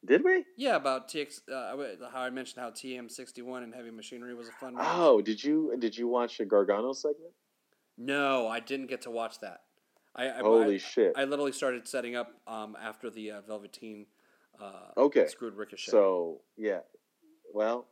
Did 0.05 0.25
we? 0.25 0.45
Yeah, 0.57 0.77
about 0.77 1.09
TX. 1.09 1.41
Uh, 1.53 2.09
how 2.13 2.21
I 2.21 2.31
mentioned 2.31 2.63
how 2.63 2.71
TM 2.71 3.11
sixty 3.11 3.43
one 3.43 3.63
and 3.63 3.75
Heavy 3.75 3.91
Machinery 3.91 4.35
was 4.35 4.49
a 4.49 4.53
fun. 4.53 4.75
match. 4.75 4.87
Oh, 4.89 5.21
did 5.21 5.43
you 5.43 5.75
did 5.79 5.97
you 5.97 6.09
watch 6.09 6.39
the 6.39 6.45
Gargano 6.45 6.93
segment? 6.93 7.33
No, 7.97 8.47
I 8.47 8.61
didn't 8.61 8.87
get 8.87 9.03
to 9.03 9.11
watch 9.11 9.41
that. 9.41 9.63
I, 10.15 10.31
I 10.31 10.39
Holy 10.39 10.77
I, 10.77 10.79
shit! 10.79 11.13
I 11.17 11.25
literally 11.25 11.53
started 11.53 11.87
setting 11.89 12.15
up 12.15 12.33
um, 12.47 12.77
after 12.81 13.11
the 13.11 13.33
uh, 13.33 13.41
Velveteen 13.43 14.07
uh, 14.61 14.73
Okay, 14.97 15.27
screwed 15.27 15.55
Ricochet. 15.55 15.91
so 15.91 16.41
yeah. 16.57 16.81
Well, 17.53 17.87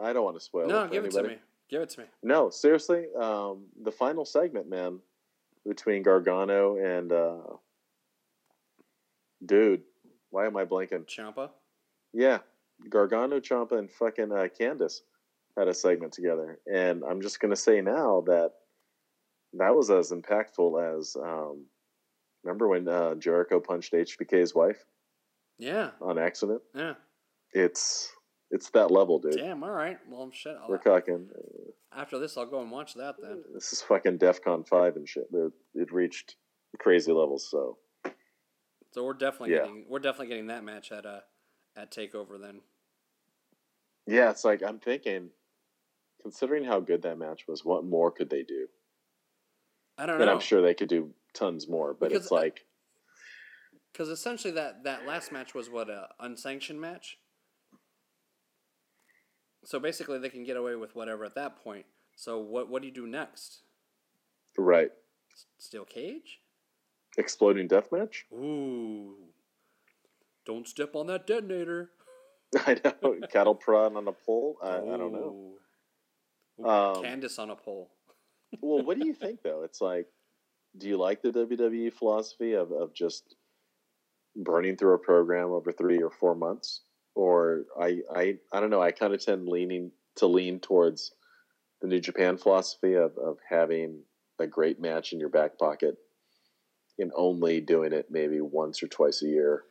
I 0.00 0.12
don't 0.12 0.24
want 0.24 0.36
to 0.36 0.40
spoil. 0.40 0.68
no, 0.68 0.84
it 0.84 0.88
for 0.88 0.92
give 0.94 1.04
it 1.04 1.10
to 1.12 1.22
me. 1.22 1.36
Give 1.68 1.82
it 1.82 1.90
to 1.90 2.00
me. 2.00 2.06
No, 2.22 2.50
seriously, 2.50 3.06
um, 3.18 3.64
the 3.82 3.92
final 3.92 4.24
segment, 4.24 4.68
man, 4.68 5.00
between 5.66 6.02
Gargano 6.02 6.76
and 6.76 7.12
uh, 7.12 7.56
dude, 9.44 9.82
why 10.30 10.46
am 10.46 10.56
I 10.56 10.64
blanking? 10.64 11.06
Ciampa. 11.06 11.50
Yeah, 12.12 12.38
Gargano, 12.88 13.40
Ciampa, 13.40 13.78
and 13.78 13.90
fucking 13.90 14.32
uh, 14.32 14.48
Candice 14.58 15.00
had 15.56 15.68
a 15.68 15.74
segment 15.74 16.12
together, 16.12 16.58
and 16.72 17.02
I'm 17.08 17.20
just 17.20 17.40
gonna 17.40 17.56
say 17.56 17.80
now 17.80 18.22
that 18.26 18.52
that 19.54 19.74
was 19.74 19.90
as 19.90 20.10
impactful 20.12 20.98
as 20.98 21.16
um, 21.16 21.66
remember 22.42 22.68
when 22.68 22.88
uh, 22.88 23.14
Jericho 23.14 23.60
punched 23.60 23.92
HBK's 23.92 24.54
wife 24.54 24.84
Yeah, 25.58 25.90
on 26.00 26.18
accident. 26.18 26.60
yeah. 26.74 26.94
It's 27.52 28.10
it's 28.50 28.70
that 28.70 28.90
level, 28.90 29.18
dude. 29.20 29.36
Damn. 29.36 29.62
All 29.62 29.70
right. 29.70 29.98
Well, 30.10 30.28
shit. 30.32 30.56
I'll, 30.60 30.68
We're 30.68 30.78
talking. 30.78 31.28
after 31.96 32.18
this, 32.18 32.36
I'll 32.36 32.46
go 32.46 32.60
and 32.60 32.70
watch 32.70 32.94
that 32.94 33.14
then. 33.22 33.42
This 33.54 33.72
is 33.72 33.80
fucking 33.82 34.18
DefCon 34.18 34.66
five 34.68 34.96
and 34.96 35.08
shit. 35.08 35.26
It, 35.32 35.52
it 35.74 35.92
reached 35.92 36.34
crazy 36.80 37.12
levels. 37.12 37.48
So 37.48 37.78
So 38.94 39.02
we're 39.02 39.14
definitely 39.14 39.50
Yeah. 39.50 39.62
getting 39.62 39.86
we're 39.88 39.98
definitely 39.98 40.28
getting 40.28 40.46
that 40.46 40.62
match 40.62 40.92
at 40.92 41.04
uh 41.04 41.20
at 41.76 41.90
Takeover 41.90 42.40
then. 42.40 42.60
yeah, 44.06 44.30
it's 44.30 44.44
like 44.44 44.62
I'm 44.62 44.78
thinking, 44.78 45.30
considering 46.22 46.62
how 46.62 46.78
good 46.78 47.02
that 47.02 47.18
match 47.18 47.48
was, 47.48 47.64
what 47.64 47.84
more 47.84 48.12
could 48.12 48.30
they 48.30 48.44
do? 48.44 48.68
I 49.98 50.06
don't 50.06 50.18
know. 50.18 50.22
And 50.22 50.26
know 50.26 50.34
I'm 50.34 50.40
sure 50.40 50.62
they 50.62 50.74
could 50.74 50.88
do 50.88 51.10
tons 51.32 51.68
more. 51.68 51.92
But 51.92 52.10
Because, 52.10 52.26
it's 52.26 52.32
uh, 52.32 52.36
like, 52.36 52.66
because 53.92 54.08
essentially 54.10 54.54
that 54.54 54.84
that 54.84 55.04
last 55.06 55.32
match 55.32 55.54
was 55.54 55.68
what 55.68 55.90
a 55.90 56.10
unsanctioned 56.20 56.80
match. 56.80 57.18
So 59.64 59.80
basically, 59.80 60.20
they 60.20 60.28
can 60.28 60.44
get 60.44 60.56
away 60.56 60.76
with 60.76 60.94
whatever 60.94 61.24
at 61.24 61.34
that 61.34 61.56
point. 61.56 61.86
So 62.14 62.38
what 62.38 62.68
what 62.68 62.80
do 62.80 62.86
you 62.86 62.94
do 62.94 63.08
next? 63.08 63.62
right, 64.56 64.92
Steel 65.58 65.84
cage? 65.84 66.38
Exploding 67.16 67.68
death 67.68 67.90
match. 67.92 68.26
Ooh! 68.32 69.14
Don't 70.46 70.68
step 70.68 70.94
on 70.94 71.06
that 71.06 71.26
detonator. 71.26 71.90
I 72.66 72.76
know 73.02 73.16
cattle 73.32 73.54
prod 73.54 73.96
on 73.96 74.06
a 74.06 74.12
pole. 74.12 74.56
I, 74.62 74.76
I 74.76 74.96
don't 74.96 75.12
know. 75.12 75.56
Ooh. 76.60 76.64
Um, 76.64 77.02
Candice 77.02 77.38
on 77.38 77.50
a 77.50 77.56
pole. 77.56 77.90
well, 78.60 78.84
what 78.84 78.98
do 78.98 79.06
you 79.06 79.14
think 79.14 79.42
though? 79.42 79.62
It's 79.64 79.80
like, 79.80 80.06
do 80.78 80.88
you 80.88 80.96
like 80.96 81.22
the 81.22 81.30
WWE 81.30 81.92
philosophy 81.92 82.52
of, 82.52 82.70
of 82.72 82.94
just 82.94 83.34
burning 84.36 84.76
through 84.76 84.94
a 84.94 84.98
program 84.98 85.50
over 85.50 85.72
three 85.72 86.02
or 86.02 86.10
four 86.10 86.34
months, 86.34 86.82
or 87.14 87.64
I 87.80 88.00
I 88.14 88.36
I 88.52 88.60
don't 88.60 88.70
know. 88.70 88.82
I 88.82 88.92
kind 88.92 89.14
of 89.14 89.24
tend 89.24 89.48
leaning 89.48 89.90
to 90.16 90.26
lean 90.26 90.60
towards 90.60 91.12
the 91.80 91.88
New 91.88 92.00
Japan 92.00 92.36
philosophy 92.36 92.94
of 92.94 93.16
of 93.18 93.38
having 93.48 94.00
a 94.38 94.46
great 94.46 94.80
match 94.80 95.12
in 95.12 95.20
your 95.20 95.28
back 95.28 95.58
pocket 95.58 95.96
and 96.98 97.10
only 97.16 97.60
doing 97.60 97.92
it 97.92 98.10
maybe 98.10 98.40
once 98.40 98.82
or 98.82 98.86
twice 98.88 99.22
a 99.22 99.26
year 99.26 99.64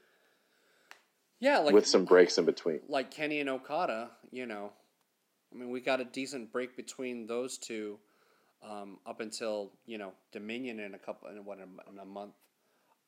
Yeah, 1.40 1.60
like 1.60 1.74
with 1.74 1.88
some 1.88 2.06
breaks 2.06 2.38
in 2.38 2.46
between. 2.46 2.80
like 2.88 3.12
Kenny 3.12 3.40
and 3.40 3.50
Okada, 3.50 4.12
you 4.32 4.46
know, 4.46 4.72
I 5.54 5.58
mean, 5.58 5.70
we 5.70 5.82
got 5.82 6.02
a 6.02 6.06
decent 6.06 6.52
break 6.52 6.76
between 6.76 7.28
those 7.28 7.58
two 7.58 8.00
um, 8.68 8.98
up 9.06 9.20
until 9.20 9.72
you 9.86 9.98
know 9.98 10.14
Dominion 10.32 10.80
in 10.80 10.94
a 10.96 10.98
couple 11.00 11.30
in 11.30 11.44
what 11.46 11.60
in 11.60 12.00
a- 12.00 12.06
month. 12.06 12.34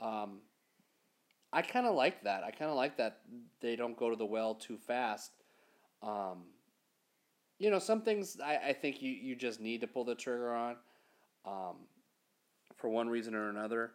Um, 0.01 0.39
I 1.53 1.61
kind 1.61 1.87
of 1.87 1.95
like 1.95 2.23
that. 2.25 2.43
I 2.43 2.51
kind 2.51 2.69
of 2.69 2.75
like 2.75 2.97
that 2.97 3.19
they 3.61 3.75
don't 3.77 3.95
go 3.97 4.09
to 4.09 4.15
the 4.17 4.25
well 4.25 4.55
too 4.55 4.77
fast. 4.77 5.31
Um, 6.03 6.43
you 7.57 7.71
know, 7.71 7.79
some 7.79 8.01
things 8.01 8.37
I, 8.43 8.57
I 8.69 8.73
think 8.73 9.01
you, 9.01 9.11
you 9.11 9.35
just 9.37 9.61
need 9.61 9.79
to 9.81 9.87
pull 9.87 10.03
the 10.03 10.15
trigger 10.15 10.53
on, 10.53 10.75
um, 11.45 11.75
for 12.75 12.89
one 12.89 13.07
reason 13.07 13.33
or 13.33 13.49
another. 13.49 13.91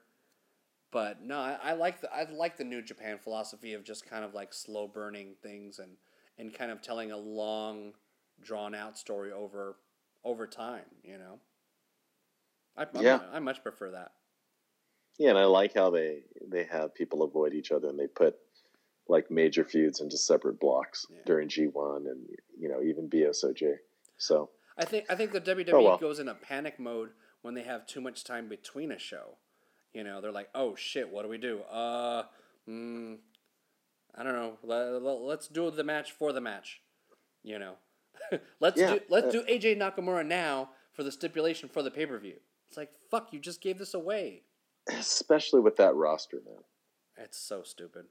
But 0.92 1.22
no, 1.22 1.38
I, 1.38 1.56
I 1.62 1.72
like 1.74 2.00
the 2.00 2.12
I 2.12 2.26
like 2.30 2.56
the 2.56 2.64
New 2.64 2.82
Japan 2.82 3.18
philosophy 3.18 3.74
of 3.74 3.84
just 3.84 4.04
kind 4.08 4.24
of 4.24 4.34
like 4.34 4.52
slow 4.52 4.88
burning 4.88 5.34
things 5.42 5.78
and, 5.78 5.92
and 6.38 6.52
kind 6.52 6.70
of 6.72 6.82
telling 6.82 7.12
a 7.12 7.16
long, 7.16 7.92
drawn 8.42 8.74
out 8.74 8.98
story 8.98 9.30
over 9.32 9.76
over 10.24 10.46
time. 10.46 10.84
You 11.04 11.18
know, 11.18 11.38
I 12.76 12.82
I- 12.82 13.00
Yeah. 13.00 13.20
I 13.32 13.38
much 13.38 13.62
prefer 13.62 13.90
that. 13.92 14.12
Yeah, 15.18 15.30
and 15.30 15.38
I 15.38 15.44
like 15.44 15.74
how 15.74 15.90
they 15.90 16.24
they 16.44 16.64
have 16.64 16.94
people 16.94 17.22
avoid 17.22 17.54
each 17.54 17.70
other 17.72 17.88
and 17.88 17.98
they 17.98 18.06
put 18.08 18.36
like 19.08 19.30
major 19.30 19.64
feuds 19.64 20.00
into 20.00 20.16
separate 20.16 20.58
blocks 20.58 21.06
Yeah. 21.10 21.18
during 21.26 21.48
G 21.48 21.66
one 21.66 22.06
and 22.06 22.26
you 22.58 22.68
know 22.68 22.82
even 22.82 23.08
BSOJ. 23.08 23.76
So 24.16 24.50
I 24.76 24.84
think 24.86 25.06
I 25.08 25.14
think 25.14 25.30
the 25.32 25.40
WWE 25.40 25.72
Oh, 25.72 25.82
well. 25.82 25.98
goes 25.98 26.18
in 26.18 26.26
a 26.28 26.34
panic 26.34 26.80
mode 26.80 27.10
when 27.42 27.54
they 27.54 27.62
have 27.62 27.86
too 27.86 28.00
much 28.00 28.24
time 28.24 28.48
between 28.48 28.90
a 28.90 28.98
show. 28.98 29.36
You 29.94 30.04
know, 30.04 30.20
they're 30.20 30.32
like, 30.32 30.48
"Oh 30.54 30.74
shit, 30.76 31.10
what 31.10 31.22
do 31.22 31.28
we 31.28 31.38
do? 31.38 31.60
Uh, 31.70 32.22
mm, 32.68 33.16
I 34.14 34.22
don't 34.22 34.32
know. 34.34 34.58
Let, 34.62 35.02
let, 35.02 35.20
let's 35.20 35.48
do 35.48 35.70
the 35.70 35.84
match 35.84 36.12
for 36.12 36.32
the 36.32 36.40
match." 36.40 36.80
You 37.42 37.58
know, 37.58 37.74
let's 38.60 38.78
Yeah, 38.80 38.94
do 38.94 39.00
let's 39.08 39.28
uh, 39.28 39.30
do 39.30 39.42
AJ 39.42 39.76
Nakamura 39.78 40.26
now 40.26 40.70
for 40.92 41.02
the 41.02 41.12
stipulation 41.12 41.68
for 41.68 41.82
the 41.82 41.90
pay 41.90 42.06
per 42.06 42.18
view. 42.18 42.36
It's 42.68 42.76
like, 42.76 42.90
fuck, 43.10 43.32
you 43.32 43.40
just 43.40 43.60
gave 43.60 43.78
this 43.78 43.94
away. 43.94 44.42
especially 44.96 45.60
with 45.60 45.76
that 45.76 45.94
roster, 45.94 46.38
man. 46.44 46.62
It's 47.16 47.38
so 47.38 47.62
stupid. 47.62 48.04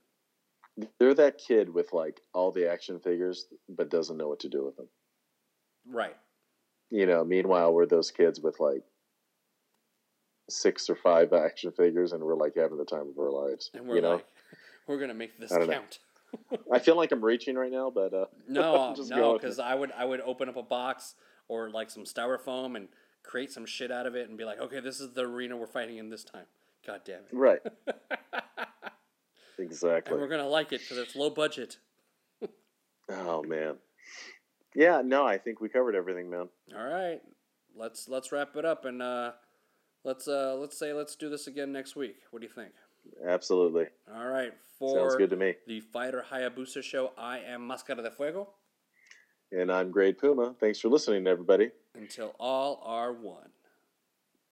They're 0.99 1.13
that 1.13 1.38
kid 1.38 1.73
with 1.73 1.93
like 1.93 2.21
all 2.34 2.51
the 2.51 2.69
action 2.69 2.99
figures, 2.99 3.47
but 3.69 3.89
doesn't 3.89 4.17
know 4.17 4.27
what 4.27 4.39
to 4.41 4.49
do 4.49 4.65
with 4.65 4.75
them. 4.77 4.88
Right. 5.89 6.15
You 6.89 7.05
know, 7.05 7.23
meanwhile, 7.23 7.73
we're 7.73 7.86
those 7.86 8.11
kids 8.11 8.39
with 8.41 8.59
like 8.59 8.84
six 10.49 10.89
or 10.89 10.95
five 10.95 11.33
action 11.33 11.71
figures, 11.71 12.11
and 12.13 12.23
we're 12.23 12.35
like 12.35 12.55
having 12.55 12.77
the 12.77 12.85
time 12.85 13.07
of 13.09 13.17
our 13.19 13.31
lives. 13.31 13.69
And 13.73 13.87
we're 13.87 13.95
you 13.95 14.01
know, 14.01 14.15
like, 14.15 14.25
we're 14.87 14.99
gonna 14.99 15.13
make 15.13 15.39
this 15.39 15.51
I 15.51 15.65
count. 15.65 15.99
I 16.73 16.79
feel 16.79 16.95
like 16.95 17.11
I'm 17.11 17.23
reaching 17.23 17.55
right 17.55 17.71
now, 17.71 17.89
but 17.89 18.13
uh, 18.13 18.25
No, 18.47 18.95
no, 19.09 19.33
because 19.33 19.59
I 19.59 19.75
would 19.75 19.91
I 19.91 20.05
would 20.05 20.21
open 20.21 20.49
up 20.49 20.57
a 20.57 20.63
box 20.63 21.15
or 21.47 21.69
like 21.69 21.89
some 21.89 22.03
styrofoam 22.03 22.75
and 22.75 22.87
create 23.23 23.51
some 23.51 23.65
shit 23.65 23.91
out 23.91 24.05
of 24.05 24.15
it 24.15 24.29
and 24.29 24.37
be 24.37 24.45
like, 24.45 24.59
okay, 24.59 24.79
this 24.79 24.99
is 24.99 25.13
the 25.13 25.21
arena 25.21 25.57
we're 25.57 25.67
fighting 25.67 25.97
in 25.97 26.09
this 26.09 26.23
time. 26.23 26.45
God 26.85 27.01
damn 27.05 27.19
it. 27.19 27.33
right, 27.33 27.59
exactly. 29.59 30.13
and 30.13 30.21
we're 30.21 30.29
gonna 30.29 30.47
like 30.47 30.71
it 30.71 30.81
because 30.81 30.97
it's 30.97 31.15
low 31.15 31.29
budget. 31.29 31.77
Oh 33.09 33.43
man, 33.43 33.75
yeah. 34.75 35.01
No, 35.03 35.25
I 35.25 35.37
think 35.37 35.61
we 35.61 35.69
covered 35.69 35.95
everything, 35.95 36.29
man. 36.29 36.47
All 36.75 36.85
right, 36.85 37.19
let's 37.75 38.07
let's 38.07 38.31
wrap 38.31 38.55
it 38.55 38.65
up 38.65 38.85
and 38.85 39.01
uh, 39.01 39.31
let's 40.03 40.27
uh, 40.27 40.55
let's 40.59 40.77
say 40.77 40.93
let's 40.93 41.15
do 41.15 41.29
this 41.29 41.47
again 41.47 41.71
next 41.71 41.95
week. 41.95 42.17
What 42.31 42.41
do 42.41 42.47
you 42.47 42.53
think? 42.53 42.71
Absolutely, 43.25 43.87
All 44.13 44.27
right, 44.27 44.53
sounds 44.79 45.13
for 45.13 45.17
good 45.17 45.29
to 45.31 45.35
me. 45.35 45.55
the 45.67 45.79
Fighter 45.79 46.23
Hayabusa 46.31 46.83
show, 46.83 47.11
I 47.17 47.39
am 47.39 47.65
Mascara 47.65 48.01
de 48.03 48.11
Fuego. 48.11 48.49
And 49.51 49.71
I'm 49.71 49.89
Grade 49.89 50.19
Puma. 50.19 50.53
Thanks 50.59 50.79
for 50.79 50.89
listening, 50.89 51.25
everybody. 51.25 51.71
Until 51.95 52.35
all 52.39 52.83
are 52.85 53.11
one. 53.13 53.49